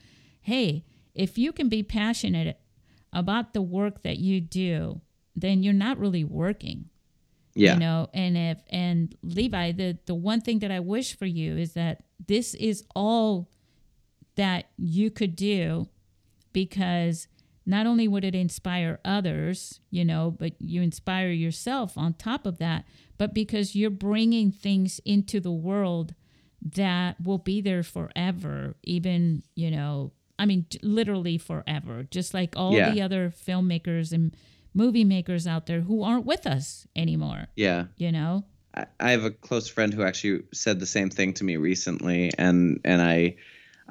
hey 0.41 0.85
if 1.13 1.37
you 1.37 1.51
can 1.51 1.67
be 1.67 1.83
passionate 1.83 2.57
about 3.11 3.51
the 3.53 3.61
work 3.61 4.03
that 4.03 4.17
you 4.19 4.39
do 4.39 5.01
then 5.35 5.63
you're 5.63 5.73
not 5.73 5.97
really 5.99 6.23
working 6.23 6.89
Yeah. 7.55 7.73
you 7.73 7.79
know 7.79 8.09
and 8.13 8.37
if 8.37 8.59
and 8.69 9.15
levi 9.23 9.71
the 9.71 9.97
the 10.05 10.15
one 10.15 10.41
thing 10.41 10.59
that 10.59 10.71
i 10.71 10.79
wish 10.79 11.17
for 11.17 11.25
you 11.25 11.57
is 11.57 11.73
that 11.73 12.03
this 12.27 12.53
is 12.55 12.83
all 12.95 13.49
that 14.35 14.65
you 14.77 15.11
could 15.11 15.35
do 15.35 15.87
because 16.51 17.27
not 17.65 17.85
only 17.87 18.07
would 18.07 18.23
it 18.25 18.35
inspire 18.35 18.99
others 19.05 19.79
you 19.89 20.03
know 20.05 20.35
but 20.37 20.53
you 20.59 20.81
inspire 20.81 21.29
yourself 21.31 21.97
on 21.97 22.13
top 22.13 22.45
of 22.45 22.57
that 22.57 22.85
but 23.17 23.33
because 23.33 23.75
you're 23.75 23.89
bringing 23.89 24.51
things 24.51 24.99
into 25.05 25.39
the 25.39 25.51
world 25.51 26.13
that 26.61 27.19
will 27.21 27.37
be 27.37 27.61
there 27.61 27.83
forever 27.83 28.75
even 28.83 29.43
you 29.55 29.69
know 29.71 30.11
i 30.39 30.45
mean 30.45 30.65
literally 30.81 31.37
forever 31.37 32.03
just 32.09 32.33
like 32.33 32.53
all 32.57 32.73
Yeah. 32.73 32.91
the 32.91 33.01
other 33.01 33.29
filmmakers 33.31 34.11
and 34.11 34.35
movie 34.73 35.03
makers 35.03 35.45
out 35.47 35.65
there 35.65 35.81
who 35.81 36.03
aren't 36.03 36.25
with 36.25 36.45
us 36.45 36.87
anymore 36.95 37.47
yeah. 37.55 37.85
you 37.97 38.11
know 38.11 38.43
I 38.75 38.85
I 38.99 39.11
have 39.11 39.23
a 39.23 39.31
close 39.31 39.67
friend 39.67 39.93
who 39.93 40.03
actually 40.03 40.43
said 40.53 40.79
the 40.79 40.85
same 40.85 41.09
thing 41.09 41.33
to 41.33 41.43
me 41.43 41.57
recently, 41.57 42.31
and 42.37 42.79
and 42.83 43.01
I, 43.01 43.35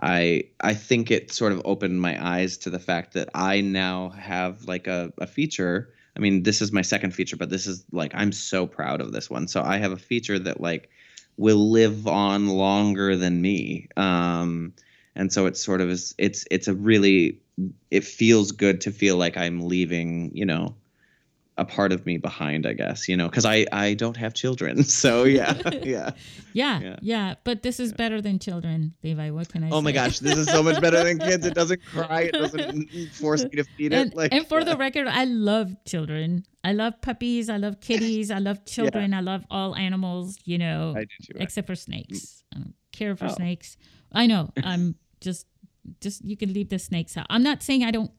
I 0.01 0.45
I 0.61 0.74
think 0.74 1.11
it 1.11 1.33
sort 1.33 1.53
of 1.53 1.62
opened 1.64 2.01
my 2.01 2.22
eyes 2.24 2.59
to 2.59 2.70
the 2.70 2.78
fact 2.78 3.14
that 3.14 3.28
I 3.35 3.61
now 3.61 4.11
have 4.11 4.64
like 4.64 4.87
a, 4.87 5.12
a 5.18 5.26
feature. 5.26 5.93
I 6.16 6.20
mean, 6.20 6.43
this 6.43 6.61
is 6.61 6.72
my 6.72 6.83
second 6.83 7.12
feature, 7.14 7.37
but 7.37 7.51
this 7.51 7.66
is 7.66 7.85
like 7.93 8.12
I'm 8.14 8.33
so 8.33 8.66
proud 8.66 9.01
of 9.01 9.12
this 9.12 9.30
one. 9.30 9.49
So 9.49 9.62
I 9.62 9.78
have 9.78 9.93
a 9.93 9.97
feature 9.97 10.39
that 10.39 10.61
like 10.61 10.91
will 11.37 11.70
live 11.70 12.07
on 12.07 12.49
longer 12.49 13.16
than 13.16 13.41
me. 13.41 13.89
Um, 13.97 14.74
and 15.14 15.33
so 15.33 15.47
it's 15.47 15.62
sort 15.62 15.80
of 15.80 15.91
is 15.91 16.14
it's 16.18 16.45
it's 16.51 16.68
a 16.68 16.74
really 16.74 17.39
it 17.91 18.05
feels 18.05 18.53
good 18.53 18.81
to 18.83 18.91
feel 18.91 19.17
like 19.17 19.37
I'm 19.37 19.61
leaving, 19.61 20.31
you 20.35 20.45
know, 20.47 20.75
a 21.59 21.67
part 21.67 21.93
of 21.93 22.07
me 22.07 22.17
behind, 22.17 22.65
I 22.67 22.73
guess, 22.73 23.09
you 23.11 23.17
know, 23.17 23.29
because 23.29 23.45
I 23.45 23.67
I 23.73 23.93
don't 23.93 24.17
have 24.17 24.33
children, 24.33 24.85
so 25.03 25.25
yeah, 25.25 25.53
yeah. 25.83 26.11
yeah 26.55 26.81
Yeah. 26.81 26.97
yeah, 27.03 27.35
but 27.45 27.63
this 27.63 27.79
is 27.79 27.93
better 27.93 28.23
than 28.23 28.39
children 28.39 28.95
levi 29.05 29.29
what 29.31 29.51
can 29.51 29.63
i 29.65 29.69
Oh 29.71 29.83
my 29.83 29.93
gosh, 29.93 30.19
this 30.21 30.39
is 30.39 30.49
so 30.49 30.63
much 30.63 30.81
better 30.81 31.05
than 31.05 31.19
kids. 31.19 31.45
It 31.45 31.53
doesn't 31.55 31.85
cry. 31.93 32.23
It 32.23 32.33
doesn't 32.33 32.89
force 33.13 33.45
me 33.45 33.51
to 33.51 33.65
feed 33.77 33.93
it. 33.93 33.97
and, 33.97 34.15
like, 34.15 34.33
and 34.33 34.47
for 34.47 34.65
the 34.65 34.79
record, 34.79 35.07
I 35.09 35.25
love 35.25 35.77
children. 35.85 36.47
I 36.65 36.73
love 36.73 36.95
puppies. 37.03 37.51
I 37.51 37.59
love 37.59 37.81
kitties. 37.81 38.31
I 38.31 38.39
love 38.39 38.65
children. 38.65 39.13
I 39.13 39.21
love 39.21 39.45
all 39.51 39.77
animals, 39.77 40.39
you 40.47 40.57
know, 40.57 40.95
I 40.97 41.01
do 41.03 41.09
too. 41.23 41.39
except 41.39 41.67
for 41.67 41.75
snakes. 41.77 42.45
I 42.55 42.61
don't 42.61 42.75
care 42.93 43.15
for 43.15 43.27
Oh. 43.27 43.35
snakes. 43.35 43.77
I 44.11 44.27
know. 44.27 44.53
I'm 44.65 44.95
just, 45.21 45.47
just, 46.01 46.24
you 46.24 46.37
can 46.37 46.53
leave 46.53 46.68
the 46.68 46.78
snakes 46.78 47.16
out. 47.16 47.26
I'm 47.30 47.43
not 47.43 47.62
saying 47.62 47.85
I 47.85 47.91
don't, 47.91 48.11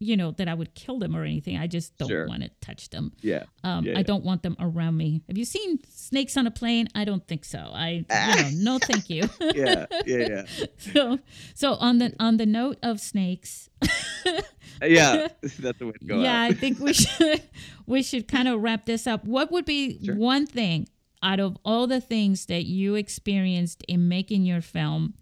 you 0.00 0.16
know, 0.16 0.30
that 0.32 0.46
I 0.46 0.54
would 0.54 0.74
kill 0.76 1.00
them 1.00 1.16
or 1.16 1.24
anything. 1.24 1.56
I 1.58 1.66
just 1.66 1.96
don't 1.98 2.08
Sure. 2.08 2.28
want 2.28 2.42
to 2.44 2.50
touch 2.60 2.90
them. 2.90 3.10
Yeah, 3.20 3.44
Um, 3.64 3.84
Yeah, 3.84 3.98
I 3.98 4.02
don't 4.04 4.22
want 4.24 4.42
them 4.44 4.54
around 4.60 4.96
me. 4.96 5.22
Have 5.28 5.36
you 5.36 5.44
seen 5.44 5.80
snakes 5.88 6.36
on 6.36 6.46
a 6.46 6.52
plane? 6.52 6.86
I 6.94 7.04
don't 7.04 7.26
think 7.26 7.44
so. 7.44 7.58
I, 7.58 7.88
you 7.88 8.04
know, 8.08 8.50
no, 8.74 8.78
thank 8.78 9.10
you. 9.10 9.28
yeah, 9.40 9.86
yeah, 10.06 10.16
yeah, 10.28 10.42
so, 10.78 11.18
so 11.54 11.74
on 11.74 11.98
the 11.98 12.14
on 12.20 12.36
the 12.36 12.46
note 12.46 12.78
of 12.82 13.00
snakes, 13.00 13.68
yeah. 14.82 15.28
That's 15.58 15.78
the 15.78 15.86
way 15.86 15.92
to 15.98 16.04
go. 16.04 16.20
yeah. 16.20 16.42
I 16.42 16.52
think 16.52 16.78
we 16.78 16.92
should 16.92 17.42
we 17.86 18.02
should 18.04 18.28
kind 18.28 18.46
of 18.46 18.62
wrap 18.62 18.86
this 18.86 19.06
up. 19.06 19.24
What 19.24 19.50
would 19.50 19.64
be 19.64 19.98
Sure. 20.04 20.14
one 20.14 20.46
thing 20.46 20.88
out 21.24 21.40
of 21.40 21.56
all 21.64 21.88
the 21.88 22.00
things 22.00 22.46
that 22.46 22.64
you 22.66 22.94
experienced 22.94 23.82
in 23.88 24.06
making 24.06 24.44
your 24.44 24.60
film 24.60 25.14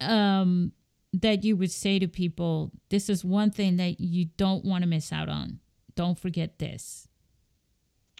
um, 0.00 0.72
that 1.12 1.44
you 1.44 1.56
would 1.56 1.70
say 1.70 1.98
to 1.98 2.06
people? 2.08 2.72
This 2.88 3.08
is 3.08 3.24
one 3.24 3.50
thing 3.50 3.76
that 3.76 4.00
you 4.00 4.26
don't 4.36 4.64
want 4.64 4.82
to 4.82 4.88
miss 4.88 5.12
out 5.12 5.28
on. 5.28 5.60
Don't 5.96 6.18
forget 6.18 6.58
this. 6.58 7.06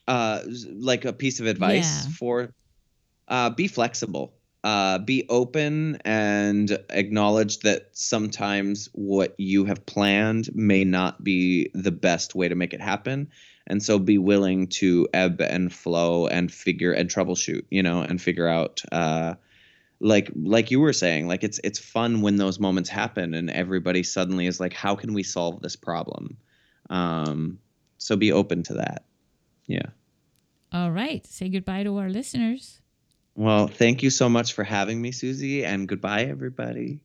uh, 0.08 0.40
like 0.74 1.04
a 1.04 1.12
piece 1.12 1.38
of 1.40 1.46
advice 1.46 2.04
Yeah. 2.06 2.12
for 2.18 2.54
uh, 3.28 3.50
be 3.50 3.68
flexible 3.68 4.34
uh, 4.64 4.98
be 4.98 5.24
open 5.30 5.96
and 6.04 6.76
acknowledge 6.90 7.60
that 7.60 7.90
sometimes 7.92 8.88
what 8.92 9.34
you 9.38 9.64
have 9.66 9.86
planned 9.86 10.50
may 10.54 10.84
not 10.84 11.22
be 11.22 11.70
the 11.74 11.92
best 11.92 12.34
way 12.34 12.48
to 12.48 12.54
make 12.56 12.74
it 12.74 12.80
happen 12.80 13.28
and 13.68 13.82
so 13.82 13.98
be 14.00 14.18
willing 14.18 14.66
to 14.66 15.06
ebb 15.14 15.40
and 15.40 15.72
flow 15.72 16.26
and 16.26 16.50
figure 16.52 16.92
and 16.92 17.08
troubleshoot 17.08 17.62
you 17.70 17.82
know 17.82 18.02
and 18.02 18.20
figure 18.20 18.48
out 18.48 18.82
uh, 18.90 19.34
like 20.00 20.30
like 20.34 20.70
you 20.70 20.80
were 20.80 20.92
saying 20.92 21.28
like 21.28 21.44
it's 21.44 21.60
it's 21.62 21.78
fun 21.78 22.22
when 22.22 22.36
those 22.36 22.58
moments 22.58 22.88
happen 22.88 23.34
and 23.34 23.50
everybody 23.50 24.02
suddenly 24.02 24.46
is 24.46 24.58
like 24.58 24.72
how 24.72 24.96
can 24.96 25.12
we 25.12 25.22
solve 25.22 25.60
this 25.60 25.76
problem 25.76 26.36
um, 26.88 27.58
so 27.98 28.16
be 28.16 28.32
open 28.32 28.62
to 28.62 28.74
that 28.74 29.04
yeah 29.66 29.90
All 30.72 30.90
right. 30.92 31.26
Say 31.26 31.48
goodbye 31.48 31.82
to 31.82 31.98
our 31.98 32.08
listeners. 32.08 32.80
Well, 33.34 33.66
thank 33.66 34.02
you 34.02 34.10
so 34.10 34.28
much 34.28 34.52
for 34.52 34.62
having 34.62 35.02
me, 35.02 35.10
Susy, 35.12 35.64
and 35.64 35.88
goodbye, 35.88 36.24
everybody. 36.24 37.00